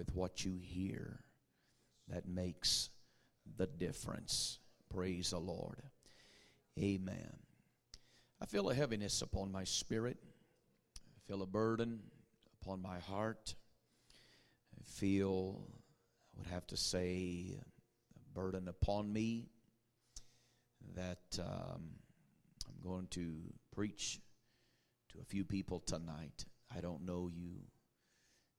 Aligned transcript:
with 0.00 0.16
what 0.16 0.46
you 0.46 0.58
hear 0.62 1.20
that 2.08 2.26
makes 2.26 2.88
the 3.58 3.66
difference. 3.66 4.58
Praise 4.88 5.28
the 5.28 5.38
Lord. 5.38 5.82
Amen. 6.78 7.36
I 8.40 8.46
feel 8.46 8.70
a 8.70 8.74
heaviness 8.74 9.20
upon 9.20 9.52
my 9.52 9.64
spirit. 9.64 10.16
I 10.96 11.20
feel 11.28 11.42
a 11.42 11.46
burden 11.46 12.00
upon 12.62 12.80
my 12.80 12.98
heart. 12.98 13.54
I 14.74 14.82
feel, 14.86 15.60
I 16.34 16.38
would 16.38 16.46
have 16.46 16.66
to 16.68 16.78
say, 16.78 17.58
a 18.16 18.34
burden 18.34 18.68
upon 18.68 19.12
me 19.12 19.50
that 20.96 21.38
um, 21.38 21.90
I'm 22.66 22.82
going 22.82 23.06
to 23.08 23.34
preach 23.70 24.18
to 25.12 25.18
a 25.20 25.24
few 25.26 25.44
people 25.44 25.80
tonight. 25.80 26.46
I 26.74 26.80
don't 26.80 27.04
know 27.04 27.28
you, 27.30 27.50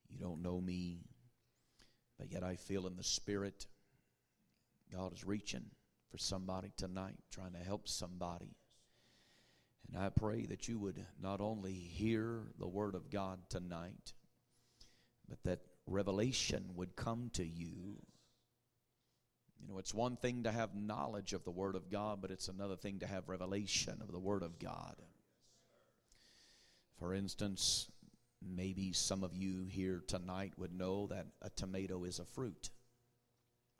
you 0.08 0.20
don't 0.20 0.44
know 0.44 0.62
me, 0.62 1.00
but 2.22 2.32
yet 2.32 2.44
I 2.44 2.56
feel 2.56 2.86
in 2.86 2.96
the 2.98 3.04
Spirit 3.04 3.66
God 4.94 5.12
is 5.12 5.26
reaching 5.26 5.66
for 6.12 6.20
somebody 6.20 6.72
tonight, 6.78 7.18
trying 7.32 7.54
to 7.54 7.60
help 7.60 7.88
somebody. 7.88 8.54
And 9.88 10.00
I 10.00 10.10
pray 10.10 10.46
that 10.46 10.68
you 10.68 10.78
would 10.78 11.04
not 11.20 11.42
only 11.42 11.74
hear 11.74 12.44
the 12.60 12.68
Word 12.68 12.94
of 12.94 13.10
God 13.10 13.40
tonight, 13.50 14.14
but 15.28 15.44
that 15.46 15.62
revelation 15.88 16.64
would 16.76 16.96
come 16.96 17.32
to 17.34 17.44
you. 17.44 17.98
You 19.60 19.68
know, 19.68 19.80
it's 19.80 19.94
one 19.94 20.16
thing 20.16 20.44
to 20.44 20.52
have 20.52 20.76
knowledge 20.76 21.34
of 21.34 21.44
the 21.44 21.50
Word 21.50 21.76
of 21.76 21.90
God, 21.90 22.20
but 22.22 22.30
it's 22.30 22.50
another 22.50 22.76
thing 22.76 23.00
to 23.00 23.08
have 23.08 23.30
revelation 23.30 23.98
of 24.00 24.12
the 24.12 24.20
Word 24.20 24.44
of 24.44 24.60
God. 24.60 24.96
For 27.00 27.16
instance, 27.16 27.90
maybe 28.42 28.92
some 28.94 29.24
of 29.24 29.36
you 29.36 29.66
here 29.70 30.04
tonight 30.08 30.54
would 30.58 30.74
know 30.74 31.08
that 31.08 31.28
a 31.42 31.50
tomato 31.50 32.04
is 32.04 32.20
a 32.20 32.26
fruit. 32.26 32.70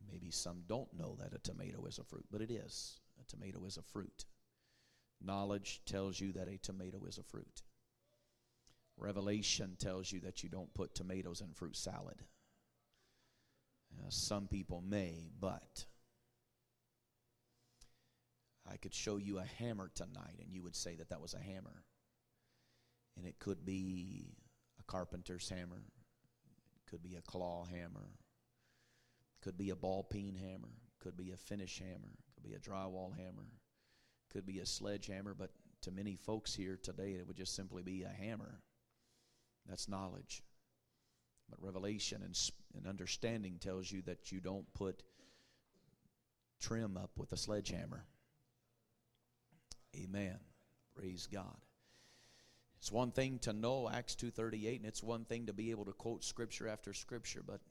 Maybe 0.10 0.32
some 0.32 0.64
don't 0.68 0.94
know 0.98 1.18
that 1.20 1.34
a 1.34 1.40
tomato 1.40 1.86
is 1.86 2.00
a 2.00 2.04
fruit, 2.04 2.26
but 2.32 2.42
it 2.42 2.52
is. 2.52 3.00
A 3.20 3.26
tomato 3.26 3.64
is 3.66 3.78
a 3.78 3.82
fruit. 3.82 4.26
Knowledge 5.24 5.82
tells 5.86 6.20
you 6.20 6.32
that 6.34 6.48
a 6.48 6.58
tomato 6.58 7.06
is 7.06 7.18
a 7.18 7.24
fruit. 7.24 7.64
Revelation 8.98 9.76
tells 9.80 10.12
you 10.12 10.20
that 10.22 10.44
you 10.44 10.50
don't 10.50 10.74
put 10.74 10.94
tomatoes 10.94 11.42
in 11.42 11.54
fruit 11.54 11.76
salad. 11.76 12.24
Uh, 13.98 14.10
some 14.10 14.48
people 14.48 14.82
may, 14.88 15.32
but 15.40 15.86
I 18.70 18.78
could 18.78 18.94
show 18.94 19.18
you 19.18 19.40
a 19.40 19.46
hammer 19.60 19.92
tonight 19.94 20.40
and 20.42 20.54
you 20.54 20.64
would 20.64 20.76
say 20.76 20.96
that 20.96 21.10
that 21.10 21.22
was 21.22 21.34
a 21.34 21.40
hammer. 21.40 21.84
And 23.18 23.26
it 23.26 23.40
could 23.40 23.66
be 23.66 24.38
carpenter's 24.92 25.48
hammer, 25.50 25.84
could 26.90 27.02
be 27.02 27.16
a 27.16 27.22
claw 27.22 27.66
hammer, 27.66 28.10
could 29.42 29.58
be 29.58 29.70
a 29.70 29.76
ball 29.76 30.04
peen 30.04 30.36
hammer, 30.36 30.74
could 31.00 31.16
be 31.16 31.32
a 31.32 31.38
finish 31.38 31.80
hammer, 31.80 32.12
could 32.34 32.44
be 32.44 32.54
a 32.54 32.60
drywall 32.60 33.16
hammer, 33.16 33.48
could 34.32 34.46
be 34.46 34.60
a 34.60 34.66
sledgehammer, 34.66 35.34
but 35.34 35.52
to 35.82 35.92
many 35.92 36.18
folks 36.18 36.54
here 36.54 36.78
today, 36.82 37.12
it 37.14 37.26
would 37.26 37.38
just 37.38 37.56
simply 37.56 37.82
be 37.82 38.04
a 38.04 38.10
hammer. 38.10 38.60
That's 39.68 39.88
knowledge. 39.88 40.44
But 41.50 41.62
revelation 41.62 42.22
and, 42.24 42.38
and 42.76 42.86
understanding 42.86 43.58
tells 43.60 43.92
you 43.92 44.02
that 44.04 44.32
you 44.32 44.42
don't 44.42 44.72
put 44.74 45.04
trim 46.60 46.98
up 46.98 47.12
with 47.18 47.32
a 47.32 47.38
sledgehammer. 47.38 48.06
Amen. 49.96 50.38
Praise 50.96 51.28
God. 51.32 51.58
It's 52.82 52.92
one 52.92 53.12
thing 53.12 53.38
to 53.40 53.54
know 53.54 53.88
Acts 53.88 54.16
2:38 54.16 54.78
and 54.78 54.88
it's 54.88 55.04
one 55.04 55.24
thing 55.24 55.46
to 55.46 55.54
be 55.54 55.70
able 55.70 55.86
to 55.86 55.94
quote 55.94 56.24
scripture 56.24 56.68
after 56.68 56.94
scripture, 56.96 57.44
but 57.46 57.62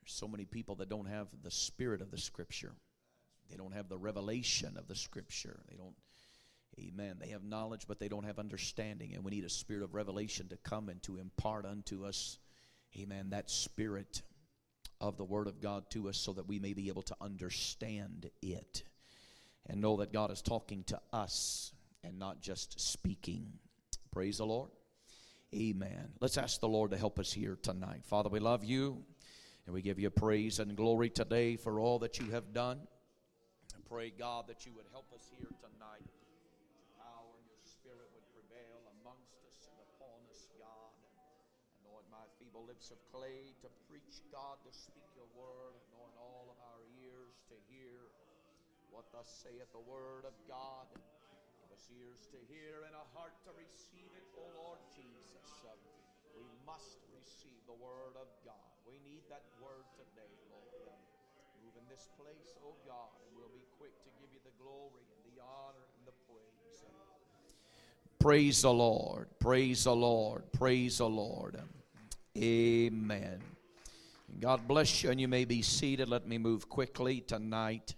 there's 0.00 0.12
so 0.12 0.28
many 0.28 0.44
people 0.44 0.76
that 0.76 0.88
don't 0.88 1.06
have 1.06 1.26
the 1.42 1.50
spirit 1.50 2.00
of 2.00 2.12
the 2.12 2.18
scripture. 2.18 2.72
They 3.50 3.56
don't 3.56 3.72
have 3.72 3.88
the 3.88 3.98
revelation 3.98 4.76
of 4.76 4.86
the 4.86 4.94
scripture. 4.94 5.60
They 5.68 5.76
don't 5.76 5.96
Amen. 6.78 7.16
They 7.20 7.28
have 7.28 7.42
knowledge, 7.42 7.86
but 7.88 7.98
they 7.98 8.08
don't 8.08 8.24
have 8.24 8.38
understanding. 8.38 9.14
And 9.14 9.24
we 9.24 9.32
need 9.32 9.44
a 9.44 9.50
spirit 9.50 9.82
of 9.82 9.94
revelation 9.94 10.48
to 10.48 10.56
come 10.56 10.88
and 10.88 11.02
to 11.04 11.18
impart 11.18 11.66
unto 11.66 12.04
us, 12.04 12.38
amen, 12.96 13.30
that 13.30 13.50
spirit 13.50 14.22
of 15.00 15.16
the 15.16 15.24
Word 15.24 15.46
of 15.46 15.60
God 15.60 15.88
to 15.90 16.08
us 16.08 16.16
so 16.16 16.32
that 16.32 16.48
we 16.48 16.58
may 16.58 16.72
be 16.72 16.88
able 16.88 17.02
to 17.02 17.16
understand 17.20 18.30
it 18.42 18.82
and 19.66 19.80
know 19.80 19.96
that 19.98 20.12
God 20.12 20.30
is 20.30 20.42
talking 20.42 20.84
to 20.84 21.00
us 21.12 21.72
and 22.02 22.18
not 22.18 22.40
just 22.40 22.80
speaking. 22.80 23.52
Praise 24.14 24.38
the 24.38 24.46
Lord. 24.46 24.70
Amen. 25.50 26.14
Let's 26.22 26.38
ask 26.38 26.62
the 26.62 26.70
Lord 26.70 26.92
to 26.92 26.96
help 26.96 27.18
us 27.18 27.34
here 27.34 27.58
tonight. 27.58 28.06
Father, 28.06 28.30
we 28.30 28.38
love 28.38 28.62
you 28.62 29.02
and 29.66 29.74
we 29.74 29.82
give 29.82 29.98
you 29.98 30.06
praise 30.08 30.62
and 30.62 30.78
glory 30.78 31.10
today 31.10 31.58
for 31.58 31.82
all 31.82 31.98
that 31.98 32.22
you 32.22 32.30
have 32.30 32.54
done. 32.54 32.78
I 33.74 33.82
pray, 33.90 34.14
God, 34.14 34.46
that 34.46 34.62
you 34.62 34.70
would 34.78 34.86
help 34.94 35.10
us 35.10 35.26
here 35.34 35.50
tonight. 35.58 36.06
Your 36.78 36.86
power 36.94 37.26
and 37.26 37.46
your 37.50 37.58
spirit 37.66 38.06
would 38.14 38.22
prevail 38.30 38.86
amongst 39.02 39.34
us 39.50 39.66
and 39.66 39.82
upon 39.82 40.22
us, 40.30 40.46
God. 40.62 40.94
Anoint 41.82 42.06
my 42.06 42.22
feeble 42.38 42.62
lips 42.70 42.94
of 42.94 43.02
clay 43.10 43.50
to 43.66 43.68
preach, 43.90 44.22
God, 44.30 44.62
to 44.62 44.70
speak 44.70 45.10
your 45.18 45.26
word. 45.34 45.74
Anoint 45.90 46.14
all 46.22 46.54
of 46.54 46.58
our 46.70 46.86
ears 47.02 47.42
to 47.50 47.58
hear 47.66 48.14
what 48.94 49.10
thus 49.10 49.26
saith 49.26 49.74
the 49.74 49.82
word 49.82 50.22
of 50.22 50.38
God 50.46 50.86
us 51.74 51.90
ears 51.90 52.30
to 52.30 52.38
hear 52.46 52.86
and 52.86 52.94
a 52.94 53.06
heart 53.18 53.34
to 53.42 53.50
receive 53.58 54.06
it, 54.14 54.22
O 54.38 54.46
Lord 54.62 54.78
Jesus. 54.94 55.66
Uh, 55.66 55.74
we 56.38 56.46
must 56.62 57.02
receive 57.10 57.58
the 57.66 57.74
Word 57.82 58.14
of 58.14 58.30
God. 58.46 58.62
We 58.86 59.02
need 59.02 59.26
that 59.26 59.42
Word 59.58 59.82
today, 59.98 60.30
Lord. 60.54 60.86
Uh, 60.86 60.94
move 61.58 61.74
in 61.74 61.82
this 61.90 62.06
place, 62.14 62.54
O 62.62 62.78
God, 62.86 63.10
and 63.26 63.34
we'll 63.34 63.50
be 63.50 63.66
quick 63.74 63.90
to 64.06 64.10
give 64.22 64.30
you 64.30 64.38
the 64.46 64.54
glory 64.62 65.02
and 65.02 65.22
the 65.34 65.42
honor 65.42 65.82
and 65.98 66.06
the 66.06 66.14
praise. 66.30 66.78
Praise 68.22 68.62
the 68.62 68.70
Lord. 68.70 69.26
Praise 69.40 69.82
the 69.82 69.96
Lord. 69.96 70.46
Praise 70.52 70.98
the 70.98 71.10
Lord. 71.10 71.58
Amen. 72.38 73.42
God 74.38 74.68
bless 74.68 75.02
you, 75.02 75.10
and 75.10 75.20
you 75.20 75.26
may 75.26 75.44
be 75.44 75.60
seated. 75.62 76.08
Let 76.08 76.28
me 76.28 76.38
move 76.38 76.68
quickly 76.68 77.20
tonight. 77.20 77.96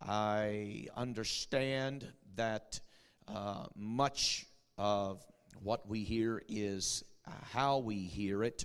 I 0.00 0.88
understand 0.96 2.08
that 2.36 2.80
uh, 3.28 3.66
much 3.76 4.46
of 4.78 5.24
what 5.62 5.88
we 5.88 6.04
hear 6.04 6.42
is 6.48 7.04
uh, 7.26 7.30
how 7.52 7.78
we 7.78 7.96
hear 7.96 8.42
it, 8.42 8.64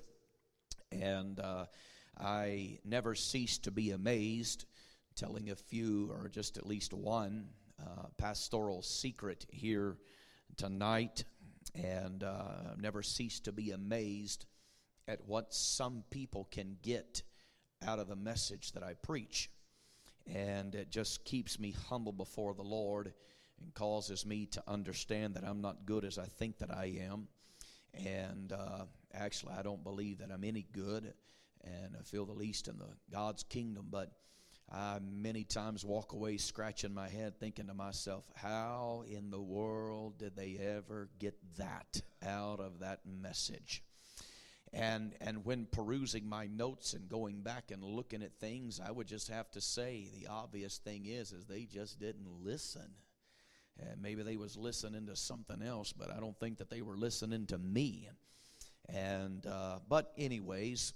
and 0.92 1.40
uh, 1.40 1.66
I 2.20 2.80
never 2.84 3.16
cease 3.16 3.58
to 3.60 3.72
be 3.72 3.92
amazed, 3.92 4.66
telling 5.16 5.50
a 5.50 5.56
few 5.56 6.12
or 6.12 6.30
just 6.30 6.58
at 6.58 6.66
least 6.66 6.94
one 6.94 7.50
uh, 7.80 8.08
pastoral 8.18 8.82
secret 8.82 9.46
here 9.50 9.98
tonight, 10.56 11.24
and 11.76 12.24
uh, 12.24 12.76
never 12.80 13.04
cease 13.04 13.40
to 13.42 13.52
be 13.52 13.72
amazed 13.72 14.46
at 15.08 15.26
what 15.26 15.54
some 15.54 16.04
people 16.10 16.48
can 16.52 16.78
get 16.82 17.22
out 17.86 18.00
of 18.00 18.08
the 18.08 18.16
message 18.16 18.72
that 18.72 18.84
I 18.84 18.94
preach. 18.94 19.50
And 20.26 20.76
it 20.76 20.90
just 20.90 21.24
keeps 21.24 21.60
me 21.60 21.74
humble 21.90 22.12
before 22.12 22.54
the 22.54 22.64
Lord 22.64 23.14
and 23.62 23.74
causes 23.74 24.26
me 24.26 24.46
to 24.48 24.64
understand 24.68 25.36
that 25.36 25.44
I'm 25.44 25.62
not 25.62 25.86
good 25.86 26.06
as 26.06 26.18
I 26.18 26.26
think 26.26 26.60
that 26.60 26.72
I 26.72 26.98
am. 27.02 27.28
And 27.94 28.52
uh, 28.52 28.86
actually, 29.14 29.54
I 29.54 29.62
don't 29.62 29.84
believe 29.84 30.20
that 30.20 30.32
I'm 30.32 30.44
any 30.44 30.66
good, 30.72 31.14
and 31.64 31.96
I 32.00 32.04
feel 32.04 32.26
the 32.26 32.34
least 32.34 32.68
in 32.68 32.78
the 32.78 32.90
God's 33.12 33.44
kingdom. 33.44 33.88
But 33.90 34.12
I 34.72 35.00
many 35.00 35.44
times 35.44 35.86
walk 35.86 36.14
away 36.14 36.38
scratching 36.38 36.94
my 36.94 37.10
head, 37.10 37.40
thinking 37.40 37.68
to 37.68 37.74
myself, 37.74 38.28
"How 38.36 39.04
in 39.08 39.32
the 39.32 39.42
world 39.42 40.18
did 40.18 40.36
they 40.36 40.58
ever 40.58 41.10
get 41.20 41.36
that 41.58 42.02
out 42.22 42.60
of 42.60 42.80
that 42.80 43.06
message?" 43.06 43.84
And 44.74 45.16
and 45.22 45.46
when 45.46 45.66
perusing 45.66 46.28
my 46.28 46.48
notes 46.48 46.94
and 46.94 47.08
going 47.08 47.42
back 47.42 47.72
and 47.72 47.82
looking 47.84 48.22
at 48.22 48.40
things, 48.40 48.80
I 48.80 48.92
would 48.92 49.08
just 49.08 49.30
have 49.30 49.50
to 49.52 49.62
say 49.62 50.10
the 50.14 50.28
obvious 50.28 50.78
thing 50.78 51.06
is 51.06 51.32
is 51.32 51.46
they 51.46 51.64
just 51.64 52.00
didn't 52.00 52.28
listen. 52.44 52.94
And 53.80 54.02
maybe 54.02 54.24
they 54.24 54.38
was 54.38 54.58
listening 54.58 55.06
to 55.08 55.16
something 55.16 55.62
else, 55.62 55.94
but 55.94 56.12
I 56.12 56.20
don't 56.20 56.38
think 56.40 56.58
that 56.58 56.70
they 56.70 56.82
were 56.82 56.98
listening 56.98 57.46
to 57.48 57.58
me. 57.58 58.10
And 58.90 59.46
uh, 59.46 59.80
but 59.88 60.14
anyways, 60.18 60.94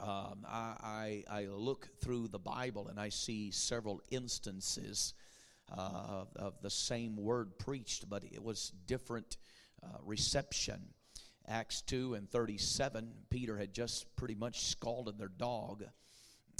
um, 0.00 0.46
I, 0.48 1.24
I, 1.28 1.40
I 1.40 1.46
look 1.46 1.88
through 2.00 2.28
the 2.28 2.38
Bible 2.38 2.88
and 2.88 2.98
I 2.98 3.08
see 3.08 3.50
several 3.50 4.00
instances 4.10 5.14
uh, 5.76 5.90
of, 6.08 6.28
of, 6.36 6.54
the 6.62 6.70
same 6.70 7.16
word 7.16 7.58
preached, 7.58 8.08
but 8.08 8.24
it 8.24 8.42
was 8.42 8.72
different 8.86 9.36
uh, 9.82 9.98
reception. 10.04 10.80
Acts 11.46 11.82
2 11.82 12.14
and 12.14 12.30
37, 12.30 13.12
Peter 13.28 13.56
had 13.56 13.72
just 13.72 14.14
pretty 14.16 14.34
much 14.34 14.66
scalded 14.66 15.18
their 15.18 15.28
dog 15.28 15.84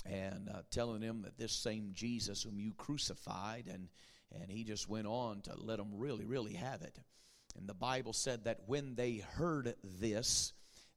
and 0.07 0.49
uh, 0.49 0.63
telling 0.71 1.01
them 1.01 1.23
that 1.23 1.39
this 1.39 1.53
same 1.53 1.91
Jesus 1.93 2.43
whom 2.43 2.59
you 2.59 2.73
crucified 2.77 3.69
and 3.73 3.89
and 4.33 4.51
he 4.51 4.65
just 4.65 4.89
went 4.89 5.07
on 5.07 5.41
to 5.43 5.55
let 5.57 5.79
them 5.79 5.91
really, 5.93 6.25
really 6.25 6.55
have 6.55 6.83
it. 6.83 6.99
And 7.57 7.69
the 7.69 7.75
Bible 7.75 8.13
said 8.13 8.45
that 8.45 8.61
when 8.67 8.95
they 8.95 9.25
heard 9.35 9.75
this, 9.83 10.53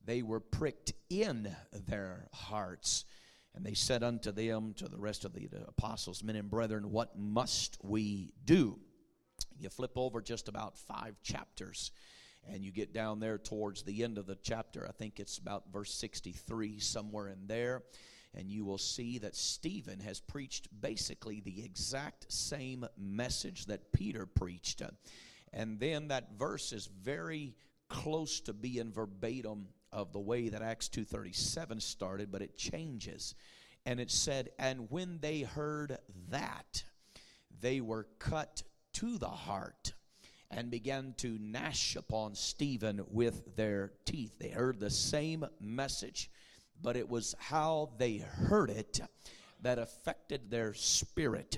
they 0.05 0.21
were 0.21 0.39
pricked 0.39 0.93
in 1.09 1.55
their 1.87 2.27
hearts. 2.33 3.05
And 3.55 3.65
they 3.65 3.73
said 3.73 4.03
unto 4.03 4.31
them, 4.31 4.73
to 4.77 4.87
the 4.87 4.97
rest 4.97 5.25
of 5.25 5.33
the 5.33 5.47
apostles, 5.67 6.23
men 6.23 6.35
and 6.35 6.49
brethren, 6.49 6.91
what 6.91 7.17
must 7.17 7.77
we 7.83 8.33
do? 8.45 8.79
You 9.59 9.69
flip 9.69 9.93
over 9.95 10.21
just 10.21 10.47
about 10.47 10.77
five 10.77 11.15
chapters 11.21 11.91
and 12.47 12.63
you 12.63 12.71
get 12.71 12.93
down 12.93 13.19
there 13.19 13.37
towards 13.37 13.83
the 13.83 14.03
end 14.03 14.17
of 14.17 14.25
the 14.25 14.37
chapter. 14.41 14.85
I 14.87 14.91
think 14.91 15.19
it's 15.19 15.37
about 15.37 15.71
verse 15.71 15.93
63, 15.93 16.79
somewhere 16.79 17.29
in 17.29 17.47
there. 17.47 17.83
And 18.33 18.49
you 18.49 18.65
will 18.65 18.79
see 18.79 19.19
that 19.19 19.35
Stephen 19.35 19.99
has 19.99 20.19
preached 20.19 20.67
basically 20.81 21.39
the 21.39 21.63
exact 21.63 22.31
same 22.31 22.85
message 22.97 23.67
that 23.67 23.91
Peter 23.91 24.25
preached. 24.25 24.81
And 25.51 25.79
then 25.79 26.07
that 26.07 26.33
verse 26.37 26.73
is 26.73 26.87
very 26.87 27.55
close 27.89 28.41
to 28.41 28.53
being 28.53 28.91
verbatim 28.91 29.67
of 29.91 30.11
the 30.11 30.19
way 30.19 30.49
that 30.49 30.63
Acts 30.63 30.89
2:37 30.89 31.79
started, 31.79 32.31
but 32.31 32.41
it 32.41 32.57
changes. 32.57 33.35
And 33.85 33.99
it 33.99 34.09
said, 34.09 34.49
"And 34.57 34.89
when 34.89 35.19
they 35.19 35.41
heard 35.41 35.99
that, 36.29 36.85
they 37.51 37.81
were 37.81 38.05
cut 38.17 38.63
to 38.93 39.19
the 39.19 39.29
heart 39.29 39.93
and 40.49 40.71
began 40.71 41.13
to 41.15 41.37
gnash 41.37 41.95
upon 41.95 42.33
Stephen 42.33 43.05
with 43.09 43.55
their 43.55 43.89
teeth." 44.05 44.39
They 44.39 44.49
heard 44.49 44.79
the 44.79 44.89
same 44.89 45.45
message, 45.59 46.31
but 46.81 46.95
it 46.95 47.07
was 47.07 47.35
how 47.39 47.91
they 47.97 48.17
heard 48.17 48.69
it 48.69 48.99
that 49.61 49.79
affected 49.79 50.49
their 50.49 50.73
spirit. 50.73 51.57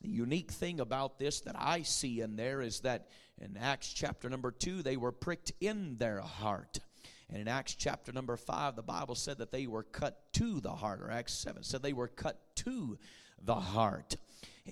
The 0.00 0.10
unique 0.10 0.50
thing 0.50 0.80
about 0.80 1.18
this 1.18 1.40
that 1.42 1.56
I 1.58 1.82
see 1.82 2.20
in 2.20 2.36
there 2.36 2.60
is 2.60 2.80
that 2.80 3.08
in 3.40 3.56
Acts 3.56 3.92
chapter 3.92 4.28
number 4.28 4.50
2 4.50 4.82
they 4.82 4.96
were 4.96 5.12
pricked 5.12 5.52
in 5.60 5.96
their 5.98 6.20
heart. 6.20 6.78
And 7.28 7.38
in 7.38 7.48
Acts 7.48 7.74
chapter 7.74 8.12
number 8.12 8.36
5, 8.36 8.76
the 8.76 8.82
Bible 8.82 9.14
said 9.14 9.38
that 9.38 9.50
they 9.50 9.66
were 9.66 9.82
cut 9.82 10.20
to 10.34 10.60
the 10.60 10.74
heart, 10.74 11.00
or 11.00 11.10
Acts 11.10 11.32
7 11.32 11.62
said 11.62 11.82
they 11.82 11.92
were 11.92 12.08
cut 12.08 12.38
to 12.56 12.98
the 13.42 13.54
heart. 13.54 14.16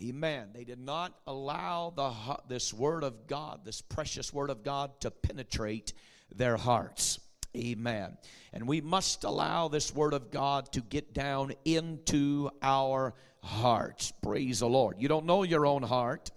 Amen. 0.02 0.50
They 0.54 0.64
did 0.64 0.78
not 0.78 1.12
allow 1.26 1.92
the, 1.94 2.12
this 2.48 2.72
word 2.72 3.04
of 3.04 3.26
God, 3.26 3.60
this 3.64 3.80
precious 3.80 4.32
word 4.32 4.50
of 4.50 4.62
God, 4.62 5.00
to 5.00 5.10
penetrate 5.10 5.92
their 6.34 6.56
hearts. 6.56 7.18
Amen. 7.56 8.16
And 8.52 8.66
we 8.66 8.80
must 8.80 9.24
allow 9.24 9.68
this 9.68 9.94
word 9.94 10.14
of 10.14 10.30
God 10.30 10.72
to 10.72 10.80
get 10.80 11.12
down 11.12 11.52
into 11.64 12.50
our 12.62 13.14
hearts. 13.42 14.12
Praise 14.22 14.60
the 14.60 14.68
Lord. 14.68 14.96
You 14.98 15.08
don't 15.08 15.26
know 15.26 15.42
your 15.42 15.66
own 15.66 15.82
heart. 15.82 16.30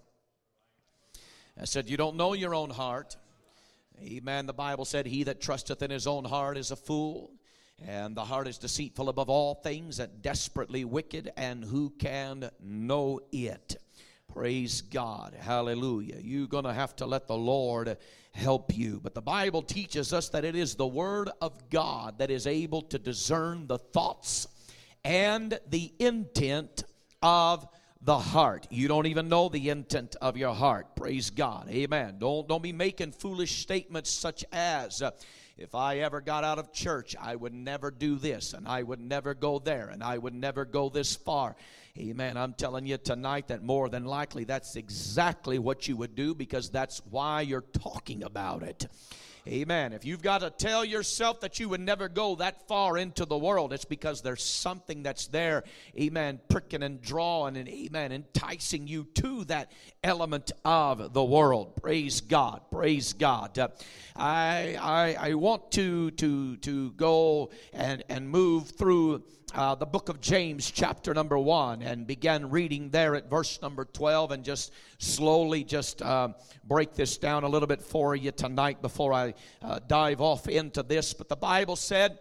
I 1.59 1.65
said, 1.65 1.89
You 1.89 1.97
don't 1.97 2.17
know 2.17 2.33
your 2.33 2.53
own 2.53 2.69
heart. 2.69 3.15
Amen. 4.01 4.45
The 4.45 4.53
Bible 4.53 4.83
said, 4.83 5.05
He 5.05 5.23
that 5.23 5.39
trusteth 5.39 5.81
in 5.81 5.89
his 5.89 6.05
own 6.05 6.25
heart 6.25 6.57
is 6.57 6.71
a 6.71 6.75
fool. 6.75 7.31
And 7.85 8.15
the 8.15 8.23
heart 8.23 8.47
is 8.47 8.57
deceitful 8.57 9.09
above 9.09 9.29
all 9.29 9.55
things 9.55 9.99
and 9.99 10.21
desperately 10.21 10.85
wicked, 10.85 11.31
and 11.35 11.63
who 11.63 11.89
can 11.89 12.49
know 12.61 13.19
it? 13.33 13.75
Praise 14.35 14.81
God. 14.81 15.33
Hallelujah. 15.39 16.17
You're 16.21 16.47
going 16.47 16.65
to 16.65 16.73
have 16.73 16.93
to 16.97 17.05
let 17.05 17.25
the 17.25 17.37
Lord 17.37 17.95
help 18.33 18.75
you. 18.75 18.99
But 19.01 19.15
the 19.15 19.21
Bible 19.21 19.61
teaches 19.61 20.11
us 20.11 20.27
that 20.29 20.43
it 20.43 20.57
is 20.57 20.75
the 20.75 20.85
Word 20.85 21.29
of 21.39 21.69
God 21.69 22.17
that 22.17 22.29
is 22.29 22.45
able 22.45 22.81
to 22.81 22.99
discern 22.99 23.65
the 23.65 23.77
thoughts 23.77 24.45
and 25.05 25.57
the 25.69 25.93
intent 25.99 26.83
of 27.23 27.65
the 28.01 28.19
heart. 28.19 28.67
You 28.69 28.89
don't 28.89 29.05
even 29.05 29.29
know 29.29 29.47
the 29.47 29.69
intent 29.69 30.17
of 30.21 30.35
your 30.35 30.53
heart. 30.53 30.97
Praise 30.97 31.29
God. 31.29 31.69
Amen. 31.69 32.17
Don't, 32.19 32.45
don't 32.45 32.61
be 32.61 32.73
making 32.73 33.13
foolish 33.13 33.61
statements 33.61 34.11
such 34.11 34.43
as, 34.51 35.01
uh, 35.01 35.11
if 35.57 35.73
I 35.73 35.99
ever 35.99 36.19
got 36.19 36.43
out 36.43 36.59
of 36.59 36.73
church, 36.73 37.15
I 37.19 37.35
would 37.35 37.53
never 37.53 37.89
do 37.89 38.17
this, 38.17 38.53
and 38.53 38.67
I 38.67 38.83
would 38.83 38.99
never 38.99 39.33
go 39.33 39.59
there, 39.59 39.87
and 39.87 40.03
I 40.03 40.17
would 40.17 40.33
never 40.33 40.65
go 40.65 40.89
this 40.89 41.15
far. 41.15 41.55
Amen. 41.97 42.35
I'm 42.35 42.53
telling 42.53 42.85
you 42.85 42.97
tonight 42.97 43.47
that 43.47 43.63
more 43.63 43.87
than 43.87 44.03
likely 44.03 44.43
that's 44.43 44.75
exactly 44.75 45.57
what 45.57 45.87
you 45.87 45.95
would 45.95 46.13
do 46.13 46.35
because 46.35 46.69
that's 46.69 47.01
why 47.09 47.39
you're 47.41 47.61
talking 47.61 48.23
about 48.23 48.63
it. 48.63 48.87
Amen. 49.47 49.93
If 49.93 50.05
you've 50.05 50.23
got 50.23 50.41
to 50.41 50.49
tell 50.49 50.83
yourself 50.83 51.41
that 51.41 51.59
you 51.59 51.69
would 51.69 51.79
never 51.79 52.09
go 52.09 52.35
that 52.37 52.67
far 52.67 52.97
into 52.97 53.25
the 53.25 53.37
world, 53.37 53.73
it's 53.73 53.85
because 53.85 54.23
there's 54.23 54.43
something 54.43 55.03
that's 55.03 55.27
there, 55.27 55.63
amen, 55.99 56.39
pricking 56.49 56.81
and 56.81 56.99
drawing 56.99 57.55
and, 57.55 57.69
amen, 57.69 58.11
enticing 58.11 58.87
you 58.87 59.03
to 59.13 59.43
that 59.45 59.71
element 60.03 60.51
of 60.63 61.13
the 61.13 61.23
world. 61.23 61.75
Praise 61.75 62.21
God. 62.21 62.61
Praise 62.71 63.13
God. 63.13 63.59
Uh, 63.59 63.67
I, 64.15 64.77
I, 64.81 65.29
I 65.29 65.33
want 65.35 65.71
to, 65.73 66.09
to, 66.09 66.57
to 66.57 66.91
go 66.93 67.51
and, 67.71 68.03
and 68.09 68.27
move 68.27 68.69
through 68.69 69.25
uh, 69.53 69.75
the 69.75 69.85
book 69.85 70.09
of 70.09 70.19
James, 70.21 70.71
chapter 70.71 71.13
number 71.13 71.37
one, 71.37 71.81
and 71.81 72.07
began 72.07 72.49
reading 72.49 72.89
there 72.89 73.15
at 73.15 73.29
verse 73.29 73.61
number 73.61 73.85
12 73.85 74.31
and 74.31 74.43
just 74.43 74.73
slowly 74.97 75.63
just 75.63 76.01
uh, 76.01 76.29
break 76.63 76.93
this 76.93 77.17
down 77.17 77.43
a 77.43 77.47
little 77.47 77.67
bit 77.67 77.81
for 77.81 78.15
you 78.15 78.31
tonight 78.31 78.81
before 78.81 79.13
I 79.13 79.33
uh, 79.61 79.79
dive 79.87 80.21
off 80.21 80.47
into 80.47 80.83
this. 80.83 81.13
But 81.13 81.29
the 81.29 81.35
Bible 81.35 81.75
said, 81.75 82.19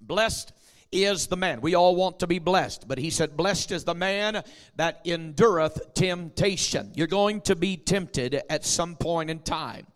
Blessed 0.00 0.52
is 0.92 1.26
the 1.26 1.36
man. 1.36 1.60
We 1.60 1.74
all 1.74 1.94
want 1.94 2.20
to 2.20 2.26
be 2.26 2.38
blessed, 2.38 2.88
but 2.88 2.98
he 2.98 3.10
said, 3.10 3.36
Blessed 3.36 3.72
is 3.72 3.84
the 3.84 3.94
man 3.94 4.42
that 4.76 5.00
endureth 5.04 5.94
temptation. 5.94 6.92
You're 6.94 7.06
going 7.06 7.42
to 7.42 7.56
be 7.56 7.76
tempted 7.76 8.42
at 8.48 8.64
some 8.64 8.96
point 8.96 9.30
in 9.30 9.40
time. 9.40 9.86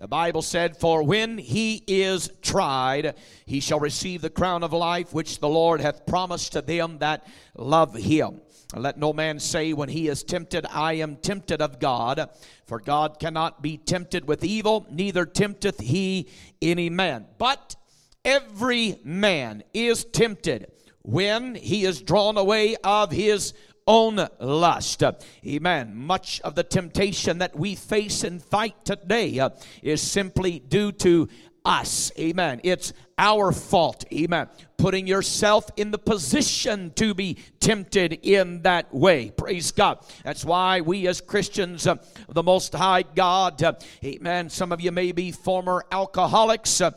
The 0.00 0.08
Bible 0.08 0.40
said, 0.40 0.78
For 0.78 1.02
when 1.02 1.36
he 1.36 1.84
is 1.86 2.30
tried, 2.40 3.16
he 3.44 3.60
shall 3.60 3.78
receive 3.78 4.22
the 4.22 4.30
crown 4.30 4.62
of 4.62 4.72
life 4.72 5.12
which 5.12 5.40
the 5.40 5.48
Lord 5.48 5.82
hath 5.82 6.06
promised 6.06 6.52
to 6.52 6.62
them 6.62 6.98
that 7.00 7.26
love 7.54 7.94
him. 7.94 8.40
Let 8.74 8.98
no 8.98 9.12
man 9.12 9.38
say 9.38 9.74
when 9.74 9.90
he 9.90 10.08
is 10.08 10.22
tempted, 10.22 10.64
I 10.70 10.94
am 10.94 11.16
tempted 11.16 11.60
of 11.60 11.80
God. 11.80 12.30
For 12.64 12.80
God 12.80 13.18
cannot 13.20 13.60
be 13.60 13.76
tempted 13.76 14.26
with 14.26 14.42
evil, 14.42 14.86
neither 14.90 15.26
tempteth 15.26 15.80
he 15.80 16.30
any 16.62 16.88
man. 16.88 17.26
But 17.36 17.76
every 18.24 19.00
man 19.04 19.64
is 19.74 20.06
tempted 20.06 20.72
when 21.02 21.56
he 21.56 21.84
is 21.84 22.00
drawn 22.00 22.38
away 22.38 22.76
of 22.84 23.10
his 23.10 23.52
own 23.86 24.26
lust. 24.38 25.02
Amen. 25.46 25.96
Much 25.96 26.40
of 26.42 26.54
the 26.54 26.62
temptation 26.62 27.38
that 27.38 27.56
we 27.56 27.74
face 27.74 28.24
and 28.24 28.42
fight 28.42 28.84
today 28.84 29.38
uh, 29.38 29.50
is 29.82 30.00
simply 30.00 30.58
due 30.60 30.92
to 30.92 31.28
us. 31.64 32.10
Amen. 32.18 32.60
It's 32.64 32.92
our 33.18 33.52
fault. 33.52 34.04
Amen. 34.12 34.48
Putting 34.78 35.06
yourself 35.06 35.68
in 35.76 35.90
the 35.90 35.98
position 35.98 36.92
to 36.96 37.14
be 37.14 37.36
tempted 37.60 38.20
in 38.22 38.62
that 38.62 38.94
way. 38.94 39.30
Praise 39.30 39.72
God. 39.72 40.04
That's 40.24 40.44
why 40.44 40.80
we 40.80 41.06
as 41.06 41.20
Christians, 41.20 41.86
uh, 41.86 41.96
the 42.28 42.42
Most 42.42 42.72
High 42.72 43.02
God, 43.02 43.62
uh, 43.62 43.74
amen. 44.02 44.48
Some 44.48 44.72
of 44.72 44.80
you 44.80 44.90
may 44.90 45.12
be 45.12 45.32
former 45.32 45.84
alcoholics. 45.92 46.80
Uh, 46.80 46.92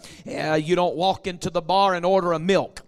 you 0.61 0.75
don't 0.75 0.95
walk 0.95 1.27
into 1.27 1.49
the 1.49 1.61
bar 1.61 1.93
and 1.93 2.05
order 2.05 2.31
a 2.31 2.39
milk. 2.39 2.81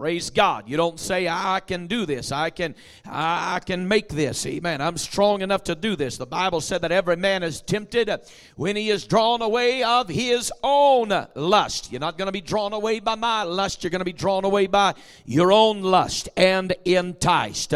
Praise 0.00 0.30
God. 0.30 0.66
You 0.66 0.78
don't 0.78 0.98
say, 0.98 1.28
I 1.28 1.60
can 1.60 1.86
do 1.86 2.06
this. 2.06 2.32
I 2.32 2.48
can, 2.48 2.74
I 3.04 3.60
can 3.66 3.86
make 3.86 4.08
this. 4.08 4.46
Amen. 4.46 4.80
I'm 4.80 4.96
strong 4.96 5.42
enough 5.42 5.64
to 5.64 5.74
do 5.74 5.94
this. 5.94 6.16
The 6.16 6.24
Bible 6.24 6.62
said 6.62 6.80
that 6.80 6.90
every 6.90 7.16
man 7.16 7.42
is 7.42 7.60
tempted 7.60 8.10
when 8.56 8.76
he 8.76 8.88
is 8.88 9.04
drawn 9.04 9.42
away 9.42 9.82
of 9.82 10.08
his 10.08 10.50
own 10.62 11.12
lust. 11.34 11.92
You're 11.92 12.00
not 12.00 12.16
going 12.16 12.28
to 12.28 12.32
be 12.32 12.40
drawn 12.40 12.72
away 12.72 13.00
by 13.00 13.14
my 13.14 13.42
lust. 13.42 13.84
You're 13.84 13.90
going 13.90 13.98
to 13.98 14.06
be 14.06 14.14
drawn 14.14 14.46
away 14.46 14.68
by 14.68 14.94
your 15.26 15.52
own 15.52 15.82
lust 15.82 16.30
and 16.34 16.74
enticed. 16.86 17.74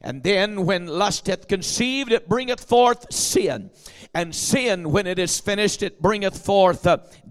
And 0.00 0.22
then 0.22 0.64
when 0.64 0.86
lust 0.86 1.26
hath 1.26 1.46
conceived, 1.46 2.10
it 2.10 2.26
bringeth 2.26 2.64
forth 2.64 3.12
sin. 3.12 3.68
And 4.14 4.34
sin, 4.34 4.92
when 4.92 5.06
it 5.06 5.18
is 5.18 5.40
finished, 5.40 5.82
it 5.82 6.00
bringeth 6.00 6.42
forth 6.42 6.86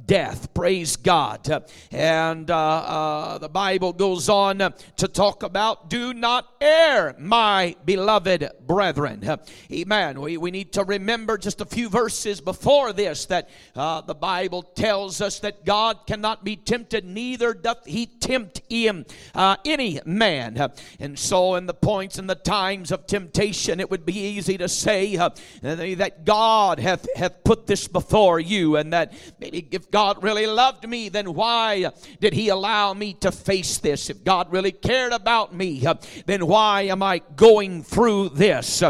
death. 0.06 0.54
Praise 0.54 0.96
God. 0.96 1.66
And 1.92 2.50
uh, 2.50 2.58
uh, 2.58 3.38
the 3.38 3.50
Bible 3.50 3.94
goes 3.94 4.30
on 4.30 4.60
to 4.60 5.08
talk 5.08 5.44
about 5.44 5.90
do 5.90 6.14
not 6.14 6.48
err, 6.62 7.16
my 7.20 7.76
beloved 7.86 8.50
brethren. 8.66 9.40
Amen. 9.72 10.22
We, 10.22 10.38
we 10.38 10.52
need 10.52 10.74
to 10.74 10.84
remember 10.84 11.38
just 11.38 11.62
a 11.62 11.66
few 11.66 11.90
verses 11.90 12.42
before 12.42 12.94
this 12.94 13.26
that 13.26 13.50
uh, 13.76 14.02
the 14.02 14.16
Bible 14.16 14.62
tells 14.62 15.22
us 15.22 15.40
that 15.40 15.66
God 15.66 16.08
cannot 16.08 16.44
be 16.44 16.56
tempted, 16.56 17.06
neither 17.06 17.54
doth 17.54 17.86
he 17.86 18.06
tempt 18.06 18.62
him 18.70 19.06
uh, 19.34 19.58
any 19.66 20.00
man. 20.06 20.72
And 21.00 21.18
so, 21.18 21.56
in 21.56 21.66
the 21.66 21.74
points 21.74 22.18
and 22.18 22.30
the 22.30 22.36
times 22.36 22.92
of 22.92 23.08
temptation, 23.08 23.80
it 23.80 23.90
would 23.90 24.06
be 24.06 24.18
easy 24.18 24.58
to 24.58 24.70
say 24.70 25.18
uh, 25.18 25.30
that 25.62 26.26
God 26.26 26.80
hath, 26.80 27.08
hath 27.16 27.44
put 27.44 27.68
this 27.68 27.88
before 27.88 28.40
you, 28.40 28.76
and 28.78 28.94
that 28.94 29.14
maybe 29.40 29.68
if 29.72 29.92
God 29.96 30.24
really 30.24 30.46
loved 30.46 30.86
me, 30.86 31.08
then 31.08 31.34
why 31.34 31.90
did 32.20 32.34
He 32.34 32.50
allow 32.50 32.94
me 32.94 33.14
to 33.14 33.32
face 33.32 33.78
this? 33.78 34.10
If 34.10 34.26
God 34.26 34.52
really 34.52 34.74
cared 34.74 35.14
about 35.14 35.56
me, 35.56 35.88
then 36.26 36.48
why 36.48 36.82
am 36.82 37.02
I 37.02 37.22
going 37.38 37.82
through 37.82 38.30
this? 38.30 38.84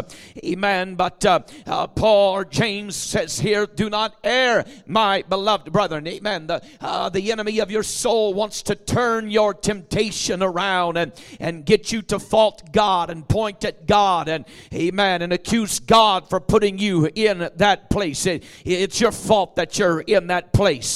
Amen. 0.44 0.96
But 0.96 1.24
uh, 1.24 1.40
uh, 1.64 1.86
Paul 1.86 2.32
or 2.34 2.44
James 2.44 2.96
says 2.96 3.38
here, 3.38 3.66
do 3.66 3.88
not 3.88 4.16
err, 4.24 4.64
my 4.84 5.22
beloved 5.28 5.70
brethren. 5.70 6.08
Amen. 6.08 6.48
The, 6.48 6.60
uh, 6.80 7.08
the 7.08 7.30
enemy 7.30 7.60
of 7.60 7.70
your 7.70 7.84
soul 7.84 8.34
wants 8.34 8.62
to 8.62 8.74
turn 8.74 9.30
your 9.30 9.54
temptation 9.54 10.42
around 10.42 10.96
and, 10.96 11.12
and 11.38 11.64
get 11.64 11.92
you 11.92 12.02
to 12.02 12.18
fault 12.18 12.72
God 12.72 13.10
and 13.10 13.28
point 13.28 13.64
at 13.64 13.86
God 13.86 14.28
and, 14.28 14.44
amen, 14.74 15.22
and 15.22 15.32
accuse 15.32 15.78
God 15.78 16.28
for 16.28 16.40
putting 16.40 16.78
you 16.78 17.08
in 17.14 17.48
that 17.58 17.90
place. 17.90 18.26
It, 18.26 18.42
it's 18.64 19.00
your 19.00 19.12
fault 19.12 19.54
that 19.54 19.78
you're 19.78 20.00
in 20.00 20.26
that 20.26 20.52
place. 20.52 20.95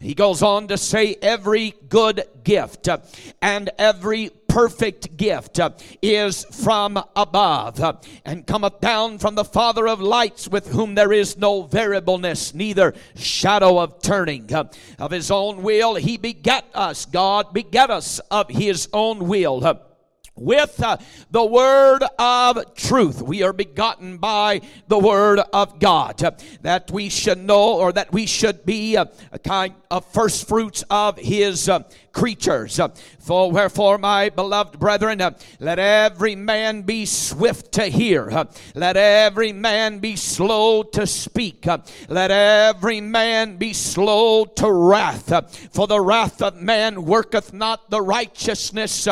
He 0.00 0.14
goes 0.14 0.42
on 0.42 0.68
to 0.68 0.78
say, 0.78 1.16
every 1.22 1.74
good 1.88 2.24
gift 2.44 2.88
and 3.42 3.70
every 3.78 4.30
perfect 4.48 5.16
gift 5.16 5.60
is 6.00 6.44
from 6.44 7.02
above 7.14 8.00
and 8.24 8.46
cometh 8.46 8.80
down 8.80 9.18
from 9.18 9.34
the 9.34 9.44
Father 9.44 9.86
of 9.86 10.00
lights, 10.00 10.48
with 10.48 10.68
whom 10.68 10.94
there 10.94 11.12
is 11.12 11.36
no 11.36 11.62
variableness, 11.62 12.54
neither 12.54 12.94
shadow 13.14 13.78
of 13.78 14.00
turning. 14.00 14.50
Of 14.98 15.10
his 15.10 15.30
own 15.30 15.62
will, 15.62 15.96
he 15.96 16.16
begat 16.16 16.64
us. 16.74 17.04
God 17.04 17.52
begat 17.52 17.90
us 17.90 18.20
of 18.30 18.48
his 18.48 18.88
own 18.92 19.28
will 19.28 19.60
with 20.38 20.82
uh, 20.82 20.96
the 21.30 21.44
word 21.44 22.02
of 22.18 22.74
truth. 22.74 23.22
We 23.22 23.42
are 23.42 23.52
begotten 23.52 24.18
by 24.18 24.60
the 24.88 24.98
word 24.98 25.40
of 25.52 25.78
God. 25.78 26.18
That 26.62 26.90
we 26.90 27.08
should 27.08 27.38
know 27.38 27.74
or 27.78 27.92
that 27.92 28.12
we 28.12 28.26
should 28.26 28.64
be 28.64 28.96
uh, 28.96 29.06
a 29.32 29.38
kind 29.38 29.74
of 29.90 30.04
first 30.06 30.48
fruits 30.48 30.84
of 30.90 31.18
his 31.18 31.68
uh, 31.68 31.80
creatures. 32.12 32.80
For 33.18 33.50
wherefore, 33.52 33.98
my 33.98 34.30
beloved 34.30 34.78
brethren, 34.78 35.20
let 35.60 35.78
every 35.78 36.34
man 36.34 36.82
be 36.82 37.04
swift 37.04 37.72
to 37.72 37.84
hear, 37.84 38.46
let 38.74 38.96
every 38.96 39.52
man 39.52 39.98
be 39.98 40.16
slow 40.16 40.82
to 40.82 41.06
speak, 41.06 41.66
let 42.08 42.30
every 42.30 43.00
man 43.00 43.56
be 43.56 43.72
slow 43.72 44.44
to 44.44 44.72
wrath. 44.72 45.28
For 45.72 45.86
the 45.86 46.00
wrath 46.00 46.40
of 46.42 46.60
man 46.60 47.04
worketh 47.04 47.52
not 47.52 47.90
the 47.90 48.00
righteousness 48.00 49.06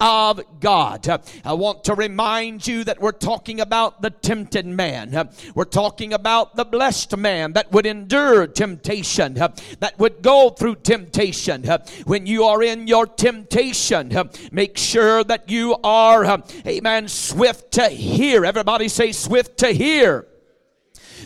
of 0.00 0.40
God. 0.60 1.08
I 1.44 1.52
want 1.52 1.84
to 1.84 1.94
remind 1.94 2.66
you 2.66 2.84
that 2.84 3.00
we're 3.00 3.12
talking 3.12 3.60
about 3.60 4.02
the 4.02 4.10
tempted 4.10 4.66
man. 4.66 5.30
We're 5.54 5.64
talking 5.64 6.12
about 6.12 6.56
the 6.56 6.64
blessed 6.64 7.16
man 7.16 7.52
that 7.52 7.70
would 7.72 7.86
endure 7.86 8.46
temptation, 8.46 9.34
that 9.34 9.94
would 9.98 10.22
go 10.22 10.50
through 10.50 10.76
temptation. 10.76 11.64
When 12.04 12.26
you 12.26 12.39
are 12.44 12.62
in 12.62 12.86
your 12.86 13.06
temptation, 13.06 14.12
make 14.52 14.76
sure 14.76 15.24
that 15.24 15.50
you 15.50 15.76
are, 15.82 16.42
amen, 16.66 17.08
swift 17.08 17.72
to 17.72 17.88
hear. 17.88 18.44
Everybody 18.44 18.88
say, 18.88 19.12
swift 19.12 19.58
to 19.58 19.68
hear. 19.68 20.26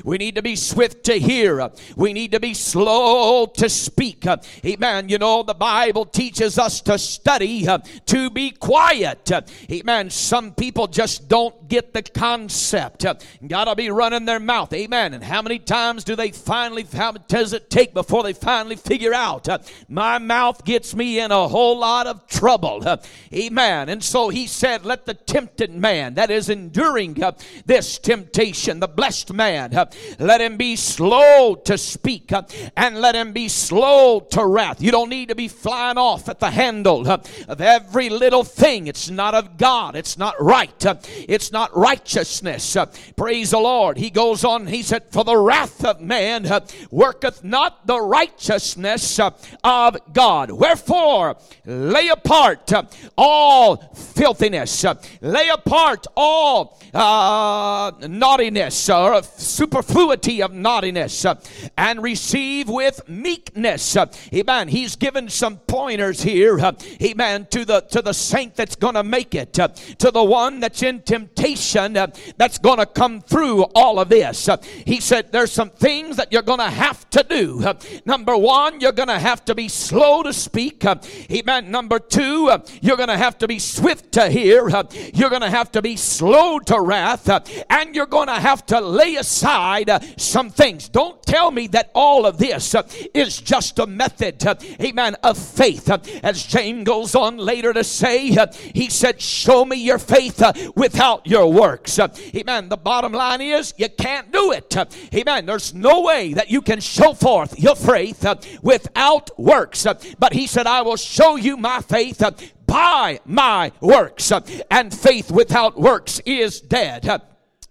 We 0.03 0.19
need 0.19 0.35
to 0.37 0.43
be 0.43 0.57
swift 0.57 1.05
to 1.05 1.15
hear. 1.15 1.71
We 1.97 2.13
need 2.13 2.33
to 2.33 2.41
be 2.41 2.55
slow 2.55 3.47
to 3.47 3.69
speak. 3.69 4.27
Amen. 4.65 5.09
You 5.09 5.19
know, 5.19 5.43
the 5.43 5.55
Bible 5.55 6.07
teaches 6.07 6.59
us 6.59 6.81
to 6.83 6.99
study, 6.99 7.67
to 8.07 8.31
be 8.31 8.51
quiet. 8.51 9.31
Amen. 9.71 10.11
Some 10.11 10.53
people 10.55 10.87
just 10.87 11.29
don't 11.29 11.69
get 11.69 11.93
the 11.93 12.03
concept. 12.03 13.05
Gotta 13.47 13.77
be 13.77 13.91
running 13.91 14.25
their 14.25 14.41
mouth. 14.41 14.73
Amen. 14.73 15.15
And 15.15 15.23
how 15.23 15.43
many 15.43 15.59
times 15.59 16.05
do 16.05 16.17
they 16.17 16.31
finally, 16.31 16.87
how 16.93 17.13
does 17.13 17.53
it 17.53 17.71
take 17.71 17.93
before 17.95 18.23
they 18.23 18.33
finally 18.33 18.77
figure 18.77 19.15
out? 19.15 19.49
My 19.89 20.19
mouth 20.19 20.65
gets 20.65 20.95
me 20.95 21.21
in 21.21 21.31
a 21.31 21.49
whole 21.49 21.79
lot 21.79 22.07
of 22.07 22.27
trouble. 22.27 22.85
Amen. 23.33 23.89
And 23.89 24.03
so 24.03 24.29
he 24.29 24.47
said, 24.47 24.85
let 24.85 25.07
the 25.07 25.15
tempted 25.15 25.73
man 25.75 26.15
that 26.15 26.31
is 26.31 26.49
enduring 26.49 27.23
this 27.67 27.99
temptation, 27.99 28.81
the 28.81 28.89
blessed 28.89 29.33
man, 29.33 29.73
let 30.19 30.41
him 30.41 30.57
be 30.57 30.77
slow 30.77 31.55
to 31.55 31.79
speak 31.79 32.33
uh, 32.33 32.43
and 32.77 33.01
let 33.01 33.15
him 33.15 33.33
be 33.33 33.49
slow 33.49 34.21
to 34.21 34.45
wrath. 34.45 34.83
You 34.83 34.91
don't 34.91 35.09
need 35.09 35.29
to 35.29 35.35
be 35.35 35.49
flying 35.49 35.99
off 35.99 36.29
at 36.29 36.41
the 36.41 36.51
handle 36.51 37.09
uh, 37.09 37.19
of 37.49 37.61
every 37.61 38.09
little 38.09 38.45
thing. 38.45 38.87
It's 38.87 39.11
not 39.11 39.35
of 39.35 39.57
God. 39.57 39.97
It's 39.97 40.19
not 40.19 40.35
right. 40.41 40.85
Uh, 40.87 40.97
it's 41.29 41.53
not 41.53 41.77
righteousness. 41.77 42.77
Praise 43.17 43.51
the 43.51 43.59
Lord. 43.59 43.99
He 43.99 44.11
goes 44.11 44.45
on, 44.45 44.67
he 44.67 44.83
said, 44.83 45.05
For 45.11 45.25
the 45.25 45.37
wrath 45.37 45.85
of 45.85 46.01
man 46.01 46.47
worketh 46.91 47.45
not 47.45 47.87
the 47.87 48.01
righteousness 48.01 49.21
of 49.21 50.13
God. 50.13 50.51
Wherefore, 50.51 51.37
lay 51.65 52.09
apart 52.09 52.73
all 53.17 53.77
filthiness, 53.77 54.85
lay 55.21 55.49
apart 55.49 56.07
all 56.17 56.79
uh, 56.93 57.93
naughtiness 58.01 58.89
or 58.91 59.23
super 59.23 59.74
superfluity 59.75 60.41
of 60.41 60.53
naughtiness 60.53 61.25
uh, 61.25 61.35
and 61.77 62.01
receive 62.01 62.69
with 62.69 63.01
meekness. 63.09 63.97
Uh, 63.97 64.07
amen. 64.33 64.69
He's 64.69 64.95
given 64.95 65.29
some 65.29 65.57
pointers 65.67 66.23
here. 66.23 66.61
Uh, 66.61 66.73
amen. 67.03 67.49
To 67.51 67.65
the 67.65 67.81
to 67.81 68.01
the 68.01 68.13
saint 68.13 68.55
that's 68.55 68.77
going 68.77 68.95
to 68.95 69.03
make 69.03 69.35
it. 69.35 69.59
Uh, 69.59 69.69
to 69.99 70.13
the 70.13 70.23
one 70.23 70.61
that's 70.61 70.83
in 70.85 71.03
temptation 71.03 71.97
uh, 71.97 72.07
that's 72.37 72.59
going 72.59 72.79
to 72.79 72.87
come 72.87 73.21
through 73.21 73.63
all 73.75 73.99
of 73.99 74.09
this. 74.11 74.49
Uh, 74.49 74.59
he 74.87 75.01
said 75.01 75.33
there's 75.33 75.51
some 75.51 75.71
things 75.71 76.17
that 76.19 76.33
you're 76.33 76.43
going 76.43 76.61
to 76.61 76.71
have 76.71 77.11
to 77.11 77.25
do. 77.29 77.65
Number 78.05 78.37
one, 78.37 78.81
you're 78.81 78.93
going 78.93 79.09
to 79.09 79.19
have 79.19 79.45
to 79.47 79.57
be 79.57 79.69
slow 79.69 80.23
to 80.23 80.33
speak. 80.33 80.85
Amen. 81.33 81.71
Number 81.73 81.99
two, 81.99 82.51
you're 82.81 82.97
going 82.97 83.09
to 83.09 83.17
have 83.17 83.39
to 83.39 83.49
be 83.49 83.59
swift 83.59 84.13
to 84.13 84.29
hear. 84.29 84.69
You're 85.15 85.31
going 85.31 85.43
to 85.43 85.51
have 85.51 85.73
to 85.73 85.83
be 85.83 85.97
slow 85.97 86.61
to 86.61 86.81
wrath. 86.81 87.29
And 87.71 87.95
you're 87.97 88.07
going 88.07 88.29
to 88.29 88.39
have 88.39 88.67
to 88.67 88.81
lay 88.81 89.17
aside 89.17 89.64
aside 89.65 89.89
uh, 89.91 89.99
some 90.17 90.51
things. 90.51 90.89
Don't 90.89 91.23
tell 91.23 91.51
me 91.51 91.67
that 91.69 91.91
all 91.95 92.27
of 92.27 92.39
this 92.39 92.75
uh, 92.75 92.83
is 93.15 93.41
just 93.41 93.79
a 93.79 93.87
method, 93.87 94.47
uh, 94.47 94.55
amen, 94.81 95.17
of 95.23 95.39
faith. 95.39 95.91
Uh, 95.91 95.99
as 96.23 96.45
James 96.45 96.85
goes 96.85 97.15
on 97.15 97.39
later 97.39 97.73
to 97.73 97.83
say, 97.83 98.37
uh, 98.37 98.47
he 98.53 98.91
said, 98.91 99.21
Show 99.21 99.65
me 99.65 99.77
your 99.77 99.99
faith 99.99 100.43
uh, 100.43 100.53
without 100.77 101.27
your 101.27 101.51
works. 101.51 101.99
amen. 101.99 102.69
The 102.69 102.77
bottom 102.77 103.13
line 103.13 103.41
is, 103.41 103.75
you 103.79 103.89
can't 103.89 104.31
do 104.33 104.53
it. 104.53 104.77
amen. 105.15 105.47
There's 105.47 105.73
no 105.73 106.03
way 106.03 106.35
that 106.35 106.51
you 106.51 106.61
can 106.61 106.81
show 106.81 107.15
forth 107.15 107.59
your 107.59 107.77
faith 107.77 108.27
without 108.63 109.39
works. 109.39 109.87
but 110.19 110.33
he 110.33 110.47
said, 110.47 110.67
I 110.67 110.83
will 110.83 110.97
show 110.97 111.37
you 111.37 111.57
my 111.57 111.81
faith 111.81 112.23
by 112.67 113.21
my 113.25 113.73
works. 113.81 114.33
and 114.71 114.93
faith 114.93 115.31
without 115.31 115.81
works 115.81 116.21
is 116.27 116.61
dead. 116.61 117.23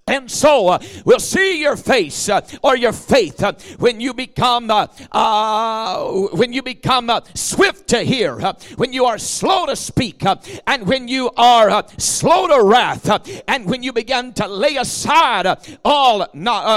And 0.06 0.30
so 0.30 0.68
uh, 0.68 0.80
we'll 1.06 1.22
see 1.22 1.62
your 1.62 1.78
face 1.78 2.28
uh, 2.28 2.42
or 2.62 2.76
your 2.76 2.92
faith 2.92 3.42
uh, 3.42 3.54
when 3.80 4.02
you 4.02 4.14
become 4.14 4.70
uh, 4.70 4.88
uh, 5.14 6.28
when 6.34 6.52
you 6.52 6.62
become 6.62 7.10
uh, 7.10 7.22
swift 7.34 7.88
to 7.88 8.02
hear, 8.02 8.38
when 8.76 8.92
you 8.92 9.06
are 9.06 9.18
slow 9.18 9.66
to 9.66 9.78
speak, 9.78 10.24
and 10.68 10.88
when 10.88 11.08
you 11.08 11.30
are 11.38 11.86
slow 11.98 12.48
to 12.48 12.64
wrath, 12.64 13.10
and 13.48 13.66
when 13.66 13.82
you 13.82 13.94
begin 13.94 14.34
to 14.34 14.46
lay 14.46 14.76
aside 14.76 15.48
all 15.86 16.28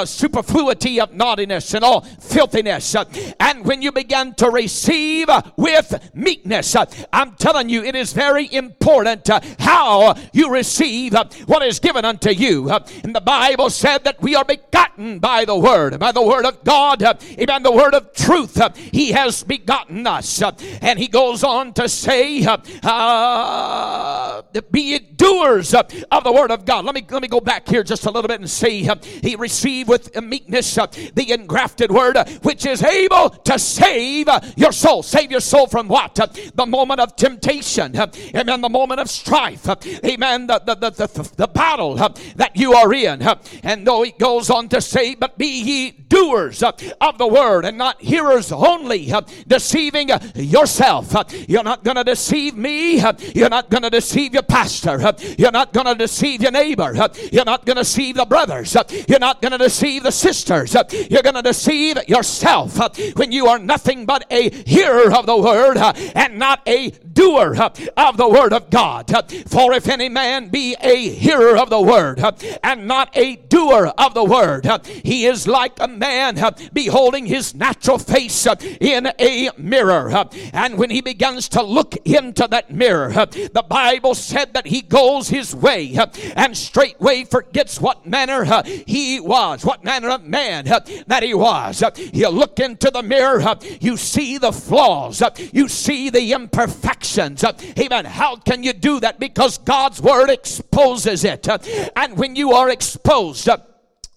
superfluity 0.07 1.01
of 1.01 1.13
naughtiness 1.13 1.75
and 1.75 1.85
all 1.85 2.03
filthiness, 2.03 2.95
and 3.41 3.65
when 3.65 3.83
you 3.83 3.91
begin 3.91 4.35
to 4.35 4.51
receive 4.51 5.29
with 5.57 6.11
meekness. 6.15 6.77
I'm 7.13 7.33
telling 7.33 7.69
you, 7.71 7.83
it 7.83 7.97
is 7.97 8.13
very 8.13 8.53
important 8.53 9.29
how 9.59 10.15
you 10.33 10.53
receive 10.53 11.15
what 11.47 11.63
is 11.63 11.81
given 11.81 12.05
unto 12.05 12.31
you. 12.31 12.71
And 12.71 13.16
the 13.17 13.21
Bible 13.23 13.71
said 13.71 14.05
that 14.05 14.21
we 14.21 14.35
are 14.35 14.45
begotten 14.45 15.21
by 15.21 15.47
the 15.47 15.57
Word, 15.57 15.99
by 15.99 16.13
the 16.13 16.21
Word 16.21 16.45
of 16.45 16.63
God, 16.65 17.03
amen, 17.03 17.63
the 17.63 17.73
Word 17.73 17.95
of 17.95 18.13
truth. 18.13 18.61
He 18.77 19.13
has 19.13 19.43
begotten 19.43 20.07
us. 20.07 20.43
And 20.83 20.99
he 20.99 21.09
goes 21.09 21.43
on 21.43 21.73
to 21.75 21.89
say, 21.89 22.45
uh, 22.83 24.43
be 24.71 24.99
doers 24.99 25.73
of 25.73 26.25
the 26.25 26.33
Word 26.33 26.51
of 26.51 26.67
God. 26.67 26.85
Let 26.85 26.95
me, 26.95 27.07
let 27.09 27.23
me 27.23 27.29
go 27.29 27.41
back 27.41 27.67
here 27.67 27.83
just 27.83 28.05
a 28.05 28.11
little 28.11 28.29
bit 28.29 28.41
and 28.41 28.51
see. 28.51 28.87
He 29.23 29.35
received 29.35 29.89
with 29.89 30.15
meekness 30.23 30.75
the 30.75 31.33
engrafted 31.33 31.91
Word, 31.91 32.19
which 32.43 32.67
is 32.67 32.83
able 32.83 33.31
to 33.31 33.59
save 33.59 34.29
your 34.57 34.73
soul. 34.73 35.03
Save 35.03 35.31
your 35.31 35.41
soul 35.41 35.69
from 35.69 35.89
what? 35.89 36.17
The 36.55 36.67
moment 36.67 37.01
of 37.01 37.17
temptation. 37.17 37.97
Amen. 37.97 38.61
The 38.61 38.69
moment 38.69 39.01
of 39.01 39.09
strife. 39.09 39.67
Amen. 40.05 40.49
The, 40.49 40.59
the, 40.59 40.75
the, 40.75 40.91
the, 40.91 41.31
the 41.37 41.49
battle 41.49 41.95
that 41.95 42.51
you 42.55 42.75
are 42.75 42.93
in 42.93 43.06
And 43.07 43.87
though 43.87 44.03
he 44.03 44.13
goes 44.13 44.51
on 44.51 44.69
to 44.71 44.81
say, 44.81 45.15
But 45.15 45.39
be 45.39 45.47
ye 45.47 45.91
doers 45.91 46.63
of 46.63 47.19
the 47.19 47.27
word 47.27 47.65
and 47.65 47.79
not 47.79 48.01
hearers 48.01 48.53
only, 48.53 49.13
deceiving 49.47 50.11
yourself. 50.35 51.15
You're 51.49 51.63
not 51.63 51.85
going 51.85 51.97
to 51.97 52.05
deceive 52.05 52.57
me. 52.57 53.01
You're 53.35 53.49
not 53.49 53.71
going 53.71 53.83
to 53.83 53.91
deceive 53.91 54.35
your 54.35 54.43
pastor. 54.43 54.99
You're 55.39 55.53
not 55.53 55.73
going 55.73 55.87
to 55.87 55.95
deceive 55.95 56.43
your 56.43 56.53
neighbor. 56.53 56.95
You're 57.33 57.45
not 57.45 57.67
going 57.67 57.77
to 57.77 57.83
deceive 57.83 58.17
the 58.17 58.25
brothers. 58.25 58.77
You're 59.09 59.19
not 59.19 59.41
going 59.41 59.53
to 59.53 59.59
deceive 59.59 60.03
the 60.03 60.13
sisters. 60.13 60.75
You're 60.75 61.23
going 61.23 61.35
to 61.35 61.43
deceive 61.43 61.99
yourself 62.09 62.79
when 63.17 63.33
you 63.33 63.47
are 63.49 63.59
nothing 63.59 64.07
but 64.07 64.25
a 64.31 64.51
hearer 64.51 65.13
of 65.13 65.27
the 65.27 65.37
word 65.37 65.77
and 65.77 66.39
not 66.39 66.63
a 66.67 66.91
doer 66.91 67.57
of 67.97 68.17
the 68.17 68.29
word 68.29 68.53
of 68.53 68.71
God. 68.71 69.11
For 69.49 69.73
if 69.73 69.89
any 69.89 70.09
man 70.09 70.49
be 70.49 70.77
a 70.81 71.11
hearer 71.11 71.57
of 71.57 71.71
the 71.71 71.81
word 71.81 72.21
and 72.63 72.87
not 72.87 72.96
a 73.15 73.37
doer 73.37 73.93
of 73.99 74.15
the 74.15 74.25
word, 74.25 74.67
he 75.05 75.27
is 75.27 75.47
like 75.47 75.79
a 75.81 75.89
man 75.89 76.39
beholding 76.73 77.27
his 77.27 77.55
natural 77.55 77.99
face 77.99 78.47
in 78.81 79.09
a 79.19 79.51
mirror. 79.57 80.27
And 80.53 80.79
when 80.79 80.91
he 80.91 81.01
begins 81.01 81.49
to 81.51 81.63
look 81.63 81.97
into 82.05 82.47
that 82.49 82.71
mirror, 82.73 83.11
the 83.13 83.65
Bible 83.69 84.15
said 84.15 84.55
that 84.55 84.67
he 84.67 84.83
goes 84.83 85.29
his 85.29 85.55
way 85.55 85.97
and 86.37 86.57
straightway 86.57 87.25
forgets 87.25 87.81
what 87.81 88.07
manner 88.07 88.63
he 88.87 89.21
was, 89.21 89.65
what 89.65 89.85
manner 89.85 90.11
of 90.11 90.25
man 90.25 90.65
that 90.65 91.23
he 91.23 91.35
was. 91.35 91.83
You 92.13 92.29
look 92.29 92.61
into 92.61 92.91
the 92.91 93.03
mirror, 93.03 93.43
you 93.81 93.97
see 93.97 94.39
the 94.39 94.53
flaws, 94.53 95.23
you 95.53 95.69
see 95.69 96.11
the 96.11 96.33
imperfections. 96.33 97.45
Amen. 97.79 98.05
How 98.05 98.37
can 98.37 98.63
you 98.63 98.73
do 98.73 99.01
that? 99.01 99.19
Because 99.19 99.59
God's 99.59 100.01
word 100.01 100.31
exposes 100.31 101.25
it. 101.25 101.49
And 101.97 102.17
when 102.17 102.37
you 102.37 102.53
are 102.53 102.71
exposed, 102.95 103.49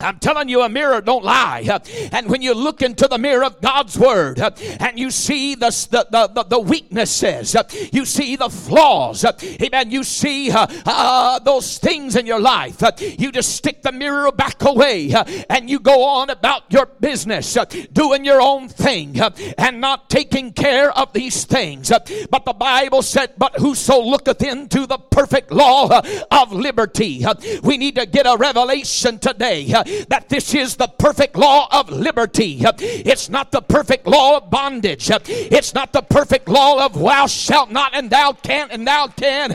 I'm 0.02 0.18
telling 0.18 0.48
you, 0.48 0.62
a 0.62 0.70
mirror 0.70 1.02
don't 1.02 1.26
lie. 1.26 1.82
And 2.14 2.30
when 2.30 2.42
you 2.42 2.54
look 2.54 2.82
into 2.82 3.06
the 3.10 3.18
mirror 3.18 3.44
of 3.44 3.60
God's 3.60 4.00
Word 4.00 4.40
and 4.40 4.98
you 4.98 5.12
see 5.12 5.56
the, 5.56 5.72
the, 5.92 6.30
the, 6.34 6.44
the 6.44 6.60
weaknesses, 6.60 7.54
you 7.92 8.06
see 8.06 8.38
the 8.38 8.48
flaws, 8.48 9.26
amen, 9.62 9.92
you 9.92 10.06
see 10.06 10.52
uh, 10.52 10.68
uh, 10.86 11.40
those 11.40 11.80
things 11.80 12.16
in 12.16 12.26
your 12.26 12.40
life, 12.40 12.82
you 13.02 13.30
just 13.34 13.58
stick 13.58 13.82
the 13.82 13.92
mirror 13.92 14.32
back 14.32 14.64
away 14.64 15.14
and 15.50 15.70
you 15.70 15.82
go 15.82 16.06
on 16.06 16.30
about 16.30 16.64
your 16.70 16.86
business, 16.86 17.58
doing 17.92 18.24
your 18.24 18.42
own 18.42 18.70
thing 18.70 19.20
and 19.58 19.82
not 19.82 20.10
taking 20.10 20.54
care 20.54 20.98
of 20.98 21.12
these 21.12 21.44
things. 21.44 21.92
But 22.30 22.46
the 22.46 22.56
Bible 22.58 23.02
said, 23.02 23.34
But 23.38 23.58
whoso 23.58 24.00
looketh 24.00 24.44
into 24.44 24.88
the 24.88 24.98
perfect 24.98 25.52
law 25.52 26.00
of 26.32 26.54
liberty, 26.54 27.26
we 27.64 27.76
need 27.76 27.96
to 27.96 28.06
get 28.06 28.26
a 28.26 28.38
revelation 28.38 29.20
today 29.20 29.74
that 30.10 30.30
this 30.30 30.54
is 30.54 30.76
the 30.76 30.88
perfect 30.88 31.36
law 31.36 31.68
of 31.72 31.90
liberty. 31.90 32.60
It's 32.62 33.30
not 33.30 33.52
the 33.52 33.62
perfect 33.62 34.08
law 34.08 34.38
of 34.38 34.50
bondage. 34.50 35.10
It's 35.12 35.74
not 35.74 35.94
the 35.94 36.02
perfect 36.02 36.48
law 36.48 36.86
of 36.86 37.00
thou 37.00 37.28
shalt 37.28 37.72
not 37.72 37.96
and 37.96 38.10
thou 38.10 38.34
can't 38.34 38.72
and 38.72 38.88
thou 38.88 39.08
can. 39.08 39.52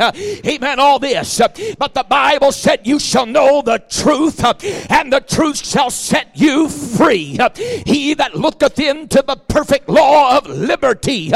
Amen. 0.47 0.81
All 0.81 0.99
this. 0.99 1.41
But 1.79 1.95
the 1.95 2.05
Bible 2.09 2.53
said, 2.53 2.87
You 2.87 2.99
shall 2.99 3.27
know 3.27 3.63
the 3.63 3.79
truth, 3.89 4.45
and 4.91 5.13
the 5.13 5.21
truth 5.21 5.65
shall 5.65 5.91
set 5.91 6.31
you 6.35 6.69
free. 6.69 7.39
He 7.87 8.15
that 8.15 8.35
looketh 8.35 8.79
into 8.79 9.23
the 9.27 9.37
perfect 9.37 9.89
law 9.89 10.37
of 10.37 10.47
liberty 10.47 11.33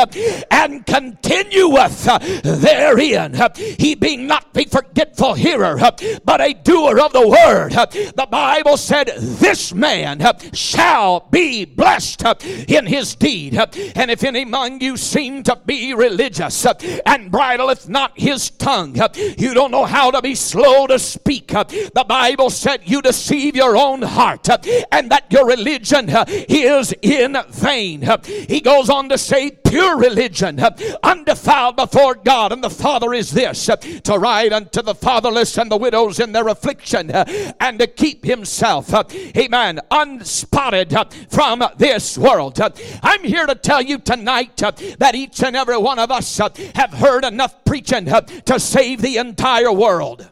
and 0.50 0.84
continueth 0.86 2.04
therein, 2.42 3.34
he 3.56 3.94
being 3.94 4.26
not 4.26 4.46
a 4.54 4.64
forgetful 4.64 5.34
hearer, 5.34 5.78
but 6.24 6.40
a 6.40 6.52
doer 6.52 7.00
of 7.00 7.12
the 7.12 7.26
word. 7.26 7.72
The 7.72 8.26
Bible 8.30 8.76
said, 8.88 9.08
This 9.18 9.74
man 9.74 10.22
uh, 10.22 10.32
shall 10.54 11.28
be 11.30 11.66
blessed 11.66 12.24
uh, 12.24 12.34
in 12.66 12.86
his 12.86 13.14
deed. 13.14 13.54
Uh, 13.54 13.66
and 13.94 14.10
if 14.10 14.24
any 14.24 14.42
among 14.42 14.80
you 14.80 14.96
seem 14.96 15.42
to 15.42 15.60
be 15.66 15.92
religious 15.92 16.64
and 17.04 17.30
bridleth 17.30 17.86
not 17.88 18.18
his 18.18 18.48
tongue, 18.50 18.96
you 19.36 19.52
don't 19.52 19.70
know 19.70 19.84
how 19.84 20.10
to 20.10 20.22
be 20.22 20.34
slow 20.34 20.86
to 20.86 20.98
speak. 20.98 21.48
The 21.48 22.04
Bible 22.08 22.48
said 22.48 22.80
you 22.84 23.02
deceive 23.02 23.54
your 23.54 23.76
own 23.76 24.00
heart 24.00 24.48
and 24.90 25.10
that 25.10 25.26
your 25.28 25.46
religion 25.46 26.06
is 26.08 26.94
in 27.02 27.36
vain. 27.50 28.08
He 28.24 28.60
goes 28.60 28.88
on 28.88 29.10
to 29.10 29.18
say, 29.18 29.50
pure 29.68 29.96
religion, 29.96 30.58
uh, 30.60 30.76
undefiled 31.02 31.76
before 31.76 32.14
God 32.14 32.52
and 32.52 32.62
the 32.62 32.70
Father 32.70 33.12
is 33.14 33.30
this 33.30 33.68
uh, 33.68 33.76
to 33.76 34.18
ride 34.18 34.52
unto 34.52 34.82
the 34.82 34.94
fatherless 34.94 35.58
and 35.58 35.70
the 35.70 35.76
widows 35.76 36.20
in 36.20 36.32
their 36.32 36.48
affliction 36.48 37.10
uh, 37.10 37.24
and 37.60 37.78
to 37.78 37.86
keep 37.86 38.24
himself 38.24 38.92
amen, 39.36 39.80
unspotted 39.90 40.92
from 41.30 41.62
this 41.76 42.16
world. 42.16 42.60
I'm 43.02 43.24
here 43.24 43.46
to 43.46 43.54
tell 43.54 43.82
you 43.82 43.98
tonight 43.98 44.56
that 44.56 45.14
each 45.14 45.42
and 45.42 45.56
every 45.56 45.78
one 45.78 45.98
of 45.98 46.10
us 46.10 46.38
have 46.38 46.92
heard 46.92 47.24
enough 47.24 47.64
preaching 47.64 48.06
to 48.06 48.60
save 48.60 49.02
the 49.02 49.16
entire 49.16 49.72
world. 49.72 50.30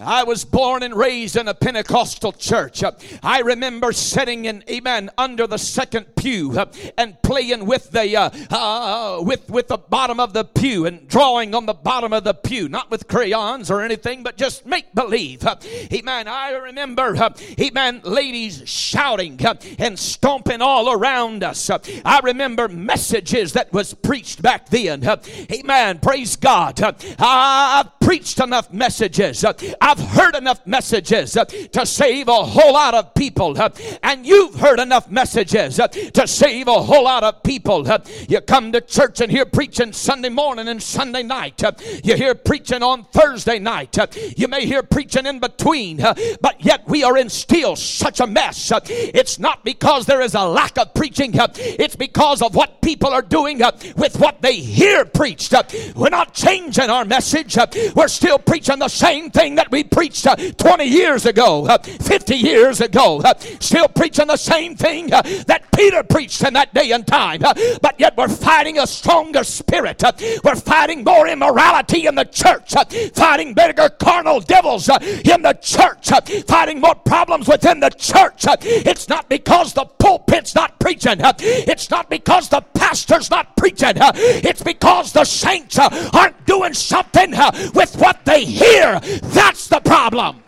I 0.00 0.24
was 0.24 0.44
born 0.44 0.82
and 0.82 0.94
raised 0.94 1.36
in 1.36 1.48
a 1.48 1.54
Pentecostal 1.54 2.32
church. 2.32 2.82
I 3.22 3.40
remember 3.40 3.92
sitting 3.92 4.44
in, 4.44 4.62
amen, 4.70 5.10
under 5.18 5.46
the 5.46 5.58
second 5.58 6.14
pew 6.16 6.58
uh, 6.58 6.66
and 6.96 7.20
playing 7.22 7.66
with 7.66 7.90
the 7.90 8.16
uh, 8.16 8.30
uh, 8.50 9.22
with 9.22 9.50
with 9.50 9.68
the 9.68 9.78
bottom 9.78 10.20
of 10.20 10.32
the 10.32 10.44
pew 10.44 10.86
and 10.86 11.08
drawing 11.08 11.54
on 11.54 11.66
the 11.66 11.74
bottom 11.74 12.12
of 12.12 12.24
the 12.24 12.34
pew, 12.34 12.68
not 12.68 12.90
with 12.90 13.08
crayons 13.08 13.70
or 13.70 13.80
anything, 13.80 14.22
but 14.22 14.36
just 14.36 14.66
make 14.66 14.94
believe. 14.94 15.44
Uh, 15.44 15.56
amen. 15.92 16.28
I 16.28 16.52
remember, 16.52 17.16
uh, 17.16 17.30
amen, 17.60 18.02
ladies 18.04 18.62
shouting 18.68 19.40
and 19.78 19.98
stomping 19.98 20.62
all 20.62 20.92
around 20.92 21.42
us. 21.42 21.70
I 22.04 22.20
remember 22.22 22.68
messages 22.68 23.54
that 23.54 23.72
was 23.72 23.94
preached 23.94 24.42
back 24.42 24.68
then. 24.68 25.04
Amen. 25.52 25.98
Praise 25.98 26.36
God. 26.36 26.80
I've 27.18 27.98
preached 28.00 28.40
enough 28.40 28.72
messages. 28.72 29.44
I've 29.88 29.98
heard 30.00 30.34
enough 30.34 30.66
messages 30.66 31.34
uh, 31.34 31.46
to 31.46 31.86
save 31.86 32.28
a 32.28 32.44
whole 32.44 32.74
lot 32.74 32.92
of 32.92 33.14
people, 33.14 33.58
uh, 33.58 33.70
and 34.02 34.26
you've 34.26 34.54
heard 34.56 34.80
enough 34.80 35.10
messages 35.10 35.80
uh, 35.80 35.88
to 35.88 36.26
save 36.26 36.68
a 36.68 36.74
whole 36.74 37.04
lot 37.04 37.24
of 37.24 37.42
people. 37.42 37.90
Uh. 37.90 37.98
You 38.28 38.42
come 38.42 38.70
to 38.72 38.82
church 38.82 39.22
and 39.22 39.32
hear 39.32 39.46
preaching 39.46 39.94
Sunday 39.94 40.28
morning 40.28 40.68
and 40.68 40.82
Sunday 40.82 41.22
night. 41.22 41.64
Uh. 41.64 41.72
You 42.04 42.16
hear 42.16 42.34
preaching 42.34 42.82
on 42.82 43.04
Thursday 43.04 43.58
night. 43.58 43.98
Uh. 43.98 44.08
You 44.36 44.46
may 44.46 44.66
hear 44.66 44.82
preaching 44.82 45.24
in 45.24 45.38
between, 45.38 45.96
but 45.96 46.56
yet 46.58 46.86
we 46.86 47.02
are 47.02 47.16
in 47.16 47.30
still 47.30 47.74
such 47.74 48.20
a 48.20 48.26
mess. 48.26 48.70
It's 48.90 49.38
not 49.38 49.64
because 49.64 50.04
there 50.04 50.20
is 50.20 50.34
a 50.34 50.44
lack 50.44 50.76
of 50.76 50.92
preaching, 50.92 51.30
it's 51.34 51.96
because 51.96 52.42
of 52.42 52.54
what 52.54 52.82
people 52.82 53.08
are 53.08 53.22
doing 53.22 53.62
with 53.96 54.20
what 54.20 54.42
they 54.42 54.56
hear 54.56 55.06
preached. 55.06 55.54
We're 55.96 56.10
not 56.10 56.34
changing 56.34 56.90
our 56.90 57.06
message, 57.06 57.56
we're 57.94 58.08
still 58.08 58.38
preaching 58.38 58.80
the 58.80 58.88
same 58.88 59.30
thing 59.30 59.54
that 59.54 59.70
we 59.70 59.77
preached 59.84 60.26
uh, 60.26 60.36
20 60.36 60.84
years 60.84 61.26
ago, 61.26 61.66
uh, 61.66 61.78
50 61.78 62.34
years 62.34 62.80
ago, 62.80 63.20
uh, 63.20 63.34
still 63.60 63.88
preaching 63.88 64.26
the 64.26 64.36
same 64.36 64.76
thing 64.76 65.12
uh, 65.12 65.22
that 65.46 65.64
Peter 65.74 66.02
preached 66.02 66.42
in 66.44 66.54
that 66.54 66.72
day 66.74 66.92
and 66.92 67.06
time. 67.06 67.42
Uh, 67.44 67.54
but 67.82 67.98
yet 67.98 68.16
we're 68.16 68.28
fighting 68.28 68.78
a 68.78 68.86
stronger 68.86 69.44
spirit. 69.44 70.02
Uh, 70.02 70.12
we're 70.44 70.56
fighting 70.56 71.04
more 71.04 71.26
immorality 71.26 72.06
in 72.06 72.14
the 72.14 72.24
church, 72.24 72.74
fighting 73.14 73.54
bigger 73.54 73.88
carnal 73.88 74.40
devils 74.40 74.88
in 74.88 75.42
the 75.42 75.56
church, 75.60 76.10
fighting 76.46 76.80
more 76.80 76.94
problems 76.94 77.48
within 77.48 77.80
the 77.80 77.90
church. 77.90 78.44
it's 78.62 79.08
not 79.08 79.28
because 79.28 79.72
the 79.72 79.84
pulpit's 79.84 80.54
not 80.54 80.77
preaching, 80.88 81.20
it's 81.20 81.90
not 81.90 82.08
because 82.08 82.48
the 82.48 82.62
pastor's 82.72 83.28
not 83.30 83.54
preaching, 83.58 83.92
it's 83.94 84.62
because 84.62 85.12
the 85.12 85.22
saints 85.22 85.78
aren't 85.78 86.46
doing 86.46 86.72
something 86.72 87.32
with 87.74 87.94
what 87.98 88.24
they 88.24 88.42
hear. 88.42 88.98
That's 89.00 89.68
the 89.68 89.80
problem. 89.80 90.42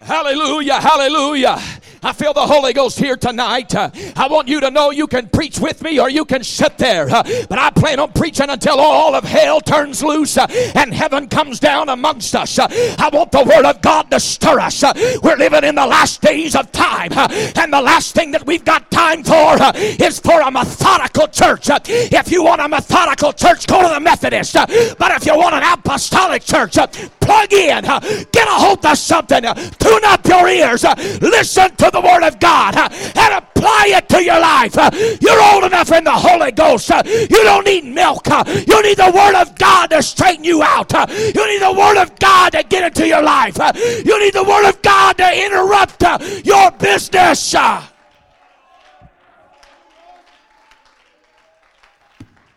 Hallelujah, 0.00 0.80
hallelujah. 0.80 1.58
I 2.04 2.12
feel 2.12 2.34
the 2.34 2.46
Holy 2.46 2.74
Ghost 2.74 2.98
here 2.98 3.16
tonight. 3.16 3.74
Uh, 3.74 3.88
I 4.14 4.28
want 4.28 4.46
you 4.46 4.60
to 4.60 4.70
know 4.70 4.90
you 4.90 5.06
can 5.06 5.26
preach 5.26 5.58
with 5.58 5.80
me 5.80 5.98
or 5.98 6.10
you 6.10 6.26
can 6.26 6.44
sit 6.44 6.76
there. 6.76 7.08
Uh, 7.08 7.22
but 7.48 7.58
I 7.58 7.70
plan 7.70 7.98
on 7.98 8.12
preaching 8.12 8.50
until 8.50 8.78
all 8.78 9.14
of 9.14 9.24
hell 9.24 9.58
turns 9.58 10.02
loose 10.02 10.36
uh, 10.36 10.46
and 10.74 10.92
heaven 10.92 11.28
comes 11.28 11.58
down 11.58 11.88
amongst 11.88 12.36
us. 12.36 12.58
Uh, 12.58 12.68
I 12.98 13.08
want 13.10 13.32
the 13.32 13.42
Word 13.42 13.64
of 13.64 13.80
God 13.80 14.10
to 14.10 14.20
stir 14.20 14.60
us. 14.60 14.82
Uh, 14.82 14.92
we're 15.22 15.38
living 15.38 15.64
in 15.64 15.76
the 15.76 15.86
last 15.86 16.20
days 16.20 16.54
of 16.54 16.70
time. 16.72 17.10
Uh, 17.12 17.26
and 17.56 17.72
the 17.72 17.80
last 17.80 18.14
thing 18.14 18.32
that 18.32 18.44
we've 18.44 18.66
got 18.66 18.90
time 18.90 19.24
for 19.24 19.56
is 19.74 20.20
for 20.20 20.42
a 20.42 20.50
methodical 20.50 21.28
church. 21.28 21.70
If 21.88 22.30
you 22.30 22.44
want 22.44 22.60
a 22.60 22.68
methodical 22.68 23.32
church, 23.32 23.66
go 23.66 23.80
to 23.80 23.88
the 23.88 24.00
Methodist. 24.00 24.52
But 24.52 25.10
if 25.12 25.24
you 25.24 25.38
want 25.38 25.54
an 25.54 25.62
apostolic 25.62 26.44
church, 26.44 26.74
plug 26.74 27.52
in, 27.54 27.82
get 27.82 28.46
a 28.46 28.52
hold 28.52 28.84
of 28.84 28.98
something, 28.98 29.42
tune 29.42 30.04
up 30.04 30.26
your 30.26 30.46
ears, 30.48 30.84
listen 31.22 31.74
to 31.76 31.93
the 31.94 32.00
Word 32.00 32.22
of 32.22 32.38
God 32.40 32.76
and 32.76 33.34
apply 33.34 33.86
it 33.88 34.08
to 34.10 34.22
your 34.22 34.40
life. 34.40 34.74
You're 35.20 35.42
old 35.54 35.64
enough 35.64 35.90
in 35.92 36.04
the 36.04 36.10
Holy 36.10 36.52
Ghost. 36.52 36.90
You 36.90 37.42
don't 37.44 37.64
need 37.64 37.84
milk. 37.84 38.26
You 38.26 38.82
need 38.82 38.98
the 38.98 39.12
Word 39.14 39.40
of 39.40 39.54
God 39.54 39.90
to 39.90 40.02
straighten 40.02 40.44
you 40.44 40.62
out. 40.62 40.92
You 40.92 41.46
need 41.46 41.62
the 41.62 41.74
Word 41.76 42.02
of 42.02 42.18
God 42.18 42.52
to 42.52 42.62
get 42.64 42.84
into 42.84 43.06
your 43.06 43.22
life. 43.22 43.56
You 44.04 44.18
need 44.20 44.34
the 44.34 44.44
Word 44.44 44.68
of 44.68 44.82
God 44.82 45.16
to 45.18 45.44
interrupt 45.46 46.02
your 46.44 46.70
business. 46.72 47.54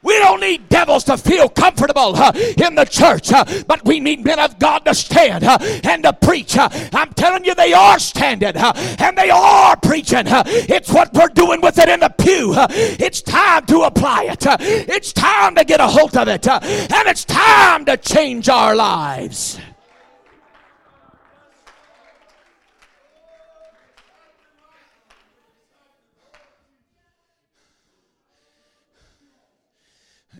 We 0.07 0.17
don't 0.19 0.39
need 0.39 0.69
devils 0.69 1.03
to 1.03 1.17
feel 1.17 1.49
comfortable 1.49 2.15
uh, 2.15 2.31
in 2.33 2.75
the 2.75 2.85
church, 2.85 3.33
uh, 3.33 3.43
but 3.67 3.83
we 3.83 3.99
need 3.99 4.23
men 4.23 4.39
of 4.39 4.57
God 4.57 4.85
to 4.85 4.95
stand 4.95 5.43
uh, 5.43 5.57
and 5.83 6.01
to 6.03 6.13
preach. 6.13 6.57
I'm 6.57 7.11
telling 7.13 7.43
you, 7.43 7.53
they 7.53 7.73
are 7.73 7.99
standing 7.99 8.55
and 8.55 9.17
they 9.17 9.29
are 9.29 9.75
preaching. 9.75 10.23
It's 10.25 10.93
what 10.93 11.13
we're 11.13 11.27
doing 11.27 11.59
with 11.59 11.77
it 11.77 11.89
in 11.89 11.99
the 11.99 12.09
pew. 12.09 12.53
It's 12.55 13.21
time 13.21 13.65
to 13.65 13.81
apply 13.81 14.29
it, 14.31 14.45
it's 14.87 15.11
time 15.11 15.55
to 15.55 15.65
get 15.65 15.81
a 15.81 15.87
hold 15.87 16.15
of 16.15 16.29
it, 16.29 16.47
and 16.47 17.07
it's 17.07 17.25
time 17.25 17.83
to 17.83 17.97
change 17.97 18.47
our 18.47 18.77
lives. 18.77 19.59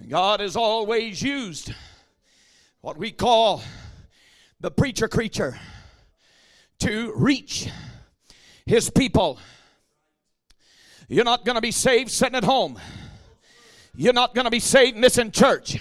God 0.08 0.39
has 0.39 0.56
always 0.56 1.22
used 1.22 1.74
what 2.80 2.98
we 2.98 3.12
call 3.12 3.62
the 4.62 4.72
preacher 4.72 5.10
creature 5.10 5.60
to 6.80 7.12
reach 7.13 7.67
his 8.65 8.89
people. 8.89 9.38
You're 11.10 11.26
not 11.26 11.43
going 11.43 11.56
to 11.56 11.62
be 11.62 11.72
saved 11.72 12.10
sitting 12.10 12.36
at 12.36 12.46
home. 12.46 12.80
You're 13.96 14.13
not 14.13 14.34
going 14.34 14.46
to 14.46 14.52
be 14.52 14.62
saved 14.62 14.96
missing 14.96 15.30
church. 15.30 15.78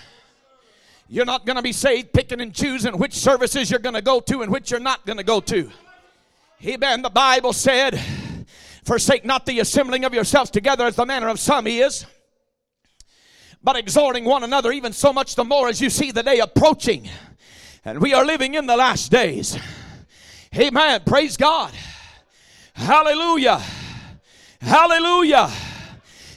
You're 1.09 1.25
not 1.25 1.47
going 1.47 1.57
to 1.57 1.63
be 1.63 1.73
saved 1.73 2.13
picking 2.13 2.41
and 2.41 2.53
choosing 2.53 2.99
which 2.99 3.15
services 3.15 3.71
you're 3.71 3.79
going 3.79 3.95
to 3.95 4.03
go 4.03 4.19
to 4.19 4.43
and 4.43 4.51
which 4.51 4.73
you're 4.73 4.81
not 4.81 5.07
going 5.07 5.19
to 5.19 5.25
go 5.25 5.39
to. 5.39 5.71
Amen. 6.65 7.03
The 7.03 7.11
Bible 7.11 7.53
said, 7.53 8.01
Forsake 8.83 9.25
not 9.25 9.47
the 9.47 9.61
assembling 9.61 10.05
of 10.05 10.13
yourselves 10.13 10.51
together 10.51 10.85
as 10.85 10.97
the 10.97 11.07
manner 11.07 11.29
of 11.29 11.39
some 11.39 11.69
is 11.69 12.07
but 13.67 13.75
exhorting 13.75 14.25
one 14.25 14.45
another, 14.45 14.71
even 14.71 14.93
so 14.93 15.13
much 15.13 15.35
the 15.35 15.43
more 15.43 15.69
as 15.69 15.81
you 15.81 15.91
see 15.91 16.13
the 16.13 16.23
day 16.23 16.39
approaching. 16.39 17.11
And 17.85 18.01
we 18.01 18.15
are 18.15 18.25
living 18.25 18.55
in 18.55 18.67
the 18.67 18.77
last 18.77 19.11
days. 19.11 19.59
Amen. 20.57 21.01
Praise 21.05 21.37
God. 21.37 21.73
Hallelujah. 22.75 23.61
Hallelujah. 24.61 25.51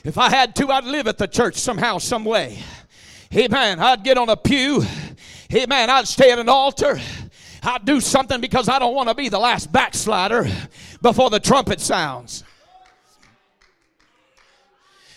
If 0.02 0.18
I 0.18 0.28
had 0.28 0.56
to, 0.56 0.72
I'd 0.72 0.82
live 0.82 1.06
at 1.06 1.18
the 1.18 1.28
church 1.28 1.54
somehow, 1.54 1.98
some 1.98 2.24
way. 2.24 2.58
Amen. 3.32 3.78
I'd 3.78 4.02
get 4.02 4.18
on 4.18 4.28
a 4.28 4.36
pew. 4.36 4.82
Amen. 5.54 5.88
I'd 5.88 6.08
stay 6.08 6.32
at 6.32 6.40
an 6.40 6.48
altar. 6.48 6.98
I'd 7.62 7.84
do 7.84 8.00
something 8.00 8.40
because 8.40 8.68
I 8.68 8.80
don't 8.80 8.96
want 8.96 9.08
to 9.08 9.14
be 9.14 9.28
the 9.28 9.38
last 9.38 9.70
backslider 9.70 10.50
before 11.00 11.30
the 11.30 11.38
trumpet 11.38 11.78
sounds. 11.78 12.42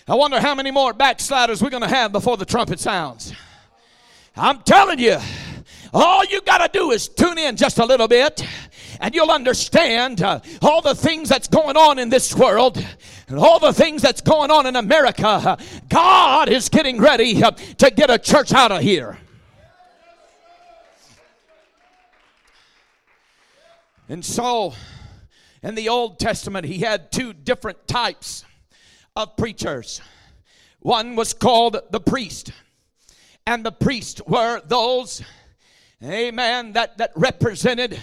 I 0.08 0.16
wonder 0.16 0.39
how 0.39 0.54
many 0.54 0.70
more 0.70 0.92
backsliders 0.92 1.62
we're 1.62 1.70
going 1.70 1.84
to 1.84 1.88
have 1.88 2.12
before 2.12 2.36
the 2.36 2.46
trumpet 2.46 2.80
sounds. 2.80 3.34
I'm 4.36 4.62
telling 4.63 5.00
you, 5.00 5.18
all 5.94 6.26
you 6.26 6.42
got 6.42 6.58
to 6.58 6.78
do 6.78 6.92
is 6.92 7.08
tune 7.08 7.38
in 7.38 7.56
just 7.56 7.80
a 7.80 7.86
little 7.86 8.08
bit 8.08 8.46
and 9.00 9.16
you'll 9.16 9.32
understand 9.32 10.22
uh, 10.22 10.39
all 10.62 10.82
the 10.82 10.96
things 10.96 11.30
that's 11.30 11.48
going 11.48 11.78
on 11.78 12.00
in 12.00 12.10
this 12.10 12.36
world 12.36 12.84
and 13.28 13.38
all 13.38 13.60
the 13.60 13.72
things 13.72 14.02
that's 14.02 14.22
going 14.22 14.52
on 14.52 14.66
in 14.66 14.76
America. 14.76 15.58
God 15.89 16.50
is 16.50 16.68
getting 16.68 17.00
ready 17.00 17.42
uh, 17.44 17.52
to 17.52 17.89
get 17.89 18.10
a 18.10 18.18
church 18.18 18.54
out 18.54 18.72
of 18.72 18.82
here. 18.82 19.18
And 24.10 24.24
so, 24.24 24.74
in 25.62 25.76
the 25.76 25.88
Old 25.88 26.20
Testament, 26.20 26.66
he 26.66 26.80
had 26.80 27.12
two 27.12 27.32
different 27.32 27.88
types 27.88 28.44
of 29.15 29.38
preachers. 29.38 30.02
One 30.80 31.15
was 31.15 31.34
called 31.34 31.78
the 31.91 31.99
priest, 31.99 32.52
and 33.45 33.65
the 33.65 33.71
priests 33.71 34.21
were 34.28 34.62
those, 34.65 35.21
amen, 36.04 36.73
that, 36.73 36.97
that 36.97 37.12
represented 37.15 37.99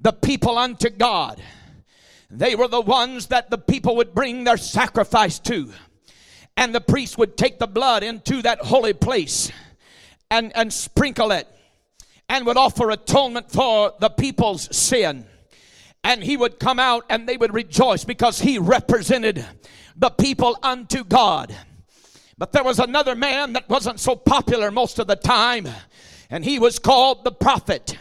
the 0.00 0.12
people 0.12 0.56
unto 0.56 0.88
God. 0.88 1.42
They 2.30 2.54
were 2.54 2.68
the 2.68 2.80
ones 2.80 3.26
that 3.28 3.50
the 3.50 3.58
people 3.58 3.96
would 3.96 4.14
bring 4.14 4.44
their 4.44 4.56
sacrifice 4.56 5.38
to. 5.40 5.72
And 6.56 6.74
the 6.74 6.80
priest 6.80 7.18
would 7.18 7.36
take 7.36 7.58
the 7.58 7.66
blood 7.66 8.02
into 8.02 8.42
that 8.42 8.60
holy 8.60 8.94
place 8.94 9.52
and, 10.30 10.56
and 10.56 10.72
sprinkle 10.72 11.30
it 11.30 11.46
and 12.28 12.46
would 12.46 12.56
offer 12.56 12.90
atonement 12.90 13.50
for 13.52 13.92
the 14.00 14.08
people's 14.08 14.74
sin. 14.76 15.26
And 16.02 16.22
he 16.22 16.36
would 16.36 16.58
come 16.58 16.78
out 16.78 17.04
and 17.10 17.28
they 17.28 17.36
would 17.36 17.52
rejoice 17.52 18.04
because 18.04 18.40
he 18.40 18.58
represented 18.58 19.44
the 19.96 20.10
people 20.10 20.58
unto 20.62 21.04
God. 21.04 21.54
But 22.38 22.52
there 22.52 22.64
was 22.64 22.78
another 22.78 23.14
man 23.14 23.54
that 23.54 23.68
wasn't 23.68 23.98
so 23.98 24.14
popular 24.14 24.70
most 24.70 24.98
of 24.98 25.06
the 25.06 25.16
time, 25.16 25.66
and 26.28 26.44
he 26.44 26.58
was 26.58 26.78
called 26.78 27.24
the 27.24 27.32
prophet. 27.32 27.96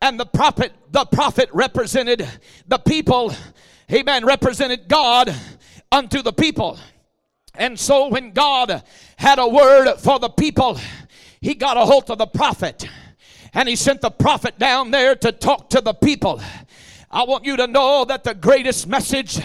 And 0.00 0.18
the 0.18 0.26
prophet, 0.26 0.72
the 0.90 1.04
prophet 1.04 1.48
represented 1.52 2.28
the 2.66 2.78
people, 2.78 3.32
amen, 3.90 4.26
represented 4.26 4.88
God 4.88 5.32
unto 5.92 6.22
the 6.22 6.32
people. 6.32 6.78
And 7.54 7.78
so 7.78 8.08
when 8.08 8.32
God 8.32 8.82
had 9.16 9.38
a 9.38 9.46
word 9.46 9.94
for 9.98 10.18
the 10.18 10.30
people, 10.30 10.80
he 11.40 11.54
got 11.54 11.76
a 11.76 11.84
hold 11.84 12.10
of 12.10 12.18
the 12.18 12.26
prophet 12.26 12.88
and 13.54 13.68
he 13.68 13.76
sent 13.76 14.00
the 14.00 14.10
prophet 14.10 14.58
down 14.58 14.90
there 14.90 15.14
to 15.16 15.30
talk 15.30 15.68
to 15.70 15.80
the 15.80 15.92
people. 15.92 16.40
I 17.10 17.24
want 17.24 17.44
you 17.44 17.56
to 17.58 17.66
know 17.66 18.04
that 18.06 18.24
the 18.24 18.34
greatest 18.34 18.86
message 18.86 19.38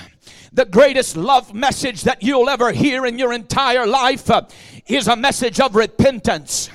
the 0.58 0.66
greatest 0.66 1.16
love 1.16 1.54
message 1.54 2.02
that 2.02 2.24
you'll 2.24 2.50
ever 2.50 2.72
hear 2.72 3.06
in 3.06 3.20
your 3.20 3.32
entire 3.32 3.86
life 3.86 4.28
uh, 4.32 4.42
is 4.88 5.08
a 5.08 5.16
message 5.16 5.60
of 5.60 5.76
repentance. 5.76 6.72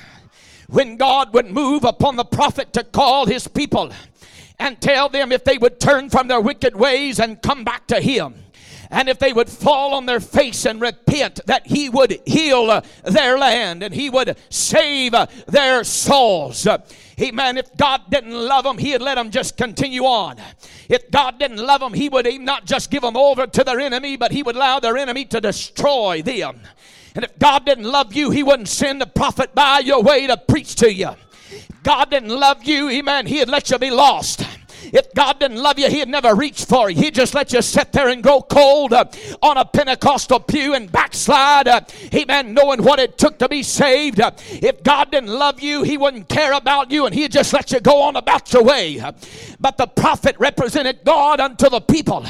When 0.69 0.95
God 0.95 1.33
would 1.33 1.51
move 1.51 1.83
upon 1.83 2.15
the 2.15 2.23
prophet 2.23 2.71
to 2.73 2.85
call 2.85 3.25
his 3.25 3.45
people 3.45 3.91
and 4.57 4.79
tell 4.79 5.09
them 5.09 5.33
if 5.33 5.43
they 5.43 5.57
would 5.57 5.81
turn 5.81 6.09
from 6.09 6.29
their 6.29 6.39
wicked 6.39 6.77
ways 6.77 7.19
and 7.19 7.41
come 7.41 7.65
back 7.65 7.85
to 7.87 7.99
him 7.99 8.42
and 8.93 9.09
if 9.09 9.17
they 9.17 9.33
would 9.33 9.49
fall 9.49 9.95
on 9.95 10.05
their 10.05 10.19
face 10.19 10.65
and 10.67 10.79
repent, 10.79 11.39
that 11.47 11.65
He 11.65 11.89
would 11.89 12.19
heal 12.25 12.69
uh, 12.69 12.81
their 13.03 13.39
land 13.39 13.81
and 13.81 13.93
He 13.93 14.07
would 14.09 14.37
save 14.49 15.15
uh, 15.15 15.25
their 15.47 15.83
souls. 15.83 16.67
Amen. 17.19 17.57
If 17.57 17.75
God 17.75 18.01
didn't 18.09 18.33
love 18.33 18.65
them, 18.65 18.77
He'd 18.77 18.99
let 18.99 19.15
them 19.15 19.31
just 19.31 19.57
continue 19.57 20.03
on. 20.03 20.37
If 20.89 21.09
God 21.09 21.39
didn't 21.39 21.57
love 21.57 21.81
them, 21.81 21.93
He 21.93 22.07
would 22.07 22.27
not 22.41 22.65
just 22.65 22.91
give 22.91 23.01
them 23.01 23.17
over 23.17 23.47
to 23.47 23.63
their 23.63 23.79
enemy, 23.79 24.15
but 24.15 24.31
He 24.31 24.43
would 24.43 24.55
allow 24.55 24.79
their 24.79 24.95
enemy 24.95 25.25
to 25.25 25.41
destroy 25.41 26.21
them. 26.21 26.59
And 27.15 27.25
if 27.25 27.37
God 27.39 27.65
didn't 27.65 27.85
love 27.85 28.13
you, 28.13 28.29
He 28.29 28.43
wouldn't 28.43 28.69
send 28.69 29.01
a 29.01 29.07
prophet 29.07 29.55
by 29.55 29.79
your 29.79 30.03
way 30.03 30.27
to 30.27 30.37
preach 30.37 30.75
to 30.75 30.93
you. 30.93 31.09
If 31.49 31.81
God 31.81 32.11
didn't 32.11 32.29
love 32.29 32.63
you, 32.63 32.89
Amen, 32.91 33.25
He'd 33.25 33.49
let 33.49 33.71
you 33.71 33.79
be 33.79 33.89
lost. 33.89 34.45
If 34.91 35.13
God 35.13 35.39
didn't 35.39 35.57
love 35.57 35.79
you, 35.79 35.89
He'd 35.89 36.09
never 36.09 36.35
reach 36.35 36.65
for 36.65 36.89
you. 36.89 37.01
He'd 37.01 37.15
just 37.15 37.33
let 37.33 37.53
you 37.53 37.61
sit 37.61 37.91
there 37.91 38.09
and 38.09 38.21
grow 38.21 38.41
cold 38.41 38.93
uh, 38.93 39.05
on 39.41 39.57
a 39.57 39.65
Pentecostal 39.65 40.39
pew 40.39 40.73
and 40.73 40.91
backslide. 40.91 41.67
Uh, 41.67 41.81
amen. 42.13 42.53
Knowing 42.53 42.83
what 42.83 42.99
it 42.99 43.17
took 43.17 43.39
to 43.39 43.47
be 43.47 43.63
saved. 43.63 44.19
Uh, 44.19 44.31
if 44.49 44.83
God 44.83 45.11
didn't 45.11 45.29
love 45.29 45.61
you, 45.61 45.83
He 45.83 45.97
wouldn't 45.97 46.29
care 46.29 46.53
about 46.53 46.91
you 46.91 47.05
and 47.05 47.15
He'd 47.15 47.31
just 47.31 47.53
let 47.53 47.71
you 47.71 47.79
go 47.79 48.01
on 48.01 48.15
about 48.15 48.51
your 48.51 48.63
way. 48.63 48.99
Uh, 48.99 49.13
but 49.59 49.77
the 49.77 49.87
prophet 49.87 50.35
represented 50.39 50.99
God 51.05 51.39
unto 51.39 51.69
the 51.69 51.81
people. 51.81 52.25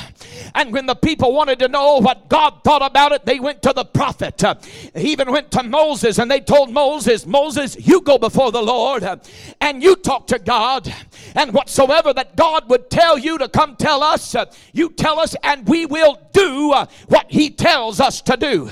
And 0.56 0.72
when 0.72 0.86
the 0.86 0.96
people 0.96 1.34
wanted 1.34 1.60
to 1.60 1.68
know 1.68 1.98
what 1.98 2.30
God 2.30 2.63
thought 2.63 2.82
about 2.82 3.12
it, 3.12 3.26
they 3.26 3.39
went 3.39 3.62
to 3.63 3.74
the 3.74 3.86
prophet. 3.86 4.44
Uh, 4.44 4.56
he 4.96 5.12
even 5.12 5.32
went 5.32 5.52
to 5.52 5.63
Moses 5.63 6.20
and 6.20 6.30
they 6.30 6.39
told 6.39 6.72
Moses, 6.72 7.26
Moses, 7.26 7.76
you 7.80 8.02
go 8.02 8.18
before 8.18 8.52
the 8.52 8.62
Lord 8.62 9.04
uh, 9.04 9.18
and 9.62 9.82
you 9.82 9.96
talk 9.96 10.28
to 10.28 10.39
God. 10.39 10.94
And 11.36 11.54
whatsoever 11.54 12.13
that 12.13 12.36
God 12.36 12.42
would 12.67 12.89
tell 12.89 13.17
you 13.17 13.38
to 13.38 13.47
come 13.47 13.75
tell 13.75 14.03
us, 14.03 14.36
you 14.73 14.89
tell 14.89 15.19
us, 15.19 15.36
and 15.43 15.67
we 15.67 15.86
will 15.86 16.19
do 16.34 16.71
uh, 16.71 16.86
what 17.08 17.25
He 17.29 17.49
tells 17.49 17.99
us 17.99 18.21
to 18.23 18.38
do. 18.38 18.69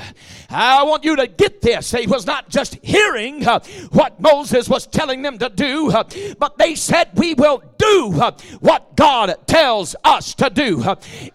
I 0.49 0.84
want 0.84 1.03
you 1.03 1.15
to 1.15 1.27
get 1.27 1.62
this. 1.62 1.91
He 1.91 2.07
was 2.07 2.25
not 2.25 2.49
just 2.49 2.77
hearing 2.84 3.47
uh, 3.47 3.60
what 3.91 4.19
Moses 4.19 4.67
was 4.67 4.88
telling 4.88 5.21
them 5.21 5.38
to 5.38 5.49
do, 5.49 5.91
uh, 5.91 6.03
but 6.39 6.57
they 6.57 6.75
said, 6.75 7.10
We 7.15 7.34
will 7.34 7.63
do 7.77 8.12
what 8.60 8.95
God 8.95 9.36
tells 9.47 9.95
us 10.03 10.34
to 10.36 10.49
do. 10.49 10.84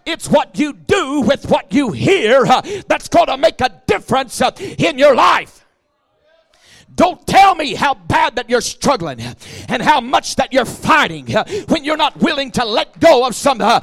It's 0.05 0.29
what 0.29 0.57
you 0.59 0.73
do 0.73 1.21
with 1.21 1.49
what 1.49 1.73
you 1.73 1.91
hear 1.91 2.45
that's 2.87 3.09
going 3.09 3.27
to 3.27 3.37
make 3.37 3.61
a 3.61 3.81
difference 3.87 4.41
in 4.59 4.97
your 4.97 5.15
life. 5.15 5.66
Don't 6.97 7.25
tell 7.27 7.55
me 7.55 7.75
how 7.75 7.93
bad 7.93 8.35
that 8.35 8.49
you're 8.49 8.59
struggling 8.59 9.21
and 9.69 9.81
how 9.81 10.01
much 10.01 10.35
that 10.35 10.51
you're 10.51 10.65
fighting 10.65 11.27
when 11.67 11.85
you're 11.85 11.95
not 11.95 12.17
willing 12.17 12.51
to 12.51 12.65
let 12.65 12.99
go 12.99 13.25
of 13.25 13.35
some, 13.35 13.61
uh, 13.61 13.79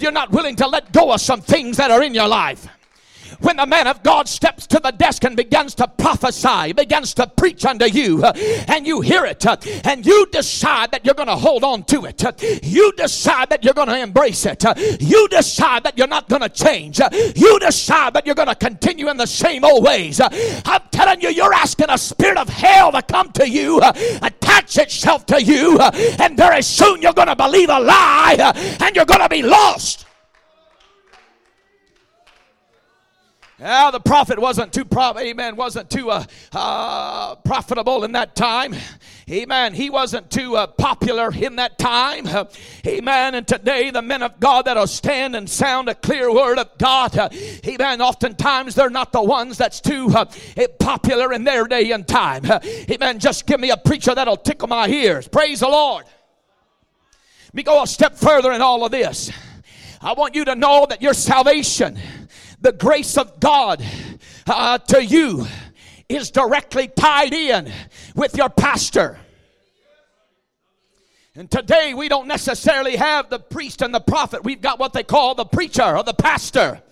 you're 0.00 0.12
not 0.12 0.30
willing 0.32 0.56
to 0.56 0.66
let 0.66 0.92
go 0.92 1.12
of 1.12 1.20
some 1.20 1.40
things 1.40 1.76
that 1.78 1.90
are 1.90 2.02
in 2.02 2.12
your 2.12 2.28
life 2.28 2.68
when 3.40 3.56
the 3.56 3.66
man 3.66 3.86
of 3.86 4.02
God 4.02 4.28
steps 4.28 4.66
to 4.68 4.80
the 4.80 4.90
desk 4.90 5.24
and 5.24 5.36
begins 5.36 5.74
to 5.76 5.88
prophesy, 5.88 6.72
begins 6.72 7.14
to 7.14 7.26
preach 7.26 7.64
unto 7.64 7.86
you, 7.86 8.22
uh, 8.24 8.32
and 8.68 8.86
you 8.86 9.00
hear 9.00 9.24
it, 9.24 9.46
uh, 9.46 9.56
and 9.84 10.04
you 10.06 10.26
decide 10.26 10.90
that 10.92 11.04
you're 11.04 11.14
going 11.14 11.28
to 11.28 11.36
hold 11.36 11.64
on 11.64 11.82
to 11.84 12.04
it, 12.04 12.24
uh, 12.24 12.32
you 12.62 12.92
decide 12.92 13.50
that 13.50 13.64
you're 13.64 13.74
going 13.74 13.88
to 13.88 13.98
embrace 13.98 14.46
it, 14.46 14.64
you 15.00 15.28
decide 15.28 15.84
that 15.84 15.96
you're 15.96 16.06
not 16.06 16.28
going 16.28 16.42
to 16.42 16.48
change, 16.48 17.00
you 17.36 17.58
decide 17.58 18.14
that 18.14 18.26
you're 18.26 18.34
going 18.34 18.48
to 18.48 18.54
continue 18.54 19.08
in 19.08 19.16
the 19.16 19.26
same 19.26 19.64
old 19.64 19.84
ways. 19.84 20.20
I'm 20.20 20.82
telling 20.90 21.20
you, 21.20 21.30
you're 21.30 21.54
asking 21.54 21.86
a 21.90 21.98
spirit 21.98 22.38
of 22.38 22.48
hell 22.48 22.92
to 22.92 23.02
come 23.02 23.32
to 23.32 23.48
you, 23.48 23.80
attach 23.80 24.78
itself 24.78 25.26
to 25.26 25.42
you, 25.42 25.78
and 25.80 26.36
very 26.36 26.62
soon 26.62 27.02
you're 27.02 27.12
going 27.12 27.28
to 27.28 27.36
believe 27.36 27.68
a 27.68 27.80
lie 27.80 28.52
and 28.80 28.96
you're 28.96 29.04
going 29.04 29.20
to 29.20 29.28
be 29.28 29.42
lost. 29.42 30.06
Yeah, 33.60 33.90
the 33.90 34.00
prophet 34.00 34.38
wasn't 34.38 34.72
too 34.72 34.86
pro- 34.86 35.18
amen 35.18 35.54
wasn't 35.54 35.90
too 35.90 36.10
uh, 36.10 36.24
uh, 36.52 37.34
profitable 37.34 38.04
in 38.04 38.12
that 38.12 38.34
time. 38.34 38.74
Amen. 39.30 39.74
He 39.74 39.90
wasn't 39.90 40.30
too 40.30 40.56
uh, 40.56 40.66
popular 40.66 41.30
in 41.30 41.56
that 41.56 41.78
time. 41.78 42.26
Amen. 42.86 43.34
And 43.34 43.46
today, 43.46 43.90
the 43.90 44.00
men 44.00 44.22
of 44.22 44.40
God 44.40 44.64
that'll 44.64 44.86
stand 44.86 45.36
and 45.36 45.48
sound 45.48 45.90
a 45.90 45.94
clear 45.94 46.32
word 46.32 46.58
of 46.58 46.70
God. 46.78 47.14
Amen. 47.66 48.00
Oftentimes, 48.00 48.74
they're 48.74 48.88
not 48.88 49.12
the 49.12 49.22
ones 49.22 49.58
that's 49.58 49.82
too 49.82 50.08
uh, 50.08 50.24
popular 50.78 51.34
in 51.34 51.44
their 51.44 51.66
day 51.66 51.92
and 51.92 52.08
time. 52.08 52.46
amen. 52.90 53.18
Just 53.18 53.46
give 53.46 53.60
me 53.60 53.70
a 53.70 53.76
preacher 53.76 54.14
that'll 54.14 54.38
tickle 54.38 54.68
my 54.68 54.88
ears. 54.88 55.28
Praise 55.28 55.60
the 55.60 55.68
Lord. 55.68 56.06
Let 57.48 57.54
me 57.54 57.62
go 57.62 57.82
a 57.82 57.86
step 57.86 58.16
further 58.16 58.52
in 58.52 58.62
all 58.62 58.86
of 58.86 58.90
this. 58.90 59.30
I 60.00 60.14
want 60.14 60.34
you 60.34 60.46
to 60.46 60.54
know 60.54 60.86
that 60.88 61.02
your 61.02 61.12
salvation 61.12 61.98
the 62.60 62.72
grace 62.72 63.16
of 63.16 63.40
God 63.40 63.84
uh, 64.46 64.78
to 64.78 65.04
you 65.04 65.46
is 66.08 66.30
directly 66.30 66.88
tied 66.88 67.32
in 67.32 67.72
with 68.14 68.36
your 68.36 68.48
pastor. 68.48 69.18
And 71.34 71.50
today 71.50 71.94
we 71.94 72.08
don't 72.08 72.26
necessarily 72.26 72.96
have 72.96 73.30
the 73.30 73.38
priest 73.38 73.82
and 73.82 73.94
the 73.94 74.00
prophet. 74.00 74.44
We've 74.44 74.60
got 74.60 74.78
what 74.78 74.92
they 74.92 75.04
call 75.04 75.34
the 75.34 75.44
preacher 75.44 75.96
or 75.96 76.02
the 76.02 76.14
pastor. 76.14 76.82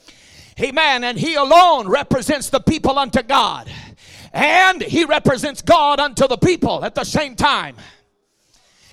Amen. 0.61 1.05
And 1.05 1.19
he 1.19 1.35
alone 1.35 1.89
represents 1.89 2.49
the 2.49 2.61
people 2.61 2.99
unto 2.99 3.23
God. 3.23 3.71
And 4.33 4.83
he 4.83 5.05
represents 5.05 5.63
God 5.63 6.01
unto 6.01 6.29
the 6.29 6.37
people 6.37 6.85
at 6.85 6.95
the 6.95 7.05
same 7.05 7.35
time. 7.35 7.77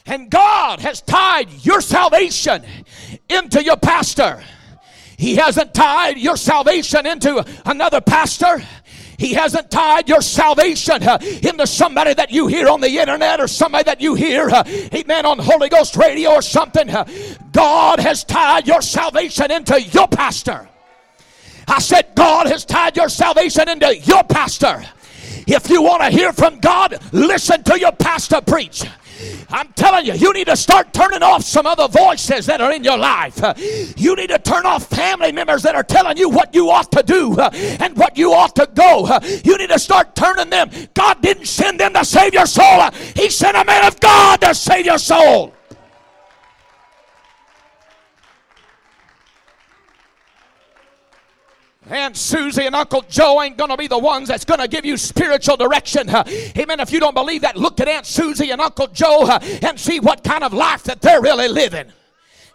And 0.05 0.29
God 0.29 0.79
has 0.81 1.01
tied 1.01 1.49
your 1.65 1.81
salvation 1.81 2.63
into 3.29 3.63
your 3.63 3.77
pastor. 3.77 4.43
He 5.17 5.36
hasn't 5.36 5.73
tied 5.73 6.17
your 6.17 6.38
salvation 6.38 7.06
into 7.06 7.45
another 7.65 8.01
pastor. 8.01 8.62
He 9.17 9.34
hasn't 9.34 9.71
tied 9.71 10.10
your 10.10 10.21
salvation 10.21 11.01
uh, 11.04 11.17
into 11.21 11.65
somebody 11.67 12.13
that 12.13 12.32
you 12.32 12.47
hear 12.47 12.67
on 12.67 12.82
the 12.82 12.99
internet 12.99 13.39
or 13.39 13.47
somebody 13.47 13.86
that 13.86 14.01
you 14.01 14.13
hear, 14.13 14.49
uh, 14.49 14.63
amen, 14.93 15.25
on 15.25 15.39
Holy 15.39 15.69
Ghost 15.69 15.95
radio 15.95 16.32
or 16.32 16.41
something. 16.41 16.89
Uh, 16.89 17.06
God 17.51 17.99
has 17.99 18.23
tied 18.23 18.67
your 18.67 18.82
salvation 18.82 19.51
into 19.51 19.82
your 19.82 20.08
pastor. 20.08 20.67
I 21.67 21.80
said, 21.80 22.10
God 22.15 22.47
has 22.47 22.65
tied 22.65 22.97
your 22.97 23.10
salvation 23.10 23.69
into 23.69 23.97
your 23.97 24.23
pastor. 24.23 24.84
If 25.47 25.69
you 25.69 25.82
want 25.82 26.04
to 26.04 26.10
hear 26.10 26.34
from 26.34 26.60
God, 26.60 26.99
listen 27.12 27.63
to 27.63 27.80
your 27.80 27.91
pastor 27.93 28.41
preach. 28.41 28.84
I'm 29.49 29.71
telling 29.73 30.06
you, 30.06 30.13
you 30.13 30.34
need 30.34 30.47
to 30.47 30.58
start 30.58 30.93
turning 30.93 31.23
off 31.23 31.43
some 31.43 31.65
other 31.65 31.88
voices 31.88 32.45
that 32.45 32.62
are 32.62 32.71
in 32.71 32.84
your 32.84 32.97
life. 32.97 33.39
You 33.97 34.15
need 34.15 34.30
to 34.30 34.39
turn 34.39 34.65
off 34.65 34.88
family 34.88 35.32
members 35.32 35.63
that 35.63 35.75
are 35.75 35.84
telling 35.84 36.17
you 36.17 36.30
what 36.30 36.54
you 36.54 36.69
ought 36.69 36.91
to 36.91 37.04
do 37.04 37.38
uh, 37.39 37.49
and 37.54 37.95
what 37.97 38.17
you 38.17 38.34
ought 38.34 38.56
to 38.56 38.69
go. 38.73 39.06
Uh, 39.06 39.19
you 39.43 39.58
need 39.58 39.69
to 39.69 39.80
start 39.80 40.15
turning 40.15 40.49
them. 40.49 40.69
God 40.93 41.21
didn't 41.21 41.45
send 41.45 41.80
them 41.80 41.93
to 41.93 42.06
save 42.06 42.34
your 42.34 42.45
soul, 42.45 42.82
uh, 42.82 42.91
He 43.15 43.30
sent 43.30 43.58
a 43.58 43.65
man 43.65 43.86
of 43.86 43.99
God 43.99 44.41
to 44.41 44.56
save 44.56 44.86
your 44.86 44.97
soul. 44.97 45.54
Aunt 51.87 52.17
Susie 52.17 52.65
and 52.65 52.75
Uncle 52.75 53.03
Joe 53.09 53.41
ain't 53.41 53.57
to 53.69 53.77
be 53.77 53.87
the 53.87 53.97
ones 53.97 54.27
that's 54.27 54.45
to 54.59 54.67
give 54.67 54.85
you 54.85 54.97
spiritual 54.97 55.57
direction. 55.57 56.09
Amen. 56.09 56.79
If 56.79 56.91
you 56.91 56.99
don't 56.99 57.13
believe 57.13 57.41
that, 57.41 57.57
look 57.57 57.79
at 57.79 57.87
Aunt 57.87 58.05
Susie 58.05 58.51
and 58.51 58.59
Uncle 58.59 58.87
Joe 58.87 59.27
and 59.61 59.79
see 59.79 59.99
what 59.99 60.23
kind 60.23 60.43
of 60.43 60.53
life 60.53 60.83
that 60.83 61.01
they're 61.01 61.21
really 61.21 61.47
living. 61.47 61.91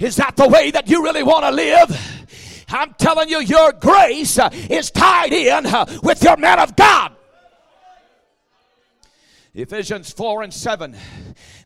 Is 0.00 0.16
that 0.16 0.36
the 0.36 0.48
way 0.48 0.70
that 0.70 0.88
you 0.88 1.04
really 1.04 1.22
want 1.22 1.44
to 1.44 1.50
live? 1.50 2.26
I'm 2.70 2.94
telling 2.94 3.28
you, 3.28 3.40
your 3.40 3.72
grace 3.72 4.38
uh, 4.38 4.48
is 4.52 4.90
tied 4.90 5.32
in 5.32 5.64
with 6.02 6.22
your 6.22 6.36
man 6.36 6.58
of 6.58 6.76
God. 6.76 7.12
Ephesians 9.52 10.12
4 10.12 10.44
and 10.44 10.54
7. 10.54 10.96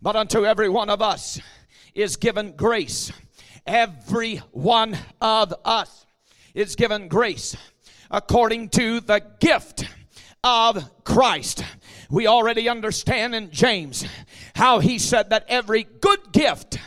But 0.00 0.16
unto 0.16 0.46
every 0.46 0.68
one 0.68 0.88
of 0.88 1.02
us 1.02 1.40
is 1.94 2.16
given 2.16 2.52
grace. 2.52 3.12
Every 3.66 4.38
one 4.52 4.96
of 5.20 5.54
us 5.64 6.03
is 6.54 6.76
given 6.76 7.08
grace 7.08 7.56
according 8.10 8.68
to 8.70 9.00
the 9.00 9.20
gift 9.40 9.84
of 10.44 11.04
Christ. 11.04 11.64
We 12.10 12.26
already 12.26 12.68
understand 12.68 13.34
in 13.34 13.50
James 13.50 14.06
how 14.54 14.78
he 14.78 14.98
said 14.98 15.30
that 15.30 15.44
every 15.48 15.84
good 16.00 16.32
gift 16.32 16.78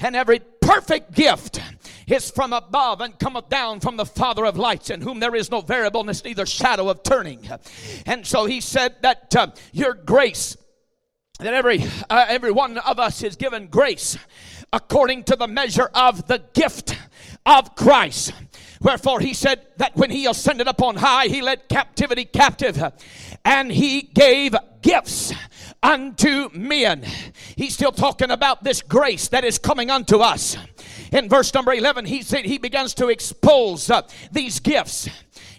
and 0.00 0.16
every 0.16 0.40
perfect 0.60 1.12
gift 1.12 1.60
is 2.06 2.30
from 2.30 2.52
above 2.52 3.00
and 3.00 3.18
cometh 3.18 3.48
down 3.48 3.80
from 3.80 3.96
the 3.96 4.04
Father 4.04 4.44
of 4.44 4.56
lights, 4.56 4.90
in 4.90 5.00
whom 5.00 5.20
there 5.20 5.34
is 5.34 5.50
no 5.50 5.60
variableness, 5.60 6.24
neither 6.24 6.46
shadow 6.46 6.88
of 6.88 7.02
turning. 7.02 7.48
And 8.06 8.26
so 8.26 8.46
he 8.46 8.60
said 8.60 8.96
that 9.02 9.34
uh, 9.36 9.48
your 9.72 9.94
grace, 9.94 10.56
that 11.38 11.54
every 11.54 11.84
uh, 12.10 12.26
every 12.28 12.50
one 12.50 12.78
of 12.78 12.98
us 12.98 13.22
is 13.22 13.36
given 13.36 13.68
grace 13.68 14.18
according 14.72 15.24
to 15.24 15.36
the 15.36 15.46
measure 15.46 15.90
of 15.94 16.26
the 16.26 16.42
gift 16.54 16.96
of 17.44 17.74
Christ. 17.74 18.32
Wherefore 18.82 19.20
he 19.20 19.34
said 19.34 19.66
that 19.76 19.96
when 19.96 20.10
he 20.10 20.26
ascended 20.26 20.68
up 20.68 20.82
on 20.82 20.96
high, 20.96 21.26
he 21.26 21.40
led 21.40 21.68
captivity 21.68 22.24
captive 22.24 22.82
and 23.44 23.70
he 23.70 24.02
gave 24.02 24.54
gifts 24.82 25.32
unto 25.82 26.48
men. 26.50 27.04
He's 27.56 27.74
still 27.74 27.92
talking 27.92 28.30
about 28.30 28.64
this 28.64 28.82
grace 28.82 29.28
that 29.28 29.44
is 29.44 29.58
coming 29.58 29.90
unto 29.90 30.18
us. 30.18 30.56
In 31.12 31.28
verse 31.28 31.52
number 31.54 31.72
11, 31.72 32.06
he 32.06 32.22
said 32.22 32.44
he 32.44 32.58
begins 32.58 32.94
to 32.94 33.08
expose 33.08 33.90
uh, 33.90 34.02
these 34.30 34.60
gifts. 34.60 35.08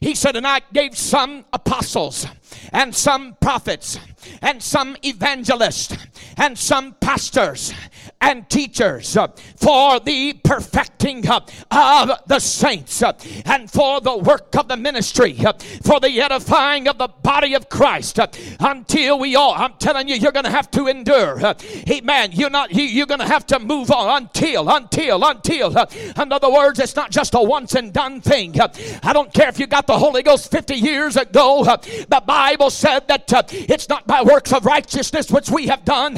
He 0.01 0.15
said, 0.15 0.35
And 0.35 0.45
I 0.45 0.61
gave 0.73 0.97
some 0.97 1.45
apostles, 1.53 2.27
and 2.73 2.93
some 2.93 3.37
prophets, 3.39 3.97
and 4.41 4.61
some 4.61 4.97
evangelists, 5.03 5.95
and 6.35 6.57
some 6.57 6.95
pastors, 6.99 7.73
and 8.23 8.49
teachers 8.49 9.17
uh, 9.17 9.27
for 9.57 9.99
the 9.99 10.33
perfecting 10.45 11.27
uh, 11.27 11.41
of 11.69 12.11
the 12.25 12.39
saints, 12.39 13.03
uh, 13.03 13.11
and 13.45 13.69
for 13.69 13.99
the 13.99 14.17
work 14.17 14.55
of 14.55 14.69
the 14.69 14.77
ministry, 14.77 15.35
uh, 15.45 15.51
for 15.83 15.99
the 15.99 16.21
edifying 16.21 16.87
of 16.87 16.97
the 16.97 17.09
body 17.09 17.53
of 17.53 17.67
Christ, 17.67 18.19
uh, 18.19 18.27
until 18.61 19.19
we 19.19 19.35
all, 19.35 19.53
I'm 19.53 19.73
telling 19.73 20.07
you, 20.07 20.15
you're 20.15 20.31
going 20.31 20.45
to 20.45 20.51
have 20.51 20.71
to 20.71 20.87
endure. 20.87 21.45
Uh, 21.45 21.53
amen. 21.89 22.31
You're 22.31 22.49
not, 22.49 22.73
you, 22.73 22.83
you're 22.83 23.05
going 23.05 23.19
to 23.19 23.27
have 23.27 23.45
to 23.47 23.59
move 23.59 23.91
on 23.91 24.23
until, 24.23 24.69
until, 24.69 25.23
until. 25.25 25.77
In 26.17 26.31
other 26.31 26.49
words, 26.49 26.79
it's 26.79 26.95
not 26.95 27.11
just 27.11 27.33
a 27.33 27.41
once 27.41 27.75
and 27.75 27.91
done 27.91 28.21
thing. 28.21 28.55
I 29.03 29.11
don't 29.11 29.33
care 29.33 29.49
if 29.49 29.59
you 29.59 29.67
got 29.67 29.85
the 29.85 29.97
Holy 29.99 30.23
Ghost 30.23 30.49
50 30.49 30.75
years 30.75 31.17
ago. 31.17 31.63
The 31.65 32.23
Bible 32.25 32.69
said 32.69 33.07
that 33.09 33.29
it's 33.51 33.89
not 33.89 34.07
by 34.07 34.21
works 34.21 34.53
of 34.53 34.65
righteousness 34.65 35.29
which 35.29 35.49
we 35.49 35.67
have 35.67 35.83
done, 35.83 36.13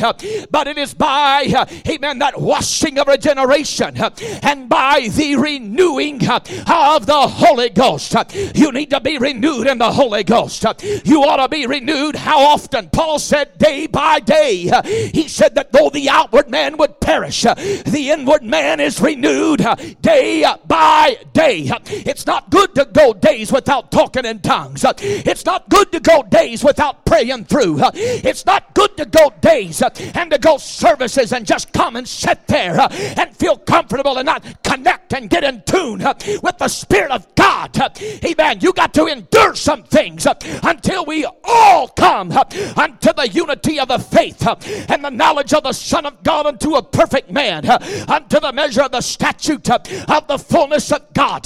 but 0.52 0.68
it 0.68 0.78
is 0.78 0.94
by, 0.94 1.66
amen, 1.96 2.20
that 2.20 2.40
washing 2.40 3.00
of 3.00 3.08
regeneration 3.08 3.98
and 4.44 4.68
by 4.68 5.08
the 5.12 5.36
renewing 5.36 6.16
of 6.28 7.06
the 7.06 7.28
Holy 7.28 7.70
Ghost. 7.70 8.16
You 8.54 8.72
need 8.72 8.90
to 8.90 9.00
be 9.00 9.18
renewed 9.18 9.68
in 9.68 9.78
the 9.78 9.92
Holy 9.92 10.24
Ghost. 10.24 10.66
You 11.06 11.24
ought 11.24 11.38
to 11.38 11.50
be 11.50 11.66
renewed. 11.66 12.16
How 12.16 12.40
often? 12.40 12.90
Paul 12.90 13.20
said, 13.20 13.58
day 13.58 13.88
by 13.88 14.20
day. 14.20 14.70
He 15.14 15.28
said 15.28 15.56
that 15.56 15.72
though 15.72 15.90
the 15.90 16.10
outward 16.10 16.50
man 16.50 16.78
would 16.78 17.00
perish, 17.00 17.44
the 17.44 18.10
inward 18.12 18.44
man 18.44 18.80
is 18.80 19.00
renewed 19.00 19.66
day 20.02 20.46
by 20.68 21.18
day. 21.34 21.70
It's 21.86 22.26
not 22.26 22.50
good 22.50 22.76
to 22.76 22.86
go 22.86 23.14
days 23.14 23.52
without 23.52 23.92
talking 23.92 24.26
in 24.26 24.40
tongues. 24.40 24.84
It's 25.00 25.46
not 25.46 25.70
good 25.70 25.92
to 25.94 26.00
go 26.00 26.24
days 26.24 26.64
without 26.64 27.06
praying 27.06 27.46
through. 27.46 27.80
It's 27.94 28.46
not 28.46 28.74
good 28.74 28.98
to 28.98 29.06
go 29.06 29.32
days 29.40 29.82
and 29.82 30.32
to 30.32 30.38
go 30.38 30.58
services 30.58 31.32
and 31.32 31.46
just 31.46 31.72
come 31.72 31.85
and 31.94 32.08
sit 32.08 32.48
there 32.48 32.80
uh, 32.80 32.88
and 32.92 33.36
feel 33.36 33.58
comfortable 33.58 34.18
and 34.18 34.26
not 34.26 34.64
connect 34.64 35.14
and 35.14 35.30
get 35.30 35.44
in 35.44 35.62
tune 35.66 36.02
uh, 36.02 36.14
with 36.42 36.58
the 36.58 36.68
Spirit 36.68 37.12
of 37.12 37.34
God. 37.36 37.78
Uh, 37.78 37.90
amen. 38.26 38.60
You 38.62 38.74
got 38.74 38.94
to 38.96 39.06
endure 39.06 39.56
some 39.56 39.84
things 39.84 40.26
until 40.64 41.06
we 41.06 41.28
all 41.44 41.88
come 41.90 42.32
unto 42.32 43.14
the 43.14 43.30
unity 43.32 43.80
of 43.80 43.90
the 43.90 44.00
faith 44.00 44.46
and 44.90 45.04
the 45.04 45.10
knowledge 45.10 45.54
of 45.54 45.64
the 45.64 45.74
Son 45.74 46.06
of 46.06 46.24
God 46.24 46.46
unto 46.46 46.76
a 46.76 46.84
perfect 46.84 47.30
man, 47.32 47.70
unto 48.10 48.40
the 48.40 48.52
measure 48.54 48.84
of 48.84 48.92
the 48.92 49.02
statute 49.02 49.70
of 49.70 50.28
the 50.28 50.38
fullness 50.38 50.92
of 50.92 51.14
God. 51.14 51.44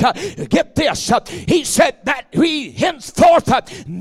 Get 0.49 0.75
this. 0.75 1.12
He 1.47 1.63
said 1.63 1.97
that 2.06 2.28
we 2.34 2.71
henceforth 2.71 3.49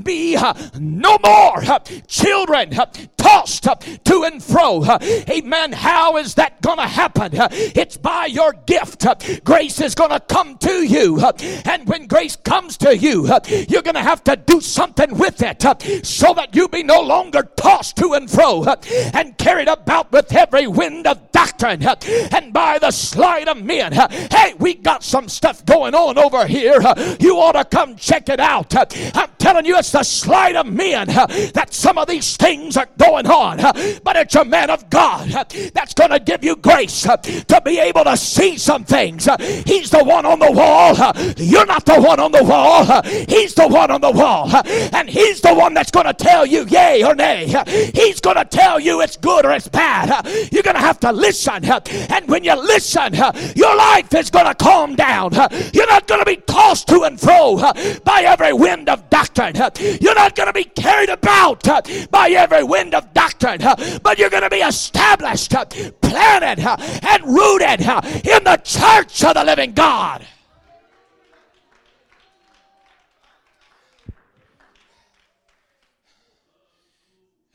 be 0.03 0.37
no 0.79 1.17
more 1.23 1.63
children 2.07 2.71
tossed 3.17 3.63
to 3.63 4.23
and 4.23 4.43
fro. 4.43 4.83
Amen. 5.29 5.71
How 5.71 6.17
is 6.17 6.28
that 6.35 6.61
going 6.61 6.77
to 6.77 6.87
happen? 6.87 7.31
It's 7.33 7.97
by 7.97 8.25
your 8.25 8.53
gift. 8.65 9.05
Grace 9.43 9.81
is 9.81 9.95
going 9.95 10.11
to 10.11 10.19
come 10.19 10.57
to 10.59 10.83
you. 10.87 11.19
And 11.65 11.87
when 11.87 12.07
grace 12.07 12.35
comes 12.35 12.77
to 12.77 12.97
you, 12.97 13.27
you're 13.67 13.81
going 13.81 13.95
to 13.95 14.01
have 14.01 14.23
to 14.25 14.35
do 14.35 14.61
something 14.61 15.17
with 15.17 15.41
it 15.41 15.61
so 16.05 16.33
that 16.33 16.55
you 16.55 16.67
be 16.67 16.83
no 16.83 17.01
longer 17.01 17.43
tossed 17.55 17.97
to 17.97 18.13
and 18.13 18.29
fro 18.29 18.65
and 19.13 19.37
carried 19.37 19.67
about 19.67 20.11
with 20.11 20.33
every 20.33 20.67
wind 20.67 21.07
of 21.07 21.31
doctrine 21.31 21.83
and 21.83 22.53
by 22.53 22.79
the 22.79 22.91
slide 22.91 23.47
of 23.47 23.63
men. 23.63 23.91
Hey, 23.91 24.53
we 24.59 24.75
got 24.75 25.03
some 25.03 25.29
stuff 25.29 25.65
going 25.65 25.95
on 25.95 26.17
over 26.17 26.45
here. 26.45 26.81
You 27.19 27.37
ought 27.37 27.53
to 27.53 27.65
come 27.65 27.95
check 27.95 28.29
it 28.29 28.39
out. 28.39 28.75
I'm 29.15 29.29
telling 29.37 29.65
you, 29.65 29.77
it's 29.77 29.91
the 29.91 30.03
slide 30.03 30.55
of 30.55 30.67
men 30.67 31.07
that 31.07 31.73
some 31.73 31.97
of 31.97 32.07
these 32.07 32.37
things 32.37 32.77
are 32.77 32.89
going 32.97 33.27
on. 33.27 33.57
But 34.03 34.15
it's 34.15 34.35
a 34.35 34.45
man 34.45 34.69
of 34.69 34.89
God 34.89 35.29
that's 35.73 35.93
going 35.93 36.11
to 36.11 36.18
give 36.19 36.43
you 36.43 36.55
grace 36.55 37.05
uh, 37.07 37.17
to 37.17 37.61
be 37.63 37.79
able 37.79 38.03
to 38.03 38.17
see 38.17 38.57
some 38.57 38.83
things. 38.83 39.27
Uh, 39.27 39.37
he's 39.65 39.89
the 39.89 40.03
one 40.03 40.25
on 40.25 40.39
the 40.39 40.51
wall. 40.51 40.95
Uh, 40.97 41.13
you're 41.37 41.65
not 41.65 41.85
the 41.85 41.99
one 41.99 42.19
on 42.19 42.31
the 42.31 42.43
wall. 42.43 43.01
He's 43.27 43.53
the 43.53 43.67
one 43.67 43.91
on 43.91 44.01
the 44.01 44.11
wall. 44.11 44.49
And 44.93 45.09
he's 45.09 45.41
the 45.41 45.53
one 45.53 45.73
that's 45.73 45.91
going 45.91 46.05
to 46.05 46.13
tell 46.13 46.45
you 46.45 46.65
yay 46.65 47.03
or 47.03 47.15
nay. 47.15 47.45
He's 47.93 48.19
going 48.19 48.37
to 48.37 48.45
tell 48.45 48.79
you 48.79 49.01
it's 49.01 49.17
good 49.17 49.45
or 49.45 49.51
it's 49.51 49.67
bad. 49.67 50.25
You're 50.51 50.63
going 50.63 50.75
to 50.75 50.81
have 50.81 50.99
to 51.01 51.11
listen. 51.11 51.63
And 51.65 52.27
when 52.27 52.43
you 52.43 52.55
listen, 52.55 53.13
your 53.55 53.75
life 53.75 54.13
is 54.13 54.29
going 54.29 54.45
to 54.45 54.55
calm 54.55 54.95
down. 54.95 55.33
You're 55.73 55.87
not 55.87 56.07
going 56.07 56.19
to 56.19 56.25
be 56.25 56.37
tossed 56.37 56.87
to 56.89 57.03
and 57.03 57.19
fro 57.19 57.57
by 58.03 58.23
every 58.25 58.53
wind 58.53 58.89
of 58.89 59.09
doctrine. 59.09 59.55
You're 60.01 60.15
not 60.15 60.35
going 60.35 60.47
to 60.47 60.53
be 60.53 60.65
carried 60.65 61.09
about 61.09 61.63
by 62.11 62.29
every 62.29 62.63
wind 62.63 62.93
of 62.93 63.13
doctrine, 63.13 63.61
but 64.03 64.17
you're 64.17 64.29
going 64.29 64.43
to 64.43 64.49
be 64.49 64.57
established, 64.57 65.53
planted, 66.01 66.59
and 66.59 67.25
rooted 67.25 67.81
in 67.81 68.43
the 68.43 68.59
church 68.63 69.23
of 69.23 69.33
the 69.33 69.43
living 69.43 69.73
God. 69.73 70.25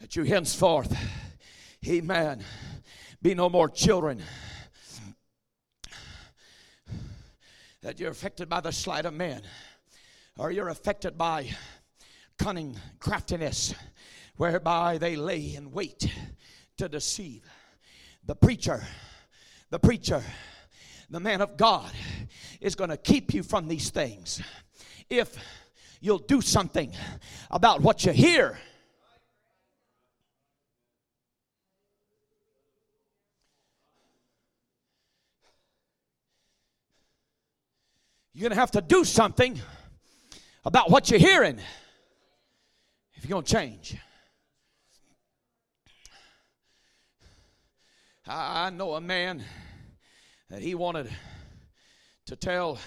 That 0.00 0.16
you 0.16 0.24
henceforth, 0.24 0.94
amen, 1.88 2.44
be 3.22 3.34
no 3.34 3.48
more 3.48 3.68
children. 3.68 4.22
That 7.80 7.98
you're 7.98 8.10
affected 8.10 8.48
by 8.48 8.60
the 8.60 8.72
sleight 8.72 9.06
of 9.06 9.14
men, 9.14 9.42
or 10.38 10.50
you're 10.50 10.68
affected 10.68 11.16
by 11.16 11.50
cunning 12.38 12.76
craftiness, 12.98 13.74
whereby 14.36 14.98
they 14.98 15.16
lay 15.16 15.54
in 15.54 15.70
wait 15.70 16.10
to 16.76 16.88
deceive. 16.88 17.44
The 18.26 18.34
preacher, 18.34 18.82
the 19.70 19.78
preacher, 19.78 20.22
the 21.10 21.20
man 21.20 21.42
of 21.42 21.56
God 21.56 21.90
is 22.60 22.74
going 22.74 22.90
to 22.90 22.96
keep 22.96 23.34
you 23.34 23.42
from 23.42 23.68
these 23.68 23.90
things 23.90 24.42
if 25.10 25.36
you'll 26.00 26.18
do 26.18 26.40
something 26.40 26.92
about 27.50 27.82
what 27.82 28.04
you 28.04 28.12
hear. 28.12 28.58
You're 38.32 38.48
going 38.48 38.56
to 38.56 38.60
have 38.60 38.72
to 38.72 38.80
do 38.80 39.04
something 39.04 39.60
about 40.64 40.90
what 40.90 41.10
you're 41.10 41.20
hearing 41.20 41.58
if 43.14 43.24
you're 43.24 43.36
going 43.36 43.44
to 43.44 43.52
change. 43.52 43.96
I 48.26 48.70
know 48.70 48.94
a 48.94 49.02
man 49.02 49.44
that 50.48 50.62
he 50.62 50.74
wanted 50.74 51.10
to 52.24 52.36
tell 52.36 52.78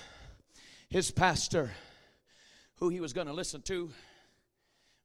his 0.90 1.12
pastor 1.12 1.70
who 2.78 2.90
he 2.90 3.00
was 3.00 3.14
going 3.14 3.28
to 3.28 3.34
listen 3.34 3.62
to, 3.64 3.92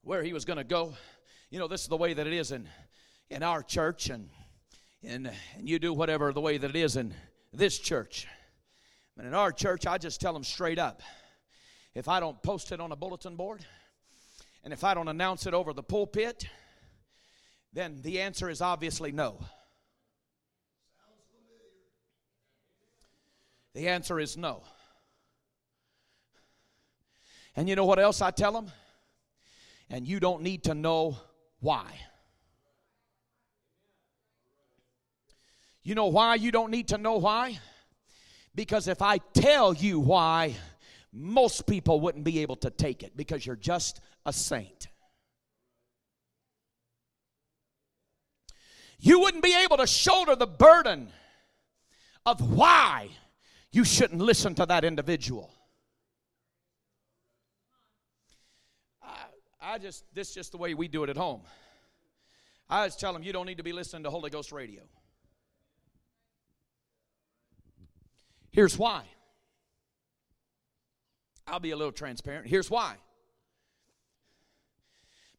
where 0.01 0.23
he 0.23 0.33
was 0.33 0.43
going 0.43 0.57
to 0.57 0.63
go. 0.63 0.95
You 1.51 1.59
know, 1.59 1.67
this 1.67 1.81
is 1.81 1.87
the 1.87 1.97
way 1.97 2.15
that 2.15 2.25
it 2.25 2.33
is 2.33 2.51
in, 2.51 2.67
in 3.29 3.43
our 3.43 3.61
church, 3.61 4.09
and, 4.09 4.27
and, 5.03 5.29
and 5.55 5.69
you 5.69 5.77
do 5.77 5.93
whatever 5.93 6.33
the 6.33 6.41
way 6.41 6.57
that 6.57 6.71
it 6.71 6.75
is 6.75 6.95
in 6.95 7.13
this 7.53 7.77
church. 7.77 8.25
But 9.15 9.27
in 9.27 9.35
our 9.35 9.51
church, 9.51 9.85
I 9.85 9.99
just 9.99 10.19
tell 10.19 10.33
them 10.33 10.43
straight 10.43 10.79
up 10.79 11.03
if 11.93 12.07
I 12.07 12.19
don't 12.19 12.41
post 12.41 12.71
it 12.71 12.79
on 12.79 12.91
a 12.91 12.95
bulletin 12.95 13.35
board, 13.35 13.63
and 14.63 14.73
if 14.73 14.83
I 14.83 14.95
don't 14.95 15.09
announce 15.09 15.45
it 15.45 15.53
over 15.53 15.73
the 15.73 15.83
pulpit, 15.83 16.47
then 17.71 18.01
the 18.01 18.21
answer 18.21 18.49
is 18.49 18.61
obviously 18.61 19.11
no. 19.11 19.37
The 23.73 23.87
answer 23.87 24.19
is 24.19 24.37
no. 24.37 24.63
And 27.55 27.67
you 27.67 27.75
know 27.75 27.85
what 27.85 27.99
else 27.99 28.21
I 28.21 28.31
tell 28.31 28.51
them? 28.51 28.71
And 29.89 30.07
you 30.07 30.19
don't 30.19 30.41
need 30.41 30.63
to 30.65 30.73
know 30.73 31.17
why. 31.59 31.85
You 35.83 35.95
know 35.95 36.07
why 36.07 36.35
you 36.35 36.51
don't 36.51 36.71
need 36.71 36.89
to 36.89 36.97
know 36.97 37.17
why? 37.17 37.59
Because 38.55 38.87
if 38.87 39.01
I 39.01 39.17
tell 39.17 39.73
you 39.73 39.99
why, 39.99 40.55
most 41.11 41.67
people 41.67 41.99
wouldn't 41.99 42.23
be 42.23 42.39
able 42.39 42.55
to 42.57 42.69
take 42.69 43.03
it 43.03 43.17
because 43.17 43.45
you're 43.45 43.55
just 43.55 43.99
a 44.25 44.33
saint. 44.33 44.87
You 48.99 49.19
wouldn't 49.19 49.43
be 49.43 49.55
able 49.63 49.77
to 49.77 49.87
shoulder 49.87 50.35
the 50.35 50.47
burden 50.47 51.09
of 52.25 52.39
why 52.55 53.09
you 53.73 53.83
shouldn't 53.83 54.21
listen 54.21 54.55
to 54.55 54.65
that 54.67 54.85
individual. 54.85 55.53
I, 59.59 59.77
just, 59.79 60.03
this 60.13 60.29
is 60.29 60.35
just 60.35 60.51
the 60.51 60.57
way 60.57 60.73
we 60.75 60.87
do 60.87 61.03
it 61.03 61.09
at 61.09 61.17
home. 61.17 61.41
I 62.69 62.85
just 62.85 62.99
tell 62.99 63.13
them 63.13 63.23
you 63.23 63.33
don't 63.33 63.47
need 63.47 63.57
to 63.57 63.63
be 63.63 63.73
listening 63.73 64.03
to 64.03 64.09
Holy 64.09 64.29
Ghost 64.29 64.51
radio. 64.51 64.83
Here's 68.51 68.77
why. 68.77 69.03
I'll 71.47 71.59
be 71.59 71.71
a 71.71 71.75
little 71.75 71.91
transparent. 71.91 72.47
Here's 72.47 72.69
why. 72.69 72.95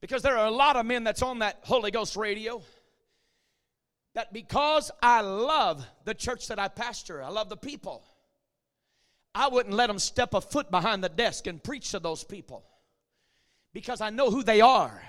Because 0.01 0.23
there 0.23 0.37
are 0.37 0.47
a 0.47 0.51
lot 0.51 0.77
of 0.77 0.85
men 0.85 1.05
that's 1.05 1.23
on 1.23 1.39
that 1.39 1.61
Holy 1.63 1.93
Ghost 1.93 2.17
radio 2.17 2.63
that 4.15 4.33
because 4.33 4.91
I 5.03 5.21
love 5.21 5.87
the 6.05 6.15
church 6.15 6.49
that 6.49 6.59
I 6.59 6.69
pastor, 6.69 7.23
I 7.23 7.29
love 7.29 7.49
the 7.49 7.57
people, 7.57 8.05
I 9.35 9.49
wouldn't 9.49 9.75
let 9.75 9.89
them 9.89 9.99
step 9.99 10.33
a 10.35 10.41
foot 10.41 10.71
behind 10.71 11.03
the 11.03 11.09
desk 11.09 11.47
and 11.47 11.63
preach 11.63 11.91
to 11.91 11.99
those 11.99 12.23
people 12.23 12.65
because 13.73 14.01
I 14.01 14.11
know 14.11 14.31
who 14.31 14.43
they 14.43 14.61
are. 14.61 15.03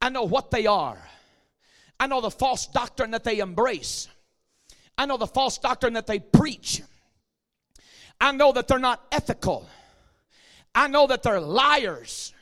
I 0.00 0.10
know 0.10 0.24
what 0.24 0.50
they 0.50 0.66
are. 0.66 0.98
I 1.98 2.06
know 2.06 2.20
the 2.20 2.30
false 2.30 2.66
doctrine 2.66 3.12
that 3.12 3.24
they 3.24 3.38
embrace. 3.38 4.08
I 4.98 5.06
know 5.06 5.16
the 5.16 5.26
false 5.26 5.56
doctrine 5.58 5.94
that 5.94 6.06
they 6.06 6.18
preach. 6.18 6.82
I 8.20 8.32
know 8.32 8.52
that 8.52 8.68
they're 8.68 8.78
not 8.78 9.02
ethical. 9.10 9.66
I 10.74 10.88
know 10.88 11.06
that 11.06 11.22
they're 11.22 11.40
liars. 11.40 12.34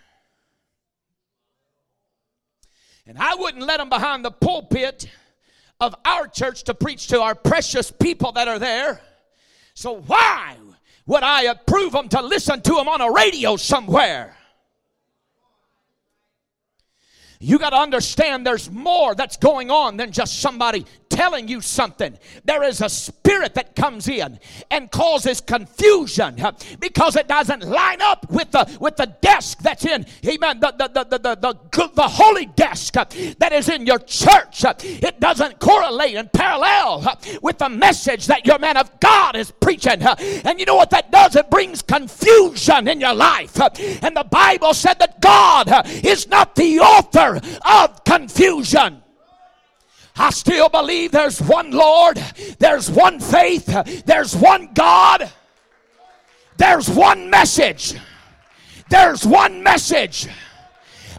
And 3.07 3.16
I 3.18 3.35
wouldn't 3.37 3.64
let 3.64 3.79
them 3.79 3.88
behind 3.88 4.24
the 4.24 4.31
pulpit 4.31 5.09
of 5.81 5.94
our 6.05 6.26
church 6.26 6.64
to 6.64 6.74
preach 6.74 7.09
to 7.09 7.20
our 7.20 7.35
precious 7.35 7.90
people 7.90 8.33
that 8.33 8.48
are 8.48 8.59
there. 8.59 9.00
So, 9.74 9.96
why 10.00 10.57
would 11.06 11.22
I 11.22 11.42
approve 11.44 11.92
them 11.92 12.08
to 12.10 12.22
listen 12.22 12.60
to 12.62 12.74
them 12.74 12.88
on 12.88 13.00
a 13.00 13.10
radio 13.10 13.56
somewhere? 13.56 14.36
You 17.40 17.58
got 17.58 17.70
to 17.70 17.76
understand 17.76 18.46
there's 18.46 18.70
more 18.70 19.14
that's 19.14 19.38
going 19.38 19.70
on 19.70 19.96
than 19.96 20.12
just 20.12 20.40
somebody 20.40 20.84
telling 21.20 21.48
you 21.48 21.61
something. 21.61 22.18
There 22.46 22.62
is 22.62 22.80
a 22.80 22.88
spirit 22.88 23.52
that 23.52 23.76
comes 23.76 24.09
in 24.09 24.38
and 24.70 24.90
causes 24.90 25.42
confusion 25.42 26.40
because 26.78 27.14
it 27.14 27.28
doesn't 27.28 27.62
line 27.62 28.00
up 28.00 28.30
with 28.30 28.50
the 28.52 28.64
with 28.80 28.96
the 28.96 29.04
desk 29.20 29.59
that's 29.59 29.85
in, 29.85 30.06
amen, 30.26 30.61
the, 30.61 30.72
the, 30.78 30.88
the, 30.88 31.04
the, 31.04 31.18
the, 31.18 31.35
the, 31.37 31.90
the 31.94 32.09
holy 32.09 32.46
desk 32.46 32.94
that 32.94 33.52
is 33.52 33.68
in 33.68 33.85
your 33.85 33.98
church. 33.98 34.64
It 34.83 35.20
doesn't 35.20 35.59
correlate 35.59 36.16
and 36.16 36.33
parallel 36.33 37.18
with 37.42 37.59
the 37.59 37.68
message 37.68 38.26
that 38.28 38.46
your 38.46 38.59
man 38.59 38.78
of 38.78 38.98
God 39.00 39.37
is 39.37 39.50
preaching. 39.50 40.00
And 40.00 40.59
you 40.59 40.64
know 40.64 40.76
what 40.76 40.88
that 40.88 41.12
does? 41.12 41.37
It 41.37 41.50
brings 41.50 41.83
confusion 41.83 42.88
in 42.88 42.98
your 42.98 43.14
life. 43.14 43.61
And 44.02 44.16
the 44.16 44.26
Bible 44.30 44.72
said 44.72 44.98
that 45.00 45.20
God 45.20 45.68
is 46.02 46.28
not 46.28 46.54
the 46.54 46.78
author 46.78 47.42
of 47.66 48.04
confusion. 48.04 49.02
I 50.20 50.28
still 50.28 50.68
believe 50.68 51.12
there's 51.12 51.40
one 51.40 51.70
Lord, 51.70 52.22
there's 52.59 52.90
one 52.90 53.20
faith, 53.20 54.04
there's 54.04 54.37
one 54.37 54.68
God, 54.75 55.33
there's 56.58 56.90
one 56.90 57.31
message. 57.31 57.94
There's 58.90 59.25
one 59.25 59.62
message. 59.62 60.29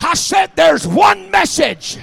I 0.02 0.14
said 0.14 0.52
there's 0.56 0.86
one 0.86 1.32
message. 1.32 1.98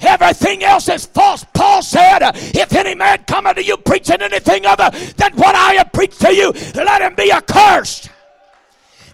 Everything 0.00 0.64
else 0.64 0.88
is 0.88 1.06
false. 1.06 1.44
Paul 1.54 1.82
said, 1.82 2.22
If 2.56 2.74
any 2.74 2.96
man 2.96 3.22
come 3.28 3.46
unto 3.46 3.60
you 3.60 3.76
preaching 3.76 4.20
anything 4.20 4.66
other 4.66 4.90
than 5.16 5.32
what 5.34 5.54
I 5.54 5.74
have 5.74 5.92
preached 5.92 6.20
to 6.22 6.34
you, 6.34 6.52
let 6.74 7.02
him 7.02 7.14
be 7.14 7.30
accursed. 7.30 8.10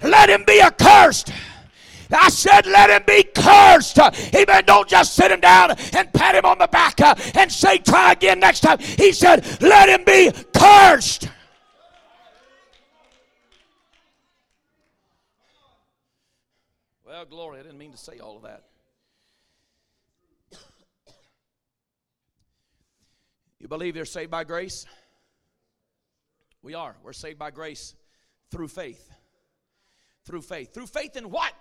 Let 0.02 0.30
him 0.30 0.44
be 0.46 0.62
accursed. 0.62 1.30
I 2.14 2.28
said, 2.28 2.66
let 2.66 2.90
him 2.90 3.02
be 3.06 3.22
cursed. 3.22 3.98
Amen. 3.98 4.64
Don't 4.66 4.88
just 4.88 5.14
sit 5.14 5.30
him 5.30 5.40
down 5.40 5.72
and 5.92 6.12
pat 6.12 6.34
him 6.34 6.44
on 6.44 6.58
the 6.58 6.68
back 6.68 7.00
uh, 7.00 7.14
and 7.34 7.50
say, 7.50 7.78
try 7.78 8.12
again 8.12 8.40
next 8.40 8.60
time. 8.60 8.78
He 8.78 9.12
said, 9.12 9.44
let 9.60 9.88
him 9.88 10.04
be 10.04 10.32
cursed. 10.54 11.28
Well, 17.06 17.24
glory, 17.24 17.60
I 17.60 17.62
didn't 17.62 17.78
mean 17.78 17.92
to 17.92 17.98
say 17.98 18.18
all 18.18 18.36
of 18.36 18.42
that. 18.42 18.64
You 23.60 23.68
believe 23.68 23.96
you're 23.96 24.04
saved 24.04 24.30
by 24.30 24.44
grace? 24.44 24.84
We 26.60 26.74
are. 26.74 26.96
We're 27.02 27.14
saved 27.14 27.38
by 27.38 27.50
grace 27.50 27.94
through 28.50 28.68
faith. 28.68 29.10
Through 30.26 30.42
faith. 30.42 30.74
Through 30.74 30.88
faith 30.88 31.16
in 31.16 31.30
what? 31.30 31.54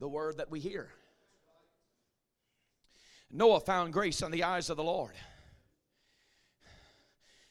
The 0.00 0.08
word 0.08 0.38
that 0.38 0.50
we 0.50 0.58
hear. 0.58 0.88
Noah 3.30 3.60
found 3.60 3.92
grace 3.92 4.22
in 4.22 4.32
the 4.32 4.42
eyes 4.42 4.70
of 4.70 4.76
the 4.76 4.82
Lord. 4.82 5.12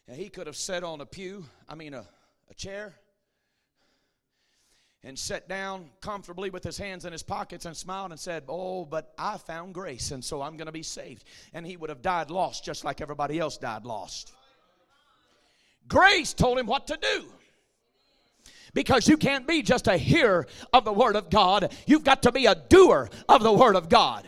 And 0.08 0.18
he 0.18 0.28
could 0.28 0.48
have 0.48 0.58
sat 0.58 0.84
on 0.84 1.00
a 1.00 1.06
pew, 1.06 1.46
I 1.70 1.76
mean, 1.76 1.94
a, 1.94 2.06
a 2.50 2.54
chair, 2.56 2.96
and 5.04 5.18
sat 5.18 5.48
down 5.48 5.92
comfortably 6.02 6.50
with 6.50 6.64
his 6.64 6.78
hands 6.78 7.06
in 7.06 7.14
his 7.14 7.24
pockets 7.24 7.66
and 7.66 7.78
smiled 7.78 8.12
and 8.12 8.20
said, 8.20 8.44
Oh, 8.50 8.84
but 8.84 9.14
I 9.18 9.38
found 9.38 9.74
grace, 9.74 10.12
and 10.12 10.26
so 10.26 10.42
I'm 10.42 10.58
going 10.58 10.66
to 10.66 10.74
be 10.74 10.84
saved. 10.84 11.24
And 11.54 11.66
he 11.66 11.78
would 11.78 11.90
have 11.90 12.02
died 12.02 12.32
lost 12.32 12.66
just 12.66 12.84
like 12.84 13.00
everybody 13.00 13.40
else 13.40 13.58
died 13.58 13.86
lost. 13.86 14.34
Grace 15.88 16.34
told 16.34 16.58
him 16.58 16.66
what 16.66 16.88
to 16.88 16.98
do. 17.02 17.26
Because 18.74 19.08
you 19.08 19.18
can't 19.18 19.48
be 19.48 19.62
just 19.62 19.88
a 19.88 19.98
hearer 19.98 20.48
of 20.74 20.86
the 20.86 20.94
Word 20.94 21.16
of 21.16 21.30
God, 21.30 21.74
you've 21.86 22.04
got 22.04 22.24
to 22.24 22.32
be 22.32 22.46
a 22.46 22.56
doer 22.56 23.10
of 23.28 23.44
the 23.44 23.54
Word 23.54 23.76
of 23.76 23.90
God. 23.90 24.26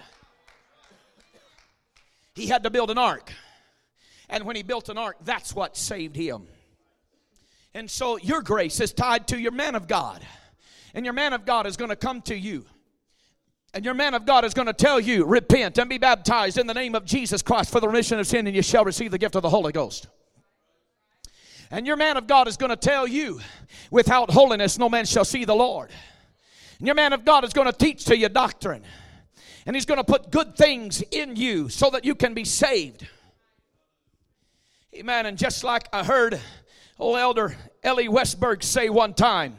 He 2.34 2.48
had 2.48 2.64
to 2.64 2.70
build 2.70 2.90
an 2.90 2.98
ark. 2.98 3.32
And 4.30 4.46
when 4.46 4.56
he 4.56 4.64
built 4.64 4.90
an 4.90 4.98
ark, 4.98 5.18
that's 5.26 5.54
what 5.54 5.76
saved 5.76 6.16
him. 6.16 6.48
And 7.74 7.90
so 7.90 8.18
your 8.18 8.42
grace 8.42 8.80
is 8.80 8.94
tied 8.94 9.28
to 9.28 9.40
your 9.40 9.52
man 9.52 9.76
of 9.76 9.88
God. 9.88 10.26
And 10.94 11.06
your 11.06 11.14
man 11.14 11.34
of 11.34 11.46
God 11.46 11.68
is 11.68 11.78
going 11.78 11.90
to 11.90 11.96
come 11.96 12.22
to 12.24 12.36
you. 12.36 12.66
And 13.74 13.86
your 13.86 13.94
man 13.94 14.14
of 14.14 14.26
God 14.26 14.44
is 14.44 14.54
going 14.54 14.68
to 14.68 14.74
tell 14.74 15.00
you, 15.00 15.26
repent 15.26 15.78
and 15.78 15.90
be 15.90 15.98
baptized 15.98 16.58
in 16.58 16.68
the 16.68 16.74
name 16.74 16.96
of 16.96 17.06
Jesus 17.06 17.42
Christ 17.42 17.72
for 17.72 17.80
the 17.80 17.88
remission 17.88 18.20
of 18.20 18.28
sin, 18.28 18.46
and 18.48 18.56
you 18.56 18.62
shall 18.62 18.84
receive 18.84 19.12
the 19.12 19.18
gift 19.18 19.36
of 19.36 19.44
the 19.44 19.50
Holy 19.50 19.72
Ghost. 19.72 20.08
And 21.72 21.88
your 21.88 21.96
man 21.96 22.18
of 22.18 22.28
God 22.28 22.50
is 22.50 22.58
going 22.58 22.70
to 22.70 22.76
tell 22.76 23.08
you, 23.08 23.40
without 23.90 24.30
holiness, 24.30 24.78
no 24.78 24.90
man 24.90 25.06
shall 25.06 25.24
see 25.24 25.46
the 25.46 25.56
Lord. 25.56 25.90
And 26.80 26.86
your 26.86 26.96
man 26.96 27.14
of 27.14 27.24
God 27.24 27.46
is 27.46 27.54
going 27.54 27.68
to 27.68 27.74
teach 27.78 28.06
to 28.06 28.18
you 28.18 28.28
doctrine. 28.28 28.84
And 29.66 29.76
he's 29.76 29.86
going 29.86 30.00
to 30.00 30.04
put 30.04 30.32
good 30.32 30.58
things 30.58 31.02
in 31.12 31.36
you 31.36 31.70
so 31.70 31.90
that 31.92 32.04
you 32.04 32.14
can 32.14 32.34
be 32.34 32.44
saved. 32.44 33.08
Amen. 34.94 35.26
And 35.26 35.38
just 35.38 35.64
like 35.64 35.88
I 35.94 36.04
heard 36.04 36.40
old 37.00 37.18
elder 37.18 37.56
Ellie 37.84 38.10
Westberg 38.10 38.64
say 38.64 38.90
one 38.90 39.14
time, 39.14 39.56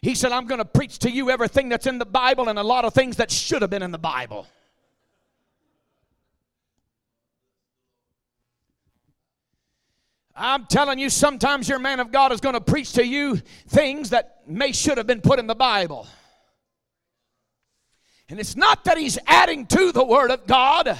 he 0.00 0.16
said, 0.16 0.32
I'm 0.32 0.46
going 0.46 0.58
to 0.58 0.64
preach 0.64 0.98
to 1.00 1.10
you 1.10 1.30
everything 1.30 1.68
that's 1.68 1.86
in 1.86 1.98
the 1.98 2.04
Bible 2.04 2.48
and 2.48 2.58
a 2.58 2.62
lot 2.64 2.84
of 2.84 2.92
things 2.92 3.16
that 3.18 3.30
should 3.30 3.62
have 3.62 3.70
been 3.70 3.82
in 3.82 3.92
the 3.92 3.98
Bible. 3.98 4.48
I'm 10.34 10.66
telling 10.66 10.98
you, 10.98 11.10
sometimes 11.10 11.68
your 11.68 11.78
man 11.78 12.00
of 12.00 12.10
God 12.10 12.32
is 12.32 12.40
going 12.40 12.54
to 12.54 12.60
preach 12.60 12.92
to 12.92 13.06
you 13.06 13.36
things 13.68 14.10
that 14.10 14.40
may 14.46 14.72
should 14.72 14.98
have 14.98 15.06
been 15.06 15.20
put 15.20 15.38
in 15.38 15.46
the 15.46 15.54
Bible. 15.54 16.06
And 18.28 18.40
it's 18.40 18.56
not 18.56 18.84
that 18.84 18.96
he's 18.96 19.18
adding 19.26 19.66
to 19.66 19.92
the 19.92 20.04
Word 20.04 20.30
of 20.30 20.46
God, 20.46 20.98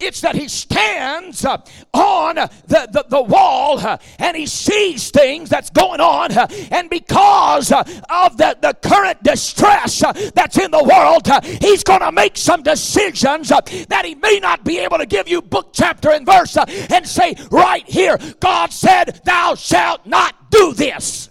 it's 0.00 0.20
that 0.20 0.36
he 0.36 0.46
stands 0.46 1.44
uh, 1.44 1.58
on 1.92 2.36
the, 2.36 2.48
the, 2.66 3.04
the 3.08 3.20
wall 3.20 3.80
uh, 3.80 3.98
and 4.18 4.36
he 4.36 4.46
sees 4.46 5.10
things 5.10 5.50
that's 5.50 5.70
going 5.70 6.00
on. 6.00 6.30
Uh, 6.30 6.46
and 6.70 6.88
because 6.88 7.72
of 7.72 8.36
the, 8.36 8.56
the 8.60 8.76
current 8.80 9.22
distress 9.24 10.00
that's 10.34 10.56
in 10.56 10.70
the 10.70 10.84
world, 10.84 11.26
he's 11.60 11.82
going 11.82 12.00
to 12.00 12.12
make 12.12 12.36
some 12.36 12.62
decisions 12.62 13.48
that 13.48 14.02
he 14.04 14.14
may 14.14 14.38
not 14.38 14.64
be 14.64 14.78
able 14.78 14.98
to 14.98 15.06
give 15.06 15.28
you 15.28 15.42
book, 15.42 15.70
chapter, 15.72 16.10
and 16.10 16.24
verse 16.24 16.56
and 16.56 17.06
say, 17.06 17.34
right 17.50 17.86
here, 17.88 18.18
God 18.40 18.72
said, 18.72 19.20
Thou 19.24 19.54
shalt 19.56 20.06
not 20.06 20.50
do 20.50 20.74
this. 20.74 21.28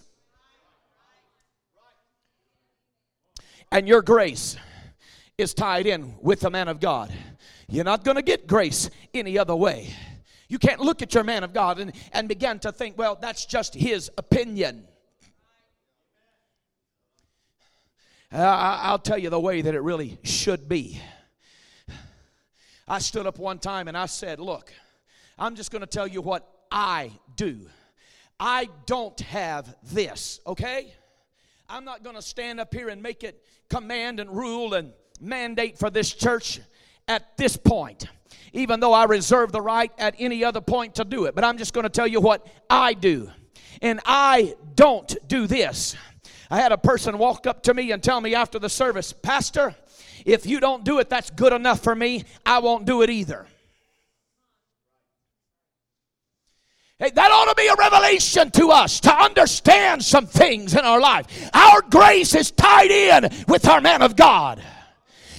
And 3.71 3.87
your 3.87 4.01
grace 4.01 4.57
is 5.37 5.53
tied 5.53 5.85
in 5.85 6.15
with 6.21 6.39
the 6.41 6.49
man 6.49 6.67
of 6.67 6.79
God. 6.79 7.13
You're 7.69 7.83
not 7.83 8.03
going 8.03 8.15
to 8.15 8.21
get 8.21 8.47
grace 8.47 8.89
any 9.13 9.37
other 9.37 9.55
way. 9.55 9.93
You 10.47 10.57
can't 10.57 10.79
look 10.79 11.01
at 11.01 11.13
your 11.13 11.25
man 11.25 11.43
of 11.43 11.53
God 11.53 11.79
and, 11.79 11.91
and 12.13 12.29
begin 12.29 12.59
to 12.59 12.71
think, 12.71 12.97
well, 12.97 13.17
that's 13.19 13.45
just 13.45 13.73
his 13.73 14.09
opinion. 14.17 14.87
Uh, 18.31 18.37
I'll 18.37 18.99
tell 18.99 19.17
you 19.17 19.29
the 19.29 19.39
way 19.39 19.61
that 19.61 19.73
it 19.73 19.81
really 19.81 20.17
should 20.23 20.69
be. 20.69 21.01
I 22.87 22.99
stood 22.99 23.27
up 23.27 23.37
one 23.37 23.59
time 23.59 23.87
and 23.89 23.97
I 23.97 24.05
said, 24.05 24.39
Look, 24.39 24.71
I'm 25.37 25.55
just 25.55 25.71
going 25.71 25.81
to 25.81 25.87
tell 25.87 26.07
you 26.07 26.21
what 26.21 26.47
I 26.71 27.11
do. 27.35 27.67
I 28.39 28.69
don't 28.85 29.19
have 29.21 29.75
this, 29.83 30.39
okay? 30.45 30.93
I'm 31.69 31.83
not 31.83 32.03
going 32.03 32.15
to 32.15 32.21
stand 32.21 32.59
up 32.59 32.73
here 32.73 32.87
and 32.89 33.01
make 33.01 33.23
it 33.23 33.43
command 33.69 34.19
and 34.19 34.29
rule 34.29 34.73
and 34.73 34.93
mandate 35.19 35.77
for 35.77 35.89
this 35.89 36.13
church 36.13 36.61
at 37.07 37.37
this 37.37 37.57
point, 37.57 38.05
even 38.53 38.79
though 38.79 38.93
I 38.93 39.05
reserve 39.05 39.51
the 39.51 39.61
right 39.61 39.91
at 39.97 40.15
any 40.19 40.43
other 40.43 40.61
point 40.61 40.95
to 40.95 41.05
do 41.05 41.25
it. 41.25 41.35
But 41.35 41.43
I'm 41.43 41.57
just 41.57 41.73
going 41.73 41.83
to 41.83 41.89
tell 41.89 42.07
you 42.07 42.19
what 42.19 42.45
I 42.69 42.93
do. 42.93 43.31
And 43.81 43.99
I 44.05 44.55
don't 44.75 45.15
do 45.27 45.47
this. 45.47 45.95
I 46.49 46.59
had 46.59 46.71
a 46.71 46.77
person 46.77 47.17
walk 47.17 47.45
up 47.45 47.63
to 47.63 47.73
me 47.73 47.91
and 47.91 48.01
tell 48.01 48.21
me 48.21 48.33
after 48.33 48.59
the 48.59 48.69
service, 48.69 49.13
Pastor, 49.13 49.75
if 50.25 50.45
you 50.45 50.59
don't 50.59 50.83
do 50.83 50.99
it, 50.99 51.09
that's 51.09 51.29
good 51.29 51.53
enough 51.53 51.81
for 51.81 51.95
me. 51.95 52.23
I 52.45 52.59
won't 52.59 52.85
do 52.85 53.01
it 53.01 53.09
either. 53.09 53.47
Hey, 56.99 57.11
that 57.11 57.31
ought 57.31 57.45
to 57.45 57.55
be 57.55 57.67
a 57.67 57.75
revelation 57.75 58.49
to 58.51 58.69
us 58.69 58.99
to 59.01 59.13
understand 59.13 60.03
some 60.03 60.25
things 60.25 60.73
in 60.73 60.79
our 60.79 60.99
life. 60.99 61.27
Our 61.53 61.81
grace 61.83 62.33
is 62.33 62.49
tied 62.49 62.89
in 62.89 63.29
with 63.47 63.67
our 63.67 63.81
man 63.81 64.01
of 64.01 64.15
God. 64.15 64.63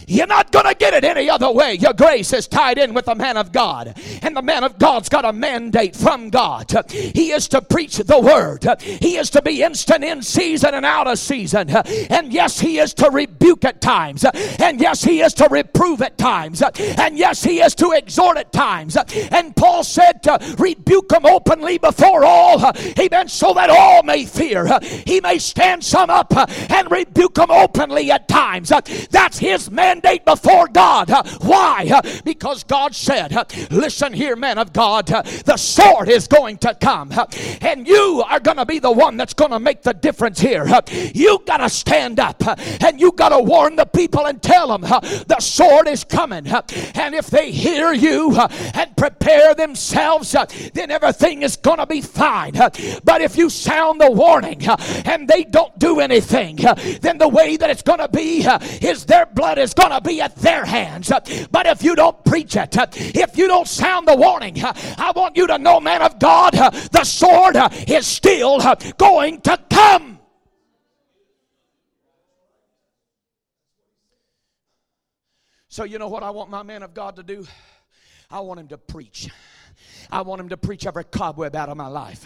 You're 0.08 0.26
not 0.26 0.50
going 0.50 0.64
to 0.64 0.74
get 0.74 0.94
it 0.94 1.04
any 1.04 1.28
other 1.28 1.50
way. 1.50 1.74
Your 1.74 1.92
grace 1.92 2.32
is 2.32 2.48
tied 2.48 2.78
in 2.78 2.94
with 2.94 3.04
the 3.04 3.14
man 3.14 3.36
of 3.36 3.52
God. 3.52 3.94
And 4.22 4.34
the 4.34 4.42
man 4.42 4.64
of 4.64 4.78
God's 4.78 5.10
got 5.10 5.26
a 5.26 5.32
mandate 5.32 5.94
from 5.94 6.30
God. 6.30 6.72
He 6.90 7.30
is 7.30 7.46
to 7.48 7.60
preach 7.60 7.98
the 7.98 8.18
word, 8.18 8.66
he 8.80 9.16
is 9.16 9.28
to 9.30 9.42
be 9.42 9.62
instant 9.62 10.02
in 10.02 10.22
season 10.22 10.72
and 10.74 10.86
out 10.86 11.06
of 11.06 11.18
season. 11.18 11.68
And 11.68 12.32
yes, 12.32 12.58
he 12.58 12.78
is 12.78 12.94
to 12.94 13.10
rebuke 13.10 13.64
at 13.66 13.80
times. 13.80 14.24
And 14.24 14.80
yes, 14.80 15.04
he 15.04 15.20
is 15.20 15.34
to 15.34 15.48
reprove 15.50 16.00
at 16.00 16.16
times. 16.16 16.62
And 16.62 17.18
yes, 17.18 17.42
he 17.44 17.60
is 17.60 17.74
to 17.76 17.92
exhort 17.92 18.38
at 18.38 18.52
times. 18.52 18.96
And 19.30 19.54
Paul 19.54 19.84
said 19.84 20.22
to 20.22 20.38
rebuke 20.58 21.10
them 21.10 21.26
openly 21.26 21.76
before 21.76 22.24
all. 22.24 22.72
Amen. 22.98 23.28
So 23.28 23.52
that 23.54 23.68
all 23.68 24.02
may 24.02 24.24
fear. 24.24 24.78
He 25.06 25.20
may 25.20 25.38
stand 25.38 25.84
some 25.84 26.08
up 26.08 26.32
and 26.70 26.90
rebuke 26.90 27.34
them 27.34 27.50
openly 27.50 28.10
at 28.10 28.26
times. 28.26 28.72
That's 29.10 29.38
his 29.38 29.70
mandate 29.70 29.97
mandate 29.98 30.24
before 30.24 30.68
God. 30.68 31.10
Why? 31.40 32.00
Because 32.24 32.64
God 32.64 32.94
said, 32.94 33.32
Listen 33.70 34.12
here, 34.12 34.36
man 34.36 34.58
of 34.58 34.72
God, 34.72 35.06
the 35.06 35.56
sword 35.56 36.08
is 36.08 36.26
going 36.26 36.58
to 36.58 36.74
come, 36.74 37.12
and 37.60 37.86
you 37.86 38.22
are 38.28 38.40
going 38.40 38.56
to 38.56 38.66
be 38.66 38.78
the 38.78 38.90
one 38.90 39.16
that's 39.16 39.34
going 39.34 39.50
to 39.50 39.60
make 39.60 39.82
the 39.82 39.94
difference 39.94 40.40
here. 40.40 40.66
You 41.14 41.42
got 41.46 41.58
to 41.58 41.68
stand 41.68 42.20
up 42.20 42.42
and 42.82 43.00
you 43.00 43.12
got 43.12 43.30
to 43.30 43.40
warn 43.40 43.76
the 43.76 43.86
people 43.86 44.26
and 44.26 44.42
tell 44.42 44.68
them 44.68 44.82
the 44.82 45.38
sword 45.40 45.88
is 45.88 46.04
coming. 46.04 46.46
And 46.46 47.14
if 47.14 47.26
they 47.28 47.50
hear 47.50 47.92
you 47.92 48.36
and 48.74 48.96
prepare 48.96 49.54
themselves, 49.54 50.34
then 50.74 50.90
everything 50.90 51.42
is 51.42 51.56
going 51.56 51.78
to 51.78 51.86
be 51.86 52.00
fine. 52.00 52.52
But 52.52 53.20
if 53.20 53.36
you 53.36 53.50
sound 53.50 54.00
the 54.00 54.10
warning 54.10 54.66
and 55.04 55.28
they 55.28 55.44
don't 55.44 55.76
do 55.78 56.00
anything, 56.00 56.56
then 57.00 57.18
the 57.18 57.28
way 57.28 57.56
that 57.56 57.70
it's 57.70 57.82
going 57.82 57.98
to 57.98 58.08
be 58.08 58.46
is 58.86 59.04
their 59.06 59.26
blood 59.26 59.58
is 59.58 59.74
going 59.74 59.87
to 59.92 60.00
be 60.00 60.20
at 60.20 60.36
their 60.36 60.64
hands. 60.64 61.08
But 61.50 61.66
if 61.66 61.82
you 61.82 61.94
don't 61.94 62.24
preach 62.24 62.56
it, 62.56 62.76
if 62.76 63.36
you 63.36 63.48
don't 63.48 63.68
sound 63.68 64.08
the 64.08 64.16
warning, 64.16 64.56
I 64.62 65.12
want 65.14 65.36
you 65.36 65.46
to 65.46 65.58
know, 65.58 65.80
man 65.80 66.02
of 66.02 66.18
God, 66.18 66.52
the 66.52 67.04
sword 67.04 67.56
is 67.88 68.06
still 68.06 68.60
going 68.96 69.40
to 69.42 69.58
come. 69.70 70.20
So, 75.70 75.84
you 75.84 75.98
know 75.98 76.08
what 76.08 76.22
I 76.22 76.30
want 76.30 76.50
my 76.50 76.62
man 76.62 76.82
of 76.82 76.94
God 76.94 77.16
to 77.16 77.22
do? 77.22 77.46
I 78.30 78.40
want 78.40 78.58
him 78.58 78.68
to 78.68 78.78
preach. 78.78 79.28
I 80.10 80.22
want 80.22 80.40
him 80.40 80.48
to 80.50 80.56
preach 80.56 80.86
every 80.86 81.04
cobweb 81.04 81.54
out 81.54 81.68
of 81.68 81.76
my 81.76 81.86
life. 81.86 82.24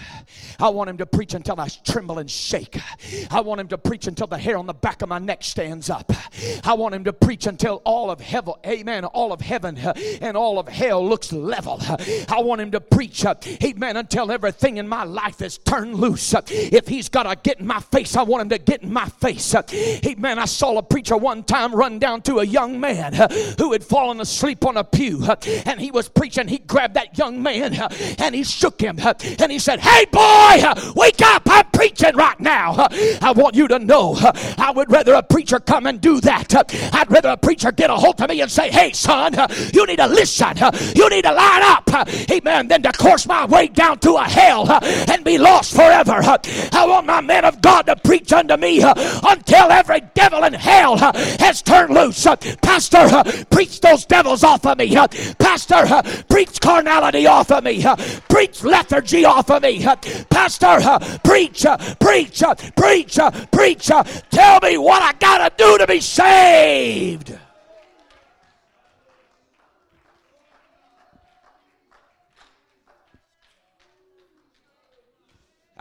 I 0.61 0.69
want 0.69 0.91
him 0.91 0.99
to 0.99 1.07
preach 1.07 1.35
until 1.35 1.61
I 1.61 1.69
tremble 1.69 2.19
and 2.19 2.31
shake. 2.31 2.79
I 3.31 3.41
want 3.41 3.61
him 3.61 3.69
to 3.69 3.79
preach 3.79 4.07
until 4.07 4.27
the 4.27 4.39
hair 4.39 4.57
on 4.57 4.67
the 4.67 4.75
back 4.75 5.03
of 5.03 5.09
my 5.09 5.19
neck 5.19 5.43
stands 5.43 5.91
up. 5.91 6.13
I 6.65 6.75
want 6.75 6.95
him 6.95 7.05
to 7.05 7.13
preach 7.13 7.47
until 7.47 7.83
all 7.85 8.11
of 8.11 8.21
heaven, 8.21 8.55
amen, 8.67 9.05
all 9.05 9.33
of 9.33 9.41
heaven 9.41 9.79
uh, 9.79 9.95
and 10.21 10.37
all 10.37 10.59
of 10.59 10.69
hell 10.69 11.07
looks 11.07 11.33
level. 11.33 11.79
I 12.29 12.41
want 12.41 12.61
him 12.61 12.71
to 12.73 12.81
preach, 12.81 13.25
uh, 13.25 13.35
amen, 13.63 13.97
until 13.97 14.31
everything 14.31 14.77
in 14.77 14.89
my 14.89 15.05
life 15.05 15.43
is 15.43 15.59
turned 15.59 15.95
loose. 15.95 16.35
If 16.49 16.89
he's 16.89 17.09
got 17.09 17.25
to 17.25 17.37
get 17.43 17.61
in 17.61 17.67
my 17.67 17.81
face, 17.81 18.17
I 18.17 18.23
want 18.23 18.43
him 18.43 18.49
to 18.51 18.59
get 18.59 18.83
in 18.83 18.93
my 18.93 19.07
face. 19.07 19.55
Amen. 19.55 20.39
I 20.39 20.45
saw 20.45 20.79
a 20.79 20.83
preacher 20.83 21.17
one 21.17 21.43
time 21.45 21.75
run 21.75 21.99
down 21.99 22.23
to 22.23 22.39
a 22.39 22.45
young 22.45 22.81
man 22.81 23.15
uh, 23.15 23.29
who 23.59 23.73
had 23.73 23.85
fallen 23.85 24.21
asleep 24.21 24.65
on 24.65 24.77
a 24.77 24.85
pew 24.85 25.25
and 25.67 25.81
he 25.81 25.91
was 25.91 26.09
preaching. 26.09 26.49
He 26.49 26.59
grabbed 26.59 26.95
that 26.95 27.19
young 27.19 27.43
man 27.43 27.72
and 27.75 28.35
he 28.35 28.45
shook 28.45 28.81
him 28.81 28.99
and 29.01 29.53
he 29.53 29.59
said, 29.59 29.81
Hey 29.81 30.05
boy, 30.07 30.93
wake 30.95 31.23
up, 31.23 31.43
I'm 31.47 31.67
preaching 31.73 32.17
right 32.17 32.39
now. 32.41 32.89
I 33.21 33.33
want 33.35 33.55
you 33.55 33.69
to 33.69 33.79
know 33.79 34.17
I 34.59 34.73
would 34.75 34.91
rather 34.91 35.15
a 35.15 35.23
preacher 35.23 35.59
come 35.61 35.87
and 35.87 36.01
do 36.01 36.21
that. 36.21 36.55
I'd 36.95 37.11
rather 37.11 37.31
a 37.31 37.37
preacher 37.37 37.73
get 37.73 37.91
a 37.91 37.97
hold 37.97 38.21
of 38.21 38.29
me 38.29 38.41
and 38.41 38.51
say, 38.51 38.71
Hey 38.71 38.93
son, 38.93 39.35
you 39.73 39.87
need 39.87 39.97
to 39.99 40.07
listen, 40.07 40.57
you 40.95 41.09
need 41.09 41.23
to 41.23 41.33
line 41.33 41.63
up, 41.63 42.09
amen, 42.31 42.69
than 42.69 42.83
to 42.83 42.93
course 42.93 43.27
my 43.27 43.47
way 43.47 43.69
down 43.69 43.99
to 44.01 44.15
a 44.15 44.25
hell 44.25 44.71
and 45.11 45.25
be 45.25 45.39
lost 45.39 45.75
forever. 45.75 46.21
I 46.73 46.87
want 46.87 47.07
my 47.07 47.21
men 47.21 47.45
of 47.45 47.61
God 47.61 47.83
to 47.87 47.97
preach 47.97 48.33
unto 48.33 48.57
me 48.57 48.83
until 48.83 49.71
every 49.71 50.01
devil 50.15 50.45
in 50.45 50.53
hell 50.53 50.97
has 50.97 51.63
turned 51.63 51.95
loose. 51.95 52.27
Pastor, 52.63 53.45
preach 53.51 53.81
those 53.81 54.05
devils 54.05 54.45
off 54.45 54.67
of 54.67 54.79
me. 54.79 54.95
Pastor, 55.39 55.87
preach 56.29 56.61
carnality 56.61 57.27
off 57.27 57.51
of 57.51 57.62
me. 57.63 57.85
Preach 58.29 58.63
lethargy 58.65 59.25
off 59.25 59.51
of 59.51 59.63
me. 59.63 59.85
Pastor, 60.31 60.79
preach, 61.25 61.65
preach, 62.01 62.43
preach, 62.77 63.19
preach. 63.51 63.91
Tell 64.31 64.61
me 64.61 64.79
what 64.79 65.03
I 65.03 65.13
got 65.19 65.57
to 65.57 65.65
do 65.65 65.79
to 65.79 65.87
be 65.87 66.01
saved. 66.01 67.39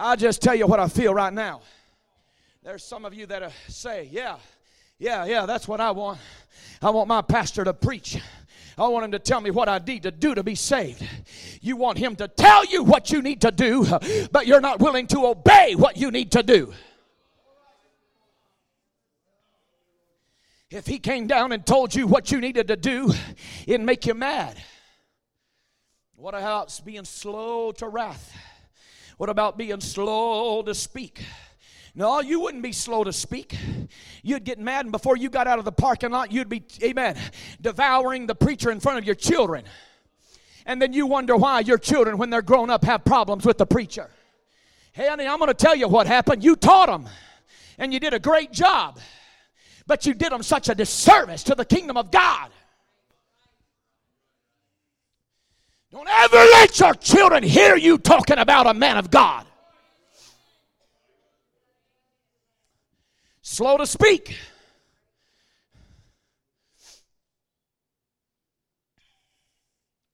I'll 0.01 0.17
just 0.17 0.41
tell 0.41 0.55
you 0.55 0.65
what 0.65 0.79
I 0.79 0.87
feel 0.87 1.13
right 1.13 1.31
now. 1.31 1.61
There's 2.63 2.83
some 2.83 3.05
of 3.05 3.13
you 3.13 3.27
that 3.27 3.43
uh, 3.43 3.51
say, 3.67 4.07
Yeah, 4.11 4.37
yeah, 4.97 5.25
yeah, 5.25 5.45
that's 5.45 5.67
what 5.67 5.79
I 5.79 5.91
want. 5.91 6.19
I 6.81 6.89
want 6.89 7.07
my 7.07 7.21
pastor 7.21 7.63
to 7.63 7.73
preach. 7.73 8.17
I 8.77 8.87
want 8.87 9.05
him 9.05 9.11
to 9.11 9.19
tell 9.19 9.41
me 9.41 9.51
what 9.51 9.67
I 9.69 9.79
need 9.79 10.03
to 10.03 10.11
do 10.11 10.33
to 10.33 10.43
be 10.43 10.55
saved. 10.55 11.07
You 11.61 11.75
want 11.75 11.97
him 11.97 12.15
to 12.17 12.27
tell 12.27 12.65
you 12.65 12.83
what 12.83 13.11
you 13.11 13.21
need 13.21 13.41
to 13.41 13.51
do, 13.51 13.85
but 14.31 14.47
you're 14.47 14.61
not 14.61 14.79
willing 14.79 15.07
to 15.07 15.25
obey 15.27 15.75
what 15.75 15.97
you 15.97 16.11
need 16.11 16.31
to 16.31 16.43
do. 16.43 16.73
If 20.69 20.87
he 20.87 20.99
came 20.99 21.27
down 21.27 21.51
and 21.51 21.65
told 21.65 21.93
you 21.93 22.07
what 22.07 22.31
you 22.31 22.39
needed 22.39 22.69
to 22.69 22.77
do, 22.77 23.13
it'd 23.67 23.81
make 23.81 24.05
you 24.05 24.13
mad. 24.13 24.55
What 26.15 26.33
about 26.33 26.79
being 26.85 27.03
slow 27.03 27.73
to 27.73 27.89
wrath? 27.89 28.33
What 29.17 29.29
about 29.29 29.57
being 29.57 29.81
slow 29.81 30.61
to 30.63 30.73
speak? 30.73 31.21
No, 31.93 32.21
you 32.21 32.39
wouldn't 32.39 32.63
be 32.63 32.71
slow 32.71 33.03
to 33.03 33.11
speak. 33.11 33.55
You'd 34.23 34.45
get 34.45 34.59
mad, 34.59 34.85
and 34.85 34.91
before 34.91 35.17
you 35.17 35.29
got 35.29 35.47
out 35.47 35.59
of 35.59 35.65
the 35.65 35.73
parking 35.73 36.11
lot, 36.11 36.31
you'd 36.31 36.47
be, 36.47 36.63
amen, 36.81 37.17
devouring 37.59 38.27
the 38.27 38.35
preacher 38.35 38.71
in 38.71 38.79
front 38.79 38.97
of 38.97 39.03
your 39.03 39.15
children. 39.15 39.65
And 40.65 40.81
then 40.81 40.93
you 40.93 41.05
wonder 41.05 41.35
why 41.35 41.59
your 41.61 41.77
children, 41.77 42.17
when 42.17 42.29
they're 42.29 42.41
grown 42.41 42.69
up, 42.69 42.85
have 42.85 43.03
problems 43.03 43.45
with 43.45 43.57
the 43.57 43.65
preacher. 43.65 44.09
Hey, 44.93 45.09
honey, 45.09 45.27
I'm 45.27 45.37
going 45.37 45.49
to 45.49 45.53
tell 45.53 45.75
you 45.75 45.87
what 45.87 46.07
happened. 46.07 46.43
You 46.43 46.55
taught 46.55 46.87
them, 46.87 47.09
and 47.77 47.93
you 47.93 47.99
did 47.99 48.13
a 48.13 48.19
great 48.19 48.53
job, 48.53 48.99
but 49.85 50.05
you 50.05 50.13
did 50.13 50.31
them 50.31 50.43
such 50.43 50.69
a 50.69 50.75
disservice 50.75 51.43
to 51.43 51.55
the 51.55 51.65
kingdom 51.65 51.97
of 51.97 52.09
God. 52.09 52.51
Don't 55.91 56.07
ever 56.07 56.37
let 56.37 56.79
your 56.79 56.93
children 56.93 57.43
hear 57.43 57.75
you 57.75 57.97
talking 57.97 58.37
about 58.37 58.65
a 58.65 58.73
man 58.73 58.97
of 58.97 59.11
God. 59.11 59.45
Slow 63.61 63.77
to 63.77 63.85
speak. 63.85 64.35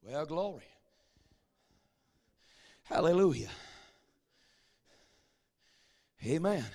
Well, 0.03 0.25
glory. 0.25 0.65
Hallelujah. 2.83 3.47
Amen. 6.25 6.65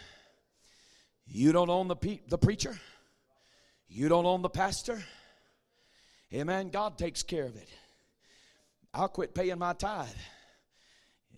You 1.27 1.53
don't 1.53 1.69
own 1.69 1.89
the, 1.89 1.97
pe- 1.97 2.21
the 2.27 2.39
preacher. 2.39 2.75
You 3.87 4.09
don't 4.09 4.25
own 4.25 4.41
the 4.41 4.49
pastor. 4.49 5.05
Amen. 6.33 6.71
God 6.71 6.97
takes 6.97 7.23
care 7.23 7.45
of 7.45 7.55
it. 7.55 7.69
I'll 8.95 9.09
quit 9.09 9.35
paying 9.35 9.59
my 9.59 9.75
tithe. 9.75 10.09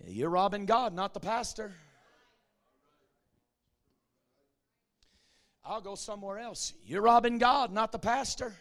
You're 0.07 0.29
robbing 0.29 0.65
God, 0.65 0.93
not 0.93 1.13
the 1.13 1.19
pastor. 1.19 1.73
I'll 5.67 5.81
go 5.81 5.95
somewhere 5.95 6.37
else. 6.37 6.73
You're 6.85 7.01
robbing 7.01 7.39
God, 7.39 7.71
not 7.71 7.91
the 7.91 7.97
pastor. 7.97 8.53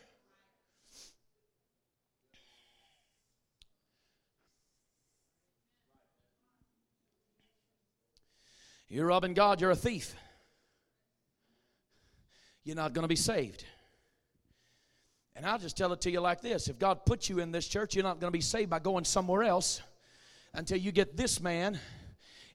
You're 8.89 9.07
robbing 9.07 9.35
God, 9.35 9.61
you're 9.61 9.73
a 9.73 9.77
thief. 9.77 10.15
You're 12.63 12.77
not 12.77 12.95
going 12.95 13.03
to 13.03 13.09
be 13.09 13.17
saved. 13.17 13.65
And 15.37 15.45
I'll 15.45 15.59
just 15.59 15.77
tell 15.77 15.93
it 15.93 16.01
to 16.03 16.11
you 16.11 16.21
like 16.21 16.41
this 16.41 16.69
if 16.69 16.79
God 16.79 17.05
puts 17.05 17.29
you 17.29 17.41
in 17.41 17.53
this 17.53 17.67
church, 17.67 17.95
you're 17.95 18.05
not 18.05 18.21
going 18.21 18.33
to 18.33 18.37
be 18.37 18.41
saved 18.41 18.71
by 18.71 18.79
going 18.79 19.05
somewhere 19.05 19.43
else 19.43 19.83
until 20.55 20.79
you 20.79 20.93
get 20.93 21.17
this 21.17 21.41
man, 21.41 21.79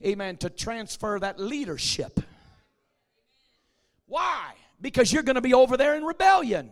amen, 0.03 0.37
to 0.37 0.49
transfer 0.49 1.19
that 1.19 1.39
leadership. 1.39 2.19
Why? 4.09 4.55
Because 4.81 5.13
you're 5.13 5.23
going 5.23 5.35
to 5.35 5.41
be 5.41 5.53
over 5.53 5.77
there 5.77 5.95
in 5.95 6.03
rebellion. 6.03 6.71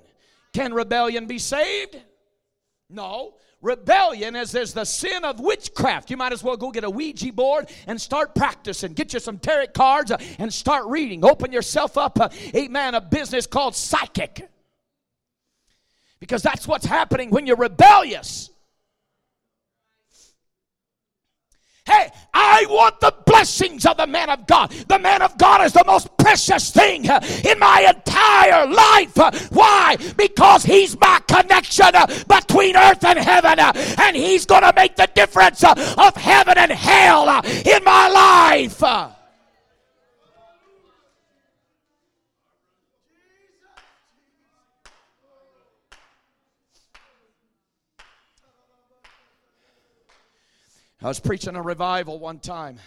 Can 0.53 0.73
rebellion 0.73 1.27
be 1.27 1.39
saved? 1.39 1.95
No. 2.89 3.35
Rebellion 3.61 4.35
is, 4.35 4.53
is 4.55 4.73
the 4.73 4.85
sin 4.85 5.23
of 5.23 5.39
witchcraft. 5.39 6.09
You 6.09 6.17
might 6.17 6.33
as 6.33 6.43
well 6.43 6.57
go 6.57 6.71
get 6.71 6.83
a 6.83 6.89
Ouija 6.89 7.31
board 7.31 7.69
and 7.85 7.99
start 7.99 8.33
practicing. 8.35 8.93
Get 8.93 9.13
you 9.13 9.19
some 9.19 9.38
tarot 9.38 9.67
cards 9.67 10.11
uh, 10.11 10.17
and 10.39 10.51
start 10.51 10.85
reading. 10.88 11.23
Open 11.23 11.51
yourself 11.51 11.97
up, 11.97 12.19
uh, 12.19 12.29
amen, 12.55 12.95
a 12.95 13.01
business 13.01 13.45
called 13.47 13.75
psychic. 13.75 14.49
Because 16.19 16.41
that's 16.41 16.67
what's 16.67 16.85
happening 16.85 17.29
when 17.29 17.45
you're 17.45 17.55
rebellious. 17.55 18.49
Hey, 21.88 22.11
I 22.33 22.65
want 22.69 22.99
the 22.99 23.13
blessings 23.25 23.85
of 23.85 23.95
the 23.95 24.07
man 24.07 24.29
of 24.29 24.45
God. 24.45 24.71
The 24.71 24.99
man 24.99 25.21
of 25.21 25.38
God 25.38 25.65
is 25.65 25.71
the 25.71 25.85
most 25.88 26.15
precious 26.17 26.69
thing 26.69 27.09
uh, 27.09 27.21
in 27.47 27.57
my 27.59 27.93
entire 27.95 28.67
life. 28.67 29.17
Uh, 29.17 29.31
why? 29.51 29.95
Because 30.17 30.63
he's 30.63 30.99
my 30.99 31.21
connection 31.27 31.95
uh, 31.95 32.05
between 32.27 32.75
earth 32.75 33.05
and 33.05 33.17
heaven, 33.17 33.57
and 33.59 34.15
he's 34.15 34.45
going 34.45 34.63
to 34.63 34.73
make 34.75 34.97
the 34.97 35.09
difference 35.15 35.63
of 35.63 36.15
heaven 36.15 36.57
and 36.57 36.71
hell 36.71 37.29
in 37.45 37.83
my 37.85 38.09
life. 38.09 39.16
I 51.08 51.10
was 51.10 51.22
preaching 51.22 51.55
a 51.55 51.62
revival 51.62 52.20
one 52.20 52.39
time. 52.39 52.80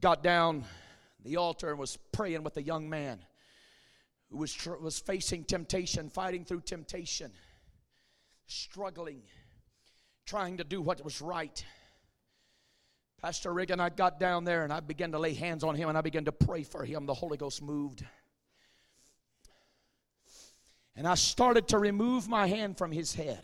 Got 0.00 0.22
down 0.22 0.66
the 1.24 1.34
altar 1.34 1.70
and 1.70 1.80
was 1.80 1.98
praying 2.12 2.44
with 2.44 2.56
a 2.58 2.62
young 2.62 2.88
man 2.88 3.24
who 4.30 4.36
was, 4.36 4.52
tr- 4.52 4.76
was 4.76 5.00
facing 5.00 5.42
temptation, 5.42 6.08
fighting 6.08 6.44
through 6.44 6.60
temptation, 6.60 7.32
struggling, 8.46 9.22
trying 10.26 10.58
to 10.58 10.62
do 10.62 10.80
what 10.80 11.02
was 11.02 11.20
right. 11.20 11.64
Pastor 13.20 13.52
Reagan, 13.52 13.80
I 13.80 13.88
got 13.88 14.20
down 14.20 14.44
there 14.44 14.62
and 14.62 14.72
I 14.72 14.78
began 14.78 15.10
to 15.10 15.18
lay 15.18 15.34
hands 15.34 15.64
on 15.64 15.74
him 15.74 15.88
and 15.88 15.98
I 15.98 16.02
began 16.02 16.26
to 16.26 16.30
pray 16.30 16.62
for 16.62 16.84
him. 16.84 17.04
The 17.04 17.14
Holy 17.14 17.36
Ghost 17.36 17.62
moved. 17.62 18.04
And 20.94 21.04
I 21.04 21.16
started 21.16 21.66
to 21.66 21.78
remove 21.78 22.28
my 22.28 22.46
hand 22.46 22.78
from 22.78 22.92
his 22.92 23.12
head. 23.12 23.42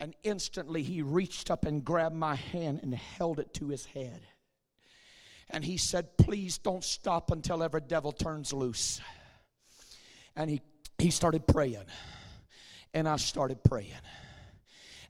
And 0.00 0.14
instantly 0.22 0.82
he 0.82 1.02
reached 1.02 1.50
up 1.50 1.64
and 1.64 1.84
grabbed 1.84 2.16
my 2.16 2.34
hand 2.34 2.80
and 2.82 2.94
held 2.94 3.38
it 3.38 3.54
to 3.54 3.68
his 3.68 3.86
head. 3.86 4.20
And 5.50 5.64
he 5.64 5.76
said, 5.76 6.16
Please 6.18 6.58
don't 6.58 6.82
stop 6.82 7.30
until 7.30 7.62
every 7.62 7.80
devil 7.80 8.12
turns 8.12 8.52
loose. 8.52 9.00
And 10.36 10.50
he, 10.50 10.60
he 10.98 11.10
started 11.10 11.46
praying. 11.46 11.84
And 12.92 13.08
I 13.08 13.16
started 13.16 13.62
praying. 13.62 13.92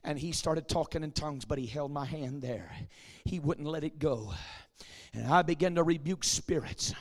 And 0.03 0.19
he 0.19 0.31
started 0.33 0.67
talking 0.67 1.03
in 1.03 1.11
tongues, 1.11 1.45
but 1.45 1.57
he 1.57 1.65
held 1.65 1.91
my 1.91 2.05
hand 2.05 2.41
there. 2.41 2.71
He 3.23 3.39
wouldn't 3.39 3.67
let 3.67 3.83
it 3.83 3.97
go. 3.97 4.33
And 5.13 5.25
I 5.25 5.41
began 5.41 5.75
to 5.75 5.83
rebuke 5.83 6.23
spirits. 6.23 6.93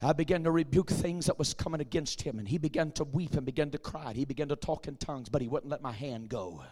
I 0.00 0.14
began 0.14 0.44
to 0.44 0.50
rebuke 0.50 0.88
things 0.88 1.26
that 1.26 1.38
was 1.38 1.52
coming 1.52 1.82
against 1.82 2.22
him, 2.22 2.38
and 2.38 2.48
he 2.48 2.56
began 2.56 2.90
to 2.92 3.04
weep 3.04 3.34
and 3.34 3.44
began 3.44 3.70
to 3.72 3.78
cry. 3.78 4.14
He 4.14 4.24
began 4.24 4.48
to 4.48 4.56
talk 4.56 4.88
in 4.88 4.96
tongues, 4.96 5.28
but 5.28 5.42
he 5.42 5.48
wouldn't 5.48 5.70
let 5.70 5.82
my 5.82 5.92
hand 5.92 6.30
go. 6.30 6.62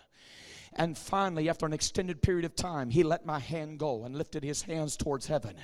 And 0.75 0.97
finally, 0.97 1.49
after 1.49 1.67
an 1.67 1.73
extended 1.73 2.23
period 2.23 2.45
of 2.45 2.55
time, 2.55 2.91
he 2.91 3.03
let 3.03 3.27
my 3.27 3.39
hand 3.39 3.79
go 3.79 4.05
and 4.05 4.17
lifted 4.17 4.45
his 4.45 4.63
hands 4.63 4.97
towards 4.97 5.27
heaven. 5.27 5.57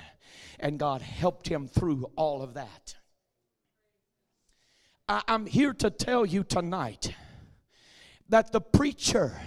And 0.59 0.79
God 0.79 1.01
helped 1.01 1.47
him 1.47 1.67
through 1.67 2.11
all 2.15 2.41
of 2.41 2.55
that. 2.55 2.95
I, 5.07 5.21
am 5.27 5.45
here 5.45 5.73
to 5.73 5.89
tell 5.89 6.25
you 6.25 6.43
tonight 6.43 7.13
that 8.29 8.51
the 8.51 8.61
preacher 8.61 9.39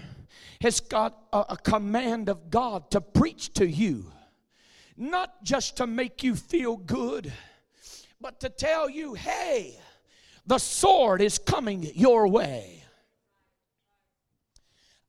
has 0.60 0.80
got 0.80 1.16
a, 1.32 1.44
a 1.50 1.56
command 1.56 2.28
of 2.28 2.50
God 2.50 2.90
to 2.92 3.00
preach 3.00 3.52
to 3.54 3.66
you, 3.66 4.12
not 4.96 5.42
just 5.42 5.76
to 5.78 5.86
make 5.86 6.22
you 6.22 6.36
feel 6.36 6.76
good, 6.76 7.32
but 8.20 8.40
to 8.40 8.48
tell 8.48 8.88
you, 8.88 9.14
hey, 9.14 9.78
the 10.46 10.58
sword 10.58 11.20
is 11.20 11.38
coming 11.38 11.90
your 11.94 12.28
way. 12.28 12.77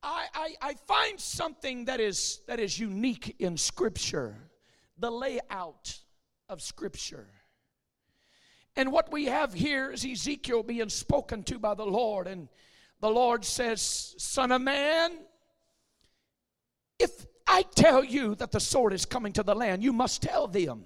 I, 0.02 0.28
I, 0.34 0.56
I, 0.62 0.74
find 0.88 1.20
something 1.20 1.86
that 1.86 2.00
is, 2.00 2.39
that 2.47 2.60
is 2.60 2.80
unique 2.80 3.36
in 3.39 3.58
Scripture 3.58 4.50
the 5.00 5.12
layout 5.12 5.97
of 6.47 6.62
Scripture. 6.62 7.28
And 8.76 8.91
what 8.91 9.12
we 9.12 9.26
have 9.26 9.54
here 9.54 9.91
is 9.91 10.06
Ezekiel 10.06 10.64
being 10.64 10.89
spoken 10.89 11.43
to 11.43 11.60
by 11.60 11.74
the 11.74 11.86
Lord. 11.86 12.28
And 12.28 12.47
the 13.02 13.10
Lord 13.10 13.43
says, 13.43 14.16
Son 14.18 14.52
of 14.52 14.62
man, 14.62 15.12
if 17.00 17.26
I 17.47 17.64
tell 17.64 18.04
you 18.04 18.36
that 18.36 18.52
the 18.52 18.60
sword 18.60 18.93
is 18.93 19.06
coming 19.06 19.34
to 19.34 19.43
the 19.43 19.56
land, 19.56 19.84
you 19.84 19.93
must 19.93 20.22
tell 20.22 20.47
them 20.47 20.84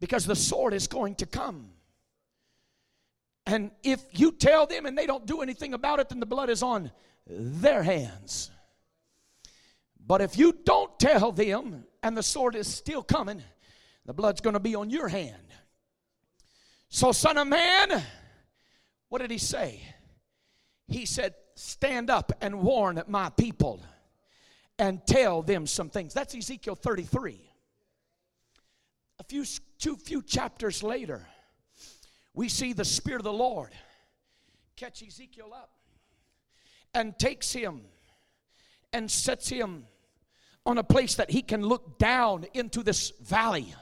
because 0.00 0.26
the 0.26 0.36
sword 0.36 0.74
is 0.74 0.86
going 0.86 1.16
to 1.16 1.26
come. 1.26 1.70
And 3.46 3.70
if 3.84 4.02
you 4.12 4.32
tell 4.32 4.66
them 4.66 4.86
and 4.86 4.98
they 4.98 5.06
don't 5.06 5.26
do 5.26 5.40
anything 5.42 5.72
about 5.72 6.00
it, 6.00 6.08
then 6.08 6.18
the 6.18 6.26
blood 6.26 6.50
is 6.50 6.62
on 6.62 6.90
their 7.26 7.82
hands. 7.82 8.50
But 10.06 10.20
if 10.20 10.38
you 10.38 10.56
don't 10.64 10.98
tell 10.98 11.32
them 11.32 11.84
and 12.02 12.16
the 12.16 12.22
sword 12.22 12.54
is 12.54 12.68
still 12.68 13.02
coming, 13.02 13.42
the 14.04 14.14
blood's 14.14 14.40
going 14.40 14.54
to 14.54 14.60
be 14.60 14.74
on 14.74 14.90
your 14.90 15.08
hand. 15.08 15.42
So, 16.88 17.10
son 17.10 17.36
of 17.36 17.48
man, 17.48 18.02
what 19.08 19.20
did 19.20 19.30
he 19.30 19.38
say? 19.38 19.82
He 20.88 21.06
said, 21.06 21.34
Stand 21.56 22.10
up 22.10 22.32
and 22.40 22.60
warn 22.60 23.02
my 23.08 23.30
people 23.30 23.82
and 24.78 25.04
tell 25.06 25.42
them 25.42 25.66
some 25.66 25.88
things. 25.88 26.12
That's 26.12 26.34
Ezekiel 26.34 26.76
33. 26.76 27.40
A 29.18 29.24
few, 29.24 29.44
two, 29.78 29.96
few 29.96 30.22
chapters 30.22 30.82
later, 30.82 31.26
we 32.34 32.50
see 32.50 32.74
the 32.74 32.84
Spirit 32.84 33.20
of 33.20 33.24
the 33.24 33.32
Lord 33.32 33.70
catch 34.76 35.02
Ezekiel 35.02 35.54
up 35.54 35.75
and 36.96 37.16
takes 37.18 37.52
him 37.52 37.82
and 38.92 39.10
sets 39.10 39.48
him 39.48 39.84
on 40.64 40.78
a 40.78 40.82
place 40.82 41.16
that 41.16 41.30
he 41.30 41.42
can 41.42 41.62
look 41.62 41.98
down 41.98 42.46
into 42.54 42.82
this 42.82 43.12
valley 43.22 43.72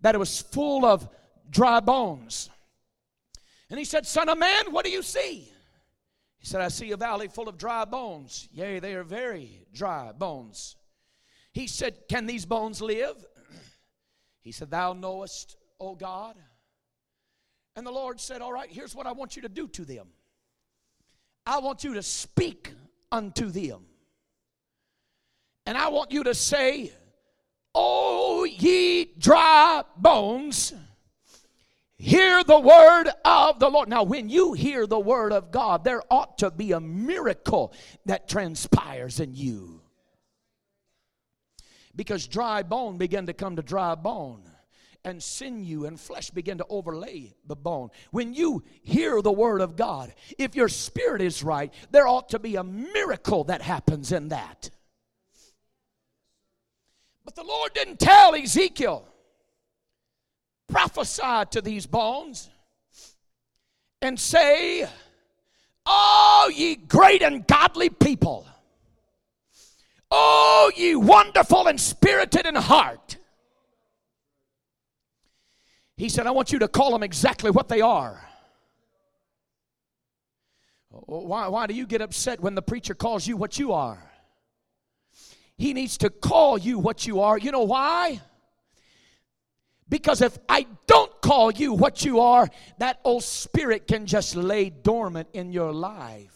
that 0.00 0.18
was 0.18 0.40
full 0.40 0.84
of 0.84 1.08
dry 1.48 1.78
bones. 1.78 2.50
And 3.70 3.78
he 3.78 3.84
said, 3.84 4.04
Son 4.04 4.28
of 4.28 4.36
man, 4.36 4.72
what 4.72 4.84
do 4.84 4.90
you 4.90 5.02
see? 5.02 5.48
He 6.38 6.46
said, 6.46 6.60
I 6.60 6.68
see 6.68 6.90
a 6.90 6.96
valley 6.96 7.28
full 7.28 7.48
of 7.48 7.56
dry 7.56 7.84
bones. 7.84 8.48
Yea, 8.52 8.80
they 8.80 8.94
are 8.94 9.04
very 9.04 9.64
dry 9.72 10.10
bones. 10.10 10.74
He 11.52 11.68
said, 11.68 12.08
Can 12.08 12.26
these 12.26 12.46
bones 12.46 12.82
live? 12.82 13.24
He 14.40 14.50
said, 14.50 14.72
Thou 14.72 14.92
knowest, 14.94 15.56
O 15.78 15.94
God. 15.94 16.34
And 17.76 17.86
the 17.86 17.92
Lord 17.92 18.20
said, 18.20 18.42
All 18.42 18.52
right, 18.52 18.68
here's 18.68 18.94
what 18.94 19.06
I 19.06 19.12
want 19.12 19.36
you 19.36 19.42
to 19.42 19.48
do 19.48 19.68
to 19.68 19.84
them. 19.84 20.08
I 21.46 21.58
want 21.60 21.84
you 21.84 21.94
to 21.94 22.02
speak 22.02 22.72
unto 23.10 23.46
them. 23.50 23.86
And 25.66 25.76
I 25.76 25.88
want 25.88 26.12
you 26.12 26.24
to 26.24 26.34
say, 26.34 26.92
O 27.74 28.44
ye 28.44 29.12
dry 29.18 29.82
bones, 29.96 30.72
hear 31.96 32.42
the 32.42 32.58
word 32.58 33.08
of 33.24 33.60
the 33.60 33.68
Lord. 33.68 33.88
Now, 33.88 34.02
when 34.02 34.28
you 34.28 34.52
hear 34.52 34.86
the 34.86 34.98
word 34.98 35.32
of 35.32 35.50
God, 35.50 35.84
there 35.84 36.02
ought 36.10 36.38
to 36.38 36.50
be 36.50 36.72
a 36.72 36.80
miracle 36.80 37.72
that 38.06 38.28
transpires 38.28 39.20
in 39.20 39.34
you. 39.34 39.80
Because 41.94 42.26
dry 42.26 42.62
bone 42.62 42.98
began 42.98 43.26
to 43.26 43.32
come 43.32 43.56
to 43.56 43.62
dry 43.62 43.94
bone 43.94 44.49
and 45.04 45.22
sinew 45.22 45.86
and 45.86 45.98
flesh 45.98 46.30
begin 46.30 46.58
to 46.58 46.66
overlay 46.68 47.34
the 47.46 47.56
bone. 47.56 47.90
When 48.10 48.34
you 48.34 48.62
hear 48.82 49.22
the 49.22 49.32
word 49.32 49.60
of 49.60 49.76
God, 49.76 50.12
if 50.38 50.54
your 50.54 50.68
spirit 50.68 51.22
is 51.22 51.42
right, 51.42 51.72
there 51.90 52.06
ought 52.06 52.30
to 52.30 52.38
be 52.38 52.56
a 52.56 52.64
miracle 52.64 53.44
that 53.44 53.62
happens 53.62 54.12
in 54.12 54.28
that. 54.28 54.70
But 57.24 57.34
the 57.34 57.44
Lord 57.44 57.72
didn't 57.74 57.98
tell 57.98 58.34
Ezekiel, 58.34 59.06
prophesy 60.68 61.44
to 61.50 61.62
these 61.62 61.86
bones 61.86 62.50
and 64.02 64.18
say, 64.18 64.88
Oh, 65.86 66.52
ye 66.54 66.76
great 66.76 67.22
and 67.22 67.46
godly 67.46 67.88
people, 67.88 68.46
oh, 70.10 70.70
ye 70.76 70.94
wonderful 70.94 71.66
and 71.66 71.80
spirited 71.80 72.46
in 72.46 72.54
heart. 72.54 73.16
He 76.00 76.08
said, 76.08 76.26
I 76.26 76.30
want 76.30 76.50
you 76.50 76.60
to 76.60 76.66
call 76.66 76.92
them 76.92 77.02
exactly 77.02 77.50
what 77.50 77.68
they 77.68 77.82
are. 77.82 78.26
Oh, 80.94 81.26
why, 81.26 81.46
why 81.48 81.66
do 81.66 81.74
you 81.74 81.86
get 81.86 82.00
upset 82.00 82.40
when 82.40 82.54
the 82.54 82.62
preacher 82.62 82.94
calls 82.94 83.26
you 83.26 83.36
what 83.36 83.58
you 83.58 83.74
are? 83.74 84.02
He 85.58 85.74
needs 85.74 85.98
to 85.98 86.08
call 86.08 86.56
you 86.56 86.78
what 86.78 87.06
you 87.06 87.20
are. 87.20 87.36
You 87.36 87.52
know 87.52 87.64
why? 87.64 88.22
Because 89.90 90.22
if 90.22 90.38
I 90.48 90.66
don't 90.86 91.12
call 91.20 91.50
you 91.50 91.74
what 91.74 92.02
you 92.02 92.20
are, 92.20 92.48
that 92.78 92.98
old 93.04 93.22
spirit 93.22 93.86
can 93.86 94.06
just 94.06 94.34
lay 94.34 94.70
dormant 94.70 95.28
in 95.34 95.52
your 95.52 95.70
life. 95.70 96.34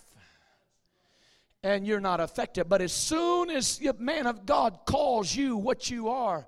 And 1.63 1.87
you're 1.87 2.01
not 2.01 2.21
affected. 2.21 2.69
But 2.69 2.83
as 2.83 2.93
soon 2.93 3.49
as 3.49 3.79
the 3.79 3.95
man 3.95 4.27
of 4.27 4.45
God 4.45 4.81
calls 4.85 5.35
you 5.35 5.57
what 5.57 5.89
you 5.89 6.11
are, 6.11 6.47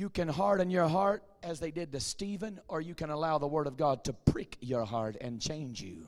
you 0.00 0.08
can 0.08 0.28
harden 0.28 0.70
your 0.70 0.88
heart 0.88 1.22
as 1.42 1.60
they 1.60 1.70
did 1.70 1.92
to 1.92 2.00
Stephen, 2.00 2.58
or 2.68 2.80
you 2.80 2.94
can 2.94 3.10
allow 3.10 3.36
the 3.36 3.46
Word 3.46 3.66
of 3.66 3.76
God 3.76 4.02
to 4.04 4.14
prick 4.14 4.56
your 4.62 4.86
heart 4.86 5.18
and 5.20 5.38
change 5.38 5.82
you. 5.82 6.06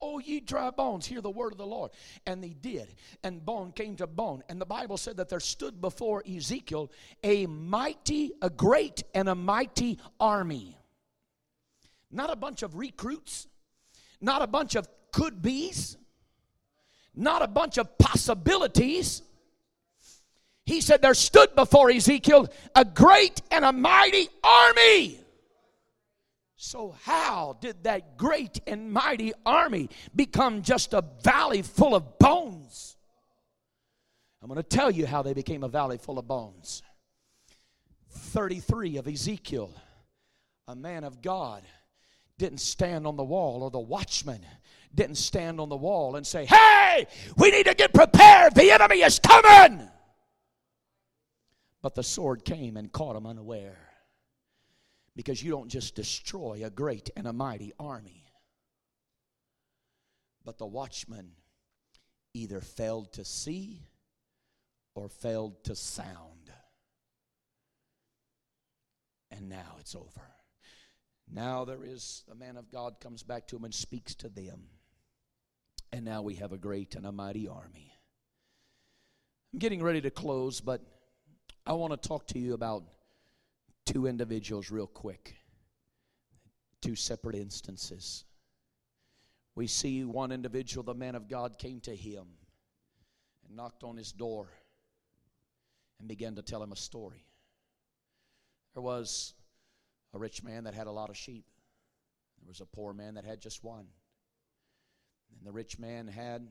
Oh, 0.00 0.18
ye 0.18 0.40
dry 0.40 0.70
bones, 0.70 1.04
hear 1.04 1.20
the 1.20 1.30
word 1.30 1.52
of 1.52 1.58
the 1.58 1.66
Lord. 1.66 1.90
And 2.26 2.42
they 2.42 2.50
did. 2.50 2.94
And 3.22 3.44
bone 3.44 3.72
came 3.72 3.96
to 3.96 4.06
bone. 4.06 4.42
And 4.50 4.60
the 4.60 4.66
Bible 4.66 4.98
said 4.98 5.16
that 5.16 5.30
there 5.30 5.40
stood 5.40 5.80
before 5.80 6.22
Ezekiel 6.28 6.90
a 7.22 7.46
mighty, 7.46 8.32
a 8.42 8.50
great, 8.50 9.02
and 9.14 9.30
a 9.30 9.34
mighty 9.34 9.98
army. 10.20 10.76
Not 12.10 12.30
a 12.30 12.36
bunch 12.36 12.62
of 12.62 12.76
recruits, 12.76 13.46
not 14.20 14.42
a 14.42 14.46
bunch 14.46 14.74
of 14.74 14.86
could 15.10 15.40
be's, 15.40 15.96
not 17.14 17.40
a 17.40 17.48
bunch 17.48 17.78
of 17.78 17.96
possibilities 17.96 19.22
he 20.66 20.80
said, 20.80 21.02
There 21.02 21.14
stood 21.14 21.54
before 21.54 21.90
Ezekiel 21.90 22.48
a 22.74 22.84
great 22.84 23.42
and 23.50 23.64
a 23.64 23.72
mighty 23.72 24.28
army 24.42 25.18
So, 26.56 26.94
how 27.02 27.58
did 27.60 27.84
that 27.84 28.16
great 28.16 28.60
and 28.66 28.92
mighty 28.92 29.32
army 29.44 29.90
become 30.14 30.62
just 30.62 30.94
a 30.94 31.04
valley 31.22 31.62
full 31.62 31.94
of 31.94 32.18
bones? 32.18 32.96
I'm 34.42 34.48
going 34.48 34.56
to 34.56 34.62
tell 34.62 34.90
you 34.90 35.06
how 35.06 35.22
they 35.22 35.32
became 35.32 35.62
a 35.62 35.68
valley 35.68 35.96
full 35.96 36.18
of 36.18 36.28
bones. 36.28 36.82
33 38.10 38.98
of 38.98 39.08
Ezekiel, 39.08 39.72
a 40.68 40.74
man 40.74 41.04
of 41.04 41.22
God, 41.22 41.62
didn't 42.38 42.60
stand 42.60 43.06
on 43.06 43.16
the 43.16 43.24
wall, 43.24 43.62
or 43.62 43.70
the 43.70 43.78
watchman 43.78 44.44
didn't 44.94 45.16
stand 45.16 45.60
on 45.60 45.68
the 45.68 45.76
wall 45.76 46.16
and 46.16 46.26
say, 46.26 46.44
Hey, 46.44 47.06
we 47.36 47.50
need 47.50 47.66
to 47.66 47.74
get 47.74 47.92
prepared. 47.92 48.54
The 48.54 48.70
enemy 48.70 49.02
is 49.02 49.18
coming. 49.18 49.88
But 51.84 51.94
the 51.94 52.02
sword 52.02 52.46
came 52.46 52.78
and 52.78 52.90
caught 52.90 53.14
him 53.14 53.26
unaware. 53.26 53.90
Because 55.14 55.42
you 55.42 55.50
don't 55.50 55.68
just 55.68 55.94
destroy 55.94 56.62
a 56.64 56.70
great 56.70 57.10
and 57.14 57.26
a 57.26 57.32
mighty 57.34 57.74
army, 57.78 58.24
but 60.42 60.56
the 60.56 60.64
watchman 60.64 61.32
either 62.32 62.62
failed 62.62 63.12
to 63.12 63.24
see 63.26 63.82
or 64.94 65.10
failed 65.10 65.62
to 65.64 65.76
sound. 65.76 66.50
And 69.30 69.50
now 69.50 69.76
it's 69.78 69.94
over. 69.94 70.32
Now 71.30 71.66
there 71.66 71.84
is 71.84 72.24
the 72.26 72.34
man 72.34 72.56
of 72.56 72.72
God 72.72 72.98
comes 72.98 73.22
back 73.22 73.46
to 73.48 73.56
him 73.56 73.64
and 73.64 73.74
speaks 73.74 74.14
to 74.14 74.30
them. 74.30 74.62
And 75.92 76.06
now 76.06 76.22
we 76.22 76.36
have 76.36 76.52
a 76.52 76.58
great 76.58 76.94
and 76.94 77.04
a 77.04 77.12
mighty 77.12 77.46
army. 77.46 77.92
I'm 79.52 79.58
getting 79.58 79.82
ready 79.82 80.00
to 80.00 80.10
close, 80.10 80.62
but 80.62 80.80
I 81.66 81.72
want 81.72 81.92
to 81.92 82.08
talk 82.08 82.26
to 82.28 82.38
you 82.38 82.52
about 82.52 82.84
two 83.86 84.06
individuals 84.06 84.70
real 84.70 84.86
quick. 84.86 85.34
Two 86.82 86.94
separate 86.94 87.36
instances. 87.36 88.24
We 89.54 89.66
see 89.66 90.04
one 90.04 90.30
individual, 90.30 90.82
the 90.82 90.94
man 90.94 91.14
of 91.14 91.28
God, 91.28 91.58
came 91.58 91.80
to 91.80 91.96
him 91.96 92.24
and 93.46 93.56
knocked 93.56 93.82
on 93.82 93.96
his 93.96 94.12
door 94.12 94.48
and 95.98 96.06
began 96.06 96.34
to 96.34 96.42
tell 96.42 96.62
him 96.62 96.72
a 96.72 96.76
story. 96.76 97.24
There 98.74 98.82
was 98.82 99.32
a 100.12 100.18
rich 100.18 100.42
man 100.42 100.64
that 100.64 100.74
had 100.74 100.86
a 100.86 100.92
lot 100.92 101.08
of 101.08 101.16
sheep, 101.16 101.46
there 102.42 102.48
was 102.48 102.60
a 102.60 102.66
poor 102.66 102.92
man 102.92 103.14
that 103.14 103.24
had 103.24 103.40
just 103.40 103.64
one. 103.64 103.86
And 105.38 105.46
the 105.46 105.52
rich 105.52 105.78
man 105.78 106.08
had 106.08 106.46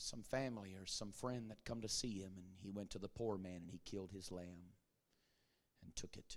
some 0.00 0.22
family 0.22 0.74
or 0.74 0.86
some 0.86 1.12
friend 1.12 1.50
that 1.50 1.64
come 1.64 1.80
to 1.82 1.88
see 1.88 2.18
him, 2.18 2.32
and 2.36 2.46
he 2.62 2.70
went 2.70 2.90
to 2.90 2.98
the 2.98 3.08
poor 3.08 3.36
man 3.36 3.62
and 3.62 3.70
he 3.70 3.80
killed 3.84 4.10
his 4.12 4.32
lamb 4.32 4.74
and 5.84 5.94
took 5.94 6.16
it. 6.16 6.36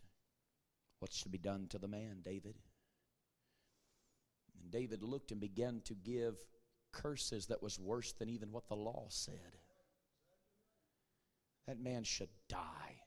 What 0.99 1.13
should 1.13 1.31
be 1.31 1.37
done 1.37 1.67
to 1.69 1.77
the 1.77 1.87
man, 1.87 2.17
David? 2.23 2.55
And 4.61 4.71
David 4.71 5.03
looked 5.03 5.31
and 5.31 5.41
began 5.41 5.81
to 5.85 5.95
give 5.95 6.35
curses 6.91 7.47
that 7.47 7.63
was 7.63 7.79
worse 7.79 8.13
than 8.13 8.29
even 8.29 8.51
what 8.51 8.67
the 8.67 8.75
law 8.75 9.07
said. 9.09 9.57
That 11.67 11.79
man 11.79 12.03
should 12.03 12.29
die. 12.47 13.01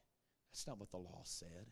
That's 0.50 0.66
not 0.66 0.78
what 0.80 0.90
the 0.90 0.96
law 0.96 1.20
said. 1.24 1.66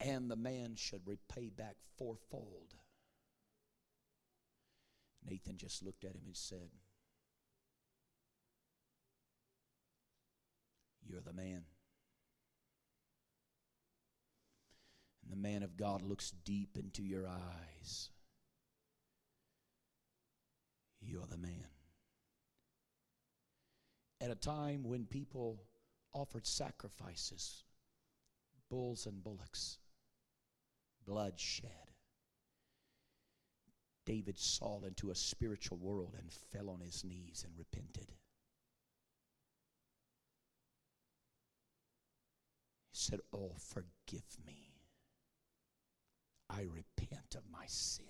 And 0.00 0.30
the 0.30 0.36
man 0.36 0.74
should 0.76 1.02
repay 1.06 1.50
back 1.50 1.76
fourfold. 1.96 2.74
Nathan 5.28 5.56
just 5.56 5.82
looked 5.82 6.04
at 6.04 6.14
him 6.14 6.22
and 6.26 6.36
said, 6.36 6.70
You're 11.02 11.20
the 11.20 11.32
man. 11.32 11.64
And 15.22 15.32
the 15.32 15.36
man 15.36 15.62
of 15.62 15.76
God 15.76 16.02
looks 16.02 16.30
deep 16.30 16.76
into 16.76 17.02
your 17.02 17.26
eyes. 17.26 18.10
You're 21.00 21.26
the 21.26 21.36
man. 21.36 21.66
At 24.20 24.30
a 24.30 24.34
time 24.34 24.84
when 24.84 25.06
people 25.06 25.62
offered 26.12 26.46
sacrifices, 26.46 27.64
bulls 28.68 29.06
and 29.06 29.22
bullocks, 29.22 29.78
blood 31.06 31.40
shed, 31.40 31.89
David 34.10 34.40
saw 34.40 34.80
into 34.82 35.12
a 35.12 35.14
spiritual 35.14 35.78
world 35.78 36.16
and 36.18 36.32
fell 36.32 36.68
on 36.68 36.80
his 36.80 37.04
knees 37.04 37.44
and 37.46 37.56
repented. 37.56 38.10
He 42.90 42.98
said, 42.98 43.20
Oh, 43.32 43.52
forgive 43.56 44.26
me. 44.44 44.74
I 46.48 46.62
repent 46.62 47.36
of 47.36 47.42
my 47.52 47.66
sin. 47.66 48.04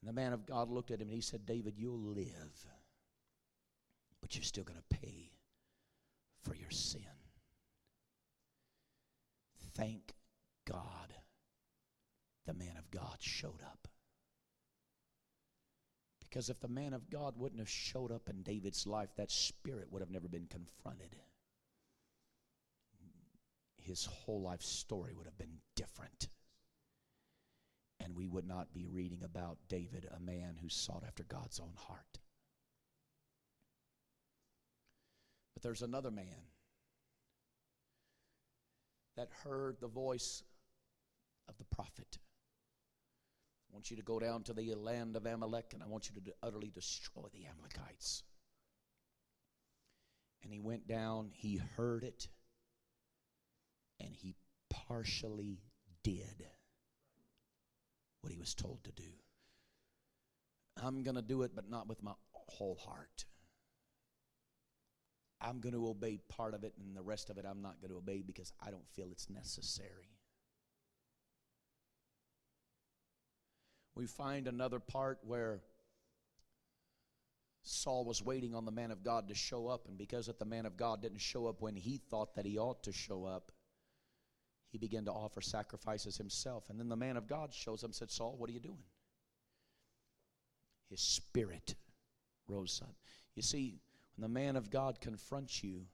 And 0.00 0.08
the 0.08 0.12
man 0.12 0.32
of 0.32 0.46
God 0.46 0.70
looked 0.70 0.92
at 0.92 1.00
him 1.00 1.08
and 1.08 1.16
he 1.16 1.20
said, 1.20 1.44
David, 1.44 1.74
you'll 1.76 1.98
live, 1.98 2.66
but 4.22 4.36
you're 4.36 4.44
still 4.44 4.62
going 4.62 4.78
to 4.78 4.96
pay 4.96 5.32
for 6.44 6.54
your 6.54 6.70
sin. 6.70 7.02
Thank 9.74 10.14
God 10.70 11.12
the 12.46 12.54
man 12.54 12.76
of 12.78 12.90
God 12.90 13.16
showed 13.20 13.62
up. 13.62 13.88
Because 16.20 16.50
if 16.50 16.60
the 16.60 16.68
man 16.68 16.92
of 16.92 17.08
God 17.08 17.34
wouldn't 17.36 17.60
have 17.60 17.70
showed 17.70 18.12
up 18.12 18.28
in 18.28 18.42
David's 18.42 18.86
life, 18.86 19.10
that 19.16 19.30
spirit 19.30 19.90
would 19.90 20.02
have 20.02 20.10
never 20.10 20.28
been 20.28 20.46
confronted. 20.46 21.16
His 23.78 24.04
whole 24.04 24.42
life 24.42 24.62
story 24.62 25.14
would 25.14 25.26
have 25.26 25.38
been 25.38 25.58
different. 25.76 26.28
And 28.00 28.14
we 28.14 28.26
would 28.26 28.46
not 28.46 28.74
be 28.74 28.86
reading 28.86 29.22
about 29.24 29.58
David, 29.68 30.06
a 30.14 30.20
man 30.20 30.56
who 30.60 30.68
sought 30.68 31.04
after 31.06 31.24
God's 31.24 31.60
own 31.60 31.72
heart. 31.76 32.18
But 35.54 35.62
there's 35.62 35.82
another 35.82 36.10
man 36.10 36.50
that 39.16 39.30
heard 39.44 39.80
the 39.80 39.88
voice 39.88 40.42
of 41.48 41.56
the 41.56 41.64
prophet. 41.64 42.18
I 43.68 43.72
want 43.72 43.90
you 43.90 43.96
to 43.96 44.02
go 44.02 44.18
down 44.18 44.42
to 44.44 44.52
the 44.52 44.74
land 44.74 45.16
of 45.16 45.26
Amalek 45.26 45.72
and 45.74 45.82
I 45.82 45.86
want 45.86 46.08
you 46.08 46.20
to 46.20 46.32
utterly 46.42 46.70
destroy 46.70 47.24
the 47.32 47.46
Amalekites. 47.46 48.22
And 50.42 50.52
he 50.52 50.60
went 50.60 50.86
down, 50.86 51.30
he 51.32 51.60
heard 51.76 52.04
it, 52.04 52.28
and 54.00 54.14
he 54.14 54.36
partially 54.70 55.60
did 56.04 56.46
what 58.20 58.32
he 58.32 58.38
was 58.38 58.54
told 58.54 58.84
to 58.84 58.92
do. 58.92 59.10
I'm 60.82 61.02
going 61.02 61.16
to 61.16 61.22
do 61.22 61.42
it, 61.42 61.52
but 61.54 61.70
not 61.70 61.88
with 61.88 62.02
my 62.02 62.12
whole 62.32 62.76
heart. 62.76 63.24
I'm 65.40 65.60
going 65.60 65.74
to 65.74 65.88
obey 65.88 66.18
part 66.28 66.54
of 66.54 66.64
it, 66.64 66.74
and 66.78 66.96
the 66.96 67.02
rest 67.02 67.30
of 67.30 67.38
it 67.38 67.44
I'm 67.48 67.62
not 67.62 67.80
going 67.80 67.90
to 67.90 67.98
obey 67.98 68.22
because 68.22 68.52
I 68.64 68.70
don't 68.70 68.88
feel 68.94 69.08
it's 69.10 69.30
necessary. 69.30 70.15
We 73.96 74.06
find 74.06 74.46
another 74.46 74.78
part 74.78 75.18
where 75.22 75.60
Saul 77.62 78.04
was 78.04 78.22
waiting 78.22 78.54
on 78.54 78.66
the 78.66 78.70
man 78.70 78.90
of 78.90 79.02
God 79.02 79.26
to 79.28 79.34
show 79.34 79.66
up, 79.66 79.88
and 79.88 79.96
because 79.96 80.26
that 80.26 80.38
the 80.38 80.44
man 80.44 80.66
of 80.66 80.76
God 80.76 81.02
didn't 81.02 81.18
show 81.18 81.46
up 81.46 81.62
when 81.62 81.74
he 81.74 81.96
thought 81.96 82.36
that 82.36 82.44
he 82.44 82.58
ought 82.58 82.82
to 82.84 82.92
show 82.92 83.24
up, 83.24 83.50
he 84.70 84.78
began 84.78 85.06
to 85.06 85.10
offer 85.10 85.40
sacrifices 85.40 86.18
himself. 86.18 86.68
And 86.68 86.78
then 86.78 86.90
the 86.90 86.96
man 86.96 87.16
of 87.16 87.26
God 87.26 87.54
shows 87.54 87.82
up 87.82 87.88
and 87.88 87.94
said, 87.94 88.10
Saul, 88.10 88.36
what 88.36 88.50
are 88.50 88.52
you 88.52 88.60
doing? 88.60 88.84
His 90.90 91.00
spirit 91.00 91.74
rose 92.46 92.80
up. 92.84 92.94
You 93.34 93.42
see, 93.42 93.80
when 94.14 94.22
the 94.22 94.40
man 94.40 94.56
of 94.56 94.70
God 94.70 95.00
confronts 95.00 95.64
you, 95.64 95.86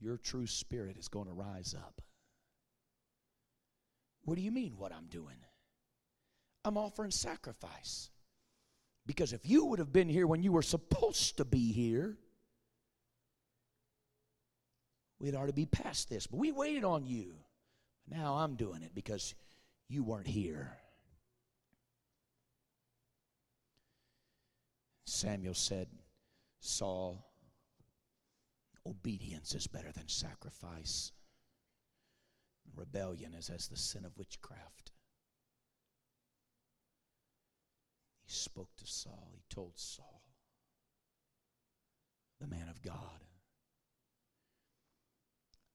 your 0.00 0.16
true 0.16 0.46
spirit 0.46 0.96
is 0.96 1.08
going 1.08 1.26
to 1.26 1.32
rise 1.32 1.74
up. 1.74 2.00
What 4.22 4.36
do 4.36 4.42
you 4.42 4.52
mean, 4.52 4.74
what 4.78 4.92
I'm 4.92 5.06
doing? 5.06 5.36
I'm 6.64 6.76
offering 6.78 7.10
sacrifice. 7.10 8.10
Because 9.06 9.32
if 9.32 9.46
you 9.46 9.66
would 9.66 9.78
have 9.78 9.92
been 9.92 10.08
here 10.08 10.26
when 10.26 10.42
you 10.42 10.52
were 10.52 10.62
supposed 10.62 11.36
to 11.36 11.44
be 11.44 11.72
here, 11.72 12.16
we'd 15.18 15.34
already 15.34 15.52
be 15.52 15.66
past 15.66 16.08
this. 16.08 16.26
But 16.26 16.38
we 16.38 16.52
waited 16.52 16.84
on 16.84 17.06
you. 17.06 17.34
Now 18.08 18.36
I'm 18.36 18.56
doing 18.56 18.82
it 18.82 18.94
because 18.94 19.34
you 19.88 20.02
weren't 20.02 20.26
here. 20.26 20.72
Samuel 25.04 25.54
said, 25.54 25.88
Saul, 26.60 27.30
obedience 28.86 29.54
is 29.54 29.66
better 29.66 29.92
than 29.92 30.08
sacrifice. 30.08 31.12
Rebellion 32.74 33.34
is 33.34 33.50
as 33.50 33.68
the 33.68 33.76
sin 33.76 34.04
of 34.04 34.16
witchcraft. 34.16 34.93
He 38.24 38.32
spoke 38.32 38.74
to 38.76 38.86
Saul. 38.86 39.32
He 39.34 39.42
told 39.54 39.72
Saul, 39.76 40.22
the 42.40 42.46
man 42.46 42.68
of 42.68 42.82
God, 42.82 43.24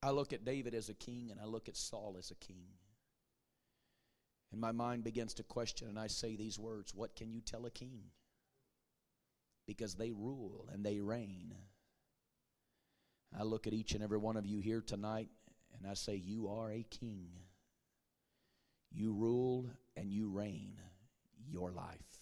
I 0.01 0.11
look 0.11 0.33
at 0.33 0.45
David 0.45 0.73
as 0.73 0.89
a 0.89 0.93
king 0.93 1.29
and 1.31 1.39
I 1.39 1.45
look 1.45 1.67
at 1.67 1.75
Saul 1.75 2.15
as 2.17 2.31
a 2.31 2.35
king. 2.35 2.67
And 4.51 4.59
my 4.59 4.71
mind 4.71 5.03
begins 5.03 5.35
to 5.35 5.43
question, 5.43 5.87
and 5.89 5.99
I 5.99 6.07
say 6.07 6.35
these 6.35 6.57
words 6.57 6.95
What 6.95 7.15
can 7.15 7.31
you 7.31 7.41
tell 7.41 7.65
a 7.65 7.71
king? 7.71 8.05
Because 9.67 9.95
they 9.95 10.11
rule 10.11 10.67
and 10.71 10.83
they 10.83 10.99
reign. 10.99 11.53
I 13.37 13.43
look 13.43 13.67
at 13.67 13.73
each 13.73 13.93
and 13.93 14.03
every 14.03 14.17
one 14.17 14.37
of 14.37 14.47
you 14.47 14.59
here 14.59 14.81
tonight 14.81 15.29
and 15.77 15.89
I 15.89 15.93
say, 15.93 16.15
You 16.15 16.47
are 16.49 16.71
a 16.71 16.83
king. 16.89 17.29
You 18.91 19.13
rule 19.13 19.69
and 19.95 20.11
you 20.11 20.29
reign 20.29 20.79
your 21.47 21.71
life. 21.71 22.18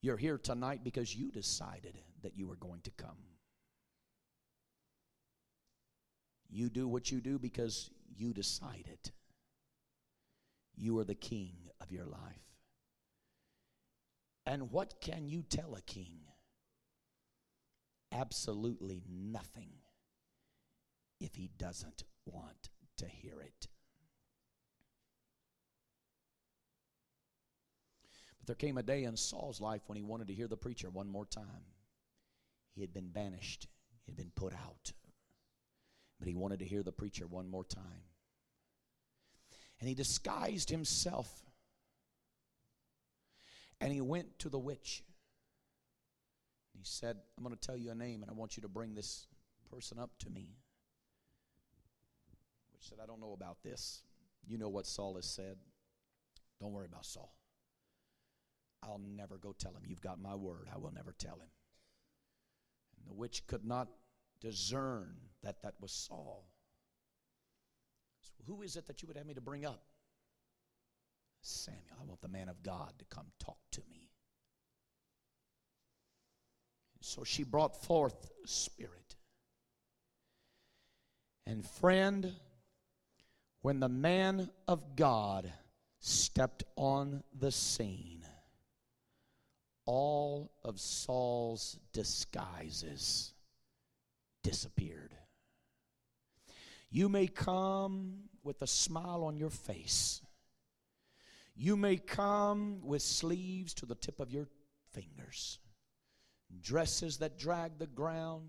You're 0.00 0.16
here 0.16 0.38
tonight 0.38 0.80
because 0.84 1.14
you 1.14 1.30
decided 1.30 1.98
that 2.22 2.36
you 2.36 2.46
were 2.46 2.56
going 2.56 2.80
to 2.82 2.90
come. 2.90 3.16
You 6.48 6.68
do 6.68 6.86
what 6.88 7.10
you 7.10 7.20
do 7.20 7.38
because 7.38 7.90
you 8.16 8.32
decided. 8.32 9.10
You 10.76 10.98
are 10.98 11.04
the 11.04 11.14
king 11.14 11.54
of 11.80 11.90
your 11.90 12.06
life. 12.06 12.48
And 14.46 14.70
what 14.70 15.00
can 15.00 15.28
you 15.28 15.42
tell 15.42 15.74
a 15.74 15.82
king? 15.82 16.20
Absolutely 18.12 19.02
nothing 19.10 19.72
if 21.20 21.34
he 21.34 21.50
doesn't 21.58 22.04
want 22.24 22.70
to 22.96 23.06
hear 23.06 23.40
it. 23.40 23.68
There 28.48 28.56
came 28.56 28.78
a 28.78 28.82
day 28.82 29.04
in 29.04 29.16
Saul's 29.16 29.60
life 29.60 29.82
when 29.86 29.96
he 29.96 30.02
wanted 30.02 30.26
to 30.26 30.34
hear 30.34 30.48
the 30.48 30.56
preacher 30.56 30.90
one 30.90 31.08
more 31.08 31.26
time. 31.26 31.64
He 32.74 32.80
had 32.80 32.92
been 32.92 33.08
banished, 33.08 33.68
he 34.04 34.10
had 34.10 34.16
been 34.16 34.32
put 34.34 34.52
out 34.52 34.92
but 36.18 36.28
he 36.28 36.34
wanted 36.34 36.58
to 36.58 36.64
hear 36.64 36.82
the 36.82 36.92
preacher 36.92 37.26
one 37.26 37.48
more 37.48 37.64
time. 37.64 38.02
And 39.80 39.88
he 39.88 39.94
disguised 39.94 40.70
himself 40.70 41.28
and 43.80 43.92
he 43.92 44.00
went 44.00 44.38
to 44.40 44.48
the 44.48 44.58
witch. 44.58 45.04
He 46.72 46.80
said, 46.82 47.16
I'm 47.36 47.44
going 47.44 47.54
to 47.54 47.60
tell 47.60 47.76
you 47.76 47.90
a 47.90 47.94
name 47.94 48.22
and 48.22 48.30
I 48.30 48.34
want 48.34 48.56
you 48.56 48.62
to 48.62 48.68
bring 48.68 48.94
this 48.94 49.26
person 49.70 49.98
up 49.98 50.10
to 50.20 50.30
me. 50.30 50.48
Witch 52.72 52.88
said, 52.88 52.98
I 53.02 53.06
don't 53.06 53.20
know 53.20 53.32
about 53.32 53.62
this. 53.62 54.02
You 54.46 54.58
know 54.58 54.68
what 54.68 54.86
Saul 54.86 55.14
has 55.14 55.26
said. 55.26 55.56
Don't 56.60 56.72
worry 56.72 56.86
about 56.86 57.06
Saul. 57.06 57.32
I'll 58.82 59.00
never 59.16 59.36
go 59.36 59.52
tell 59.52 59.72
him. 59.72 59.82
You've 59.86 60.00
got 60.00 60.20
my 60.20 60.34
word. 60.34 60.68
I 60.72 60.78
will 60.78 60.92
never 60.92 61.12
tell 61.12 61.34
him. 61.34 61.50
And 62.96 63.06
the 63.08 63.14
witch 63.14 63.46
could 63.46 63.64
not 63.64 63.88
discern 64.40 65.16
that 65.42 65.62
that 65.62 65.74
was 65.80 65.92
Saul. 65.92 66.46
So 68.22 68.32
who 68.46 68.62
is 68.62 68.76
it 68.76 68.86
that 68.86 69.02
you 69.02 69.08
would 69.08 69.16
have 69.16 69.26
me 69.26 69.34
to 69.34 69.40
bring 69.40 69.64
up? 69.64 69.82
Samuel. 71.42 71.82
I 72.00 72.04
want 72.04 72.20
the 72.20 72.28
man 72.28 72.48
of 72.48 72.62
God 72.62 72.92
to 72.98 73.04
come 73.04 73.26
talk 73.38 73.58
to 73.72 73.82
me. 73.90 74.10
So 77.00 77.24
she 77.24 77.42
brought 77.44 77.84
forth 77.84 78.30
Spirit. 78.44 79.16
And 81.46 81.64
friend, 81.64 82.34
when 83.62 83.80
the 83.80 83.88
man 83.88 84.50
of 84.66 84.96
God 84.96 85.50
stepped 86.00 86.64
on 86.76 87.22
the 87.38 87.50
scene, 87.50 88.17
all 89.88 90.52
of 90.64 90.78
Saul's 90.78 91.78
disguises 91.94 93.32
disappeared. 94.44 95.14
You 96.90 97.08
may 97.08 97.26
come 97.26 98.24
with 98.42 98.60
a 98.60 98.66
smile 98.66 99.24
on 99.24 99.38
your 99.38 99.48
face. 99.48 100.20
You 101.56 101.74
may 101.74 101.96
come 101.96 102.80
with 102.82 103.00
sleeves 103.00 103.72
to 103.74 103.86
the 103.86 103.94
tip 103.94 104.20
of 104.20 104.30
your 104.30 104.46
fingers, 104.92 105.58
dresses 106.60 107.16
that 107.18 107.38
drag 107.38 107.78
the 107.78 107.86
ground, 107.86 108.44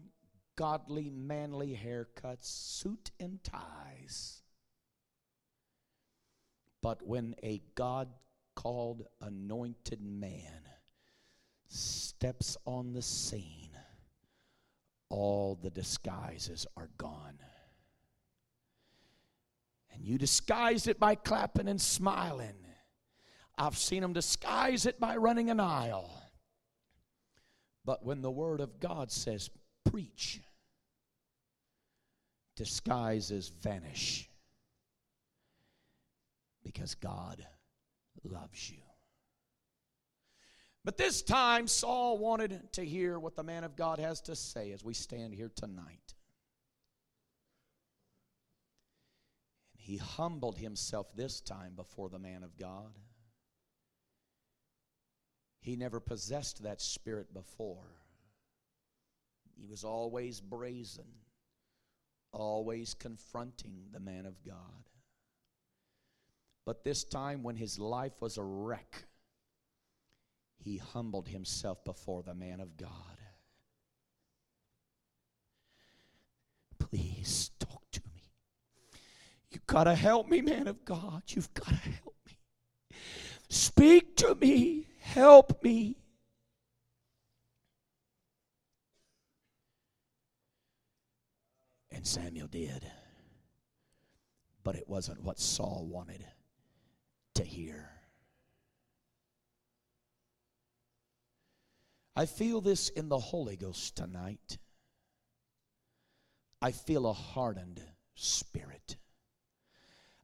godly, 0.58 1.10
manly 1.10 1.74
haircuts, 1.74 2.48
suit 2.48 3.12
and 3.18 3.42
ties. 3.46 4.42
But 6.82 7.02
when 7.02 7.36
a 7.42 7.62
God 7.76 8.10
called 8.56 9.08
anointed 9.22 10.02
man 10.02 10.64
steps 11.70 12.58
on 12.66 12.94
the 12.94 13.02
scene, 13.02 13.70
all 15.10 15.58
the 15.62 15.70
disguises 15.70 16.68
are 16.76 16.90
gone. 16.98 17.40
And 19.94 20.04
you 20.04 20.18
disguise 20.18 20.88
it 20.88 21.00
by 21.00 21.16
clapping 21.16 21.68
and 21.68 21.80
smiling. 21.80 22.66
I've 23.58 23.78
seen 23.78 24.02
them 24.02 24.14
disguise 24.14 24.86
it 24.86 25.00
by 25.00 25.18
running 25.18 25.50
an 25.50 25.60
aisle. 25.60 26.10
But 27.86 28.06
when 28.06 28.22
the 28.22 28.32
Word 28.32 28.62
of 28.62 28.80
God 28.80 29.12
says, 29.12 29.50
preach, 29.84 30.42
disguises 32.56 33.50
vanish 33.50 34.30
because 36.64 36.96
God 36.96 37.46
loves 38.24 38.70
you. 38.70 38.78
But 40.86 40.98
this 40.98 41.22
time, 41.22 41.68
Saul 41.68 42.18
wanted 42.18 42.72
to 42.74 42.86
hear 42.86 43.20
what 43.20 43.36
the 43.36 43.44
man 43.44 43.64
of 43.64 43.76
God 43.76 44.00
has 44.00 44.22
to 44.22 44.36
say 44.36 44.72
as 44.72 44.84
we 44.84 44.94
stand 44.94 45.34
here 45.34 45.52
tonight. 45.54 46.14
And 49.74 49.82
he 49.82 49.98
humbled 49.98 50.58
himself 50.58 51.14
this 51.16 51.42
time 51.42 51.74
before 51.76 52.10
the 52.10 52.20
man 52.20 52.44
of 52.44 52.58
God. 52.58 52.98
He 55.60 55.76
never 55.76 56.00
possessed 56.00 56.64
that 56.64 56.82
spirit 56.82 57.34
before. 57.34 58.00
He 59.58 59.68
was 59.68 59.84
always 59.84 60.40
brazen, 60.40 61.12
always 62.32 62.94
confronting 62.94 63.88
the 63.92 64.00
man 64.00 64.26
of 64.26 64.42
God. 64.46 64.56
But 66.66 66.86
this 66.86 67.04
time, 67.04 67.44
when 67.44 67.58
his 67.58 67.78
life 67.78 68.22
was 68.22 68.38
a 68.38 68.44
wreck, 68.44 69.04
he 70.60 70.78
humbled 70.78 71.30
himself 71.30 71.84
before 71.84 72.22
the 72.22 72.34
man 72.36 72.60
of 72.60 72.78
God. 72.78 72.92
Please 76.78 77.52
talk 77.60 77.84
to 77.92 78.02
me. 78.14 78.32
You've 79.52 79.68
got 79.68 79.86
to 79.86 79.96
help 79.96 80.28
me, 80.28 80.42
man 80.42 80.68
of 80.68 80.84
God. 80.84 81.24
You've 81.28 81.54
got 81.54 81.70
to 81.70 81.76
help 81.76 82.16
me. 82.28 82.38
Speak 83.50 84.18
to 84.18 84.36
me. 84.36 84.88
Help 85.00 85.64
me. 85.64 85.98
And 91.92 92.06
Samuel 92.06 92.48
did. 92.48 92.86
But 94.64 94.76
it 94.76 94.88
wasn't 94.88 95.24
what 95.24 95.40
Saul 95.40 95.88
wanted 95.90 96.26
to 97.36 97.44
hear. 97.44 97.99
I 102.20 102.26
feel 102.26 102.60
this 102.60 102.90
in 102.90 103.08
the 103.08 103.18
Holy 103.18 103.56
Ghost 103.56 103.96
tonight. 103.96 104.58
I 106.62 106.74
feel 106.74 107.08
a 107.08 107.14
hardened 107.14 107.82
spirit. 108.16 108.98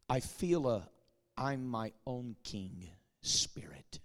I 0.09 0.19
feel 0.19 0.67
a 0.67 0.89
I'm 1.37 1.65
my 1.65 1.93
own 2.05 2.35
king 2.43 2.89
spirit. 3.21 4.01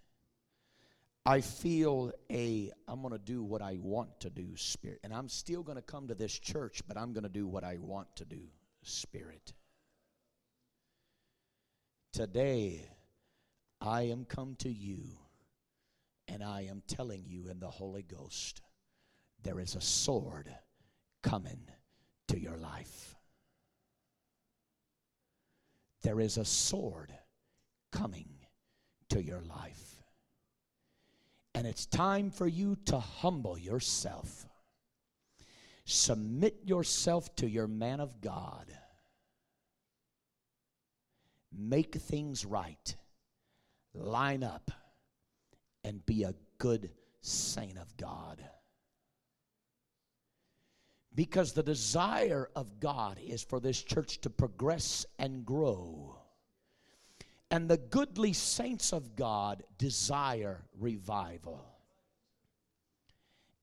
I 1.26 1.41
feel 1.41 2.12
a 2.30 2.70
I'm 2.86 3.01
going 3.01 3.11
to 3.11 3.18
do 3.18 3.43
what 3.43 3.61
I 3.61 3.78
want 3.82 4.20
to 4.20 4.30
do 4.30 4.55
spirit. 4.55 5.01
And 5.03 5.12
I'm 5.12 5.28
still 5.28 5.64
going 5.64 5.74
to 5.74 5.82
come 5.82 6.07
to 6.07 6.14
this 6.14 6.38
church, 6.38 6.82
but 6.86 6.97
I'm 6.97 7.12
going 7.12 7.24
to 7.24 7.28
do 7.28 7.49
what 7.49 7.64
I 7.64 7.78
want 7.80 8.14
to 8.18 8.24
do 8.24 8.43
spirit. 8.84 9.53
Today, 12.12 12.88
I 13.80 14.03
am 14.03 14.26
come 14.26 14.55
to 14.61 14.70
you 14.70 15.03
and 16.33 16.45
I 16.45 16.62
am 16.62 16.83
telling 16.87 17.24
you 17.26 17.49
in 17.49 17.59
the 17.59 17.70
Holy 17.70 18.03
Ghost, 18.03 18.62
there 19.43 19.59
is 19.59 19.74
a 19.74 19.81
sword 19.81 20.49
coming 21.22 21.61
to 22.28 22.39
your 22.39 22.57
life. 22.57 23.16
There 26.03 26.20
is 26.20 26.39
a 26.39 26.45
sword 26.45 27.12
coming 27.93 28.28
to 29.11 29.22
your 29.22 29.43
life. 29.43 29.97
And 31.55 31.66
it's 31.66 31.85
time 31.85 32.31
for 32.31 32.47
you 32.47 32.76
to 32.87 32.99
humble 32.99 33.59
yourself. 33.59 34.47
Submit 35.85 36.61
yourself 36.64 37.35
to 37.37 37.49
your 37.49 37.66
man 37.66 38.01
of 38.01 38.20
God. 38.20 38.66
Make 41.53 41.97
things 41.97 42.47
right. 42.47 42.95
Line 43.93 44.45
up 44.45 44.70
and 45.85 46.05
be 46.07 46.22
a 46.24 46.35
good 46.59 46.91
saint 47.20 47.78
of 47.78 47.97
God. 47.97 48.43
Because 51.14 51.53
the 51.53 51.62
desire 51.62 52.49
of 52.55 52.81
God 52.81 53.18
is 53.22 53.43
for 53.43 53.61
this 53.61 53.83
church 53.83 54.20
to 54.20 54.31
progress 54.31 55.05
and 55.18 55.45
grow. 55.45 56.16
And 57.51 57.68
the 57.68 57.78
goodly 57.78 58.33
saints 58.33 58.93
of 58.93 59.16
God 59.16 59.64
desire 59.76 60.62
revival. 60.78 61.66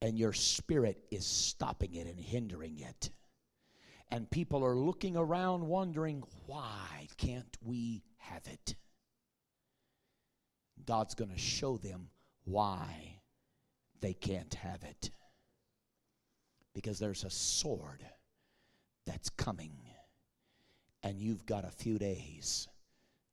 And 0.02 0.20
your 0.20 0.34
spirit 0.34 1.06
is 1.10 1.26
stopping 1.26 1.96
it 1.96 2.06
and 2.06 2.20
hindering 2.20 2.80
it. 2.80 3.12
And 4.12 4.30
people 4.30 4.64
are 4.64 4.76
looking 4.76 5.18
around 5.18 5.68
wondering, 5.68 6.24
why 6.46 7.08
can't 7.18 7.58
we 7.62 8.04
have 8.18 8.46
it? 8.48 8.76
God's 10.86 11.16
going 11.16 11.32
to 11.32 11.38
show 11.38 11.78
them 11.78 12.10
why 12.46 13.20
they 14.02 14.14
can't 14.14 14.54
have 14.56 14.84
it. 14.84 15.10
Because 16.74 17.00
there's 17.00 17.24
a 17.24 17.30
sword 17.30 18.04
that's 19.06 19.30
coming, 19.30 19.74
and 21.04 21.20
you've 21.20 21.46
got 21.46 21.66
a 21.66 21.72
few 21.72 21.98
days 21.98 22.68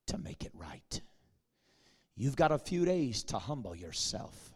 to 0.07 0.18
make 0.18 0.45
it 0.45 0.53
right. 0.55 1.01
You've 2.16 2.36
got 2.36 2.53
a 2.53 2.59
few 2.59 2.84
days 2.84 3.22
to 3.24 3.38
humble 3.38 3.74
yourself. 3.74 4.55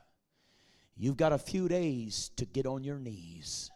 You've 0.97 1.17
got 1.17 1.33
a 1.33 1.39
few 1.39 1.69
days 1.69 2.31
to 2.37 2.45
get 2.45 2.67
on 2.67 2.85
your 2.85 2.99
knees 2.99 3.71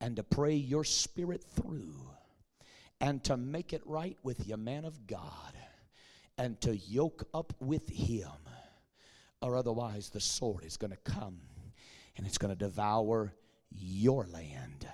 and 0.00 0.16
to 0.16 0.22
pray 0.22 0.54
your 0.54 0.84
spirit 0.84 1.42
through 1.42 1.94
and 3.00 3.22
to 3.24 3.36
make 3.36 3.72
it 3.72 3.82
right 3.86 4.16
with 4.22 4.46
your 4.46 4.58
man 4.58 4.84
of 4.84 5.06
God 5.06 5.54
and 6.38 6.60
to 6.62 6.76
yoke 6.76 7.26
up 7.32 7.52
with 7.60 7.88
him. 7.88 8.28
Or 9.40 9.56
otherwise, 9.56 10.10
the 10.10 10.20
sword 10.20 10.64
is 10.64 10.76
going 10.76 10.90
to 10.90 11.12
come 11.12 11.38
and 12.16 12.26
it's 12.26 12.38
going 12.38 12.54
to 12.54 12.58
devour 12.58 13.34
your 13.70 14.26
land. 14.26 14.86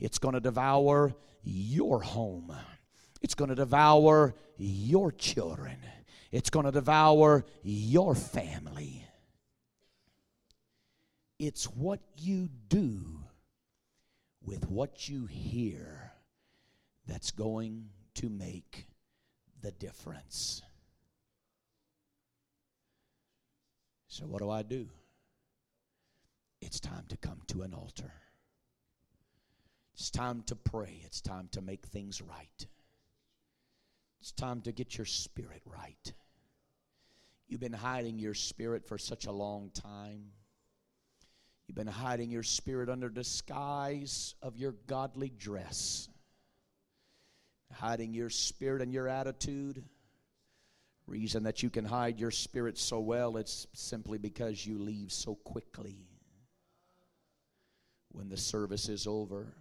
It's 0.00 0.18
going 0.18 0.34
to 0.34 0.40
devour 0.40 1.14
your 1.42 2.02
home. 2.02 2.54
It's 3.20 3.34
going 3.34 3.50
to 3.50 3.54
devour 3.54 4.34
your 4.56 5.12
children. 5.12 5.76
It's 6.32 6.50
going 6.50 6.66
to 6.66 6.72
devour 6.72 7.44
your 7.62 8.14
family. 8.14 9.06
It's 11.38 11.64
what 11.64 12.00
you 12.18 12.48
do 12.68 13.20
with 14.42 14.68
what 14.68 15.08
you 15.08 15.26
hear 15.26 16.12
that's 17.06 17.30
going 17.30 17.88
to 18.14 18.28
make 18.28 18.86
the 19.64 19.72
difference. 19.72 20.62
So, 24.08 24.26
what 24.26 24.40
do 24.40 24.50
I 24.50 24.62
do? 24.62 24.86
It's 26.60 26.78
time 26.78 27.04
to 27.08 27.16
come 27.16 27.40
to 27.48 27.62
an 27.62 27.72
altar. 27.72 28.12
It's 29.94 30.10
time 30.10 30.42
to 30.46 30.54
pray. 30.54 31.00
It's 31.04 31.20
time 31.20 31.48
to 31.52 31.62
make 31.62 31.86
things 31.86 32.20
right. 32.20 32.66
It's 34.20 34.32
time 34.32 34.60
to 34.62 34.72
get 34.72 34.98
your 34.98 35.06
spirit 35.06 35.62
right. 35.66 36.12
You've 37.48 37.60
been 37.60 37.72
hiding 37.72 38.18
your 38.18 38.34
spirit 38.34 38.86
for 38.86 38.98
such 38.98 39.26
a 39.26 39.32
long 39.32 39.70
time. 39.70 40.26
You've 41.66 41.76
been 41.76 41.86
hiding 41.86 42.30
your 42.30 42.42
spirit 42.42 42.90
under 42.90 43.08
disguise 43.08 44.34
of 44.42 44.58
your 44.58 44.74
godly 44.86 45.30
dress. 45.30 46.08
Hiding 47.72 48.14
your 48.14 48.30
spirit 48.30 48.82
and 48.82 48.92
your 48.92 49.08
attitude. 49.08 49.84
Reason 51.06 51.42
that 51.42 51.62
you 51.62 51.68
can 51.68 51.84
hide 51.84 52.18
your 52.18 52.30
spirit 52.30 52.78
so 52.78 53.00
well, 53.00 53.36
it's 53.36 53.66
simply 53.74 54.16
because 54.16 54.64
you 54.66 54.78
leave 54.78 55.12
so 55.12 55.34
quickly 55.34 55.98
when 58.12 58.28
the 58.28 58.36
service 58.36 58.88
is 58.88 59.06
over. 59.06 59.54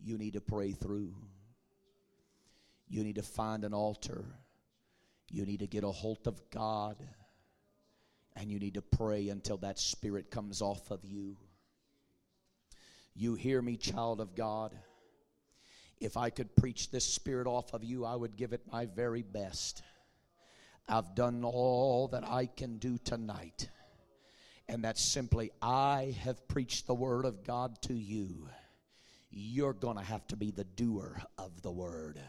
You 0.00 0.18
need 0.18 0.32
to 0.32 0.40
pray 0.40 0.72
through. 0.72 1.14
You 2.88 3.04
need 3.04 3.16
to 3.16 3.22
find 3.22 3.64
an 3.64 3.74
altar. 3.74 4.24
You 5.30 5.44
need 5.44 5.60
to 5.60 5.66
get 5.66 5.84
a 5.84 5.90
hold 5.90 6.26
of 6.26 6.40
God. 6.50 6.96
And 8.34 8.50
you 8.50 8.58
need 8.58 8.74
to 8.74 8.82
pray 8.82 9.28
until 9.28 9.58
that 9.58 9.78
spirit 9.78 10.30
comes 10.30 10.62
off 10.62 10.90
of 10.90 11.04
you. 11.04 11.36
You 13.14 13.34
hear 13.34 13.60
me, 13.60 13.76
child 13.76 14.20
of 14.20 14.34
God? 14.34 14.74
If 16.00 16.16
I 16.16 16.30
could 16.30 16.54
preach 16.56 16.90
this 16.90 17.04
spirit 17.04 17.46
off 17.46 17.74
of 17.74 17.82
you, 17.82 18.04
I 18.04 18.14
would 18.14 18.36
give 18.36 18.52
it 18.52 18.62
my 18.70 18.86
very 18.86 19.22
best. 19.22 19.82
I've 20.88 21.14
done 21.14 21.44
all 21.44 22.08
that 22.08 22.24
I 22.26 22.46
can 22.46 22.78
do 22.78 22.98
tonight. 22.98 23.68
And 24.68 24.84
that's 24.84 25.02
simply, 25.02 25.50
I 25.60 26.16
have 26.22 26.46
preached 26.46 26.86
the 26.86 26.94
word 26.94 27.24
of 27.24 27.44
God 27.44 27.80
to 27.82 27.94
you. 27.94 28.48
You're 29.30 29.72
going 29.72 29.96
to 29.96 30.02
have 30.04 30.26
to 30.28 30.36
be 30.36 30.50
the 30.50 30.64
doer 30.64 31.20
of 31.36 31.62
the 31.62 31.70
word. 31.70 32.20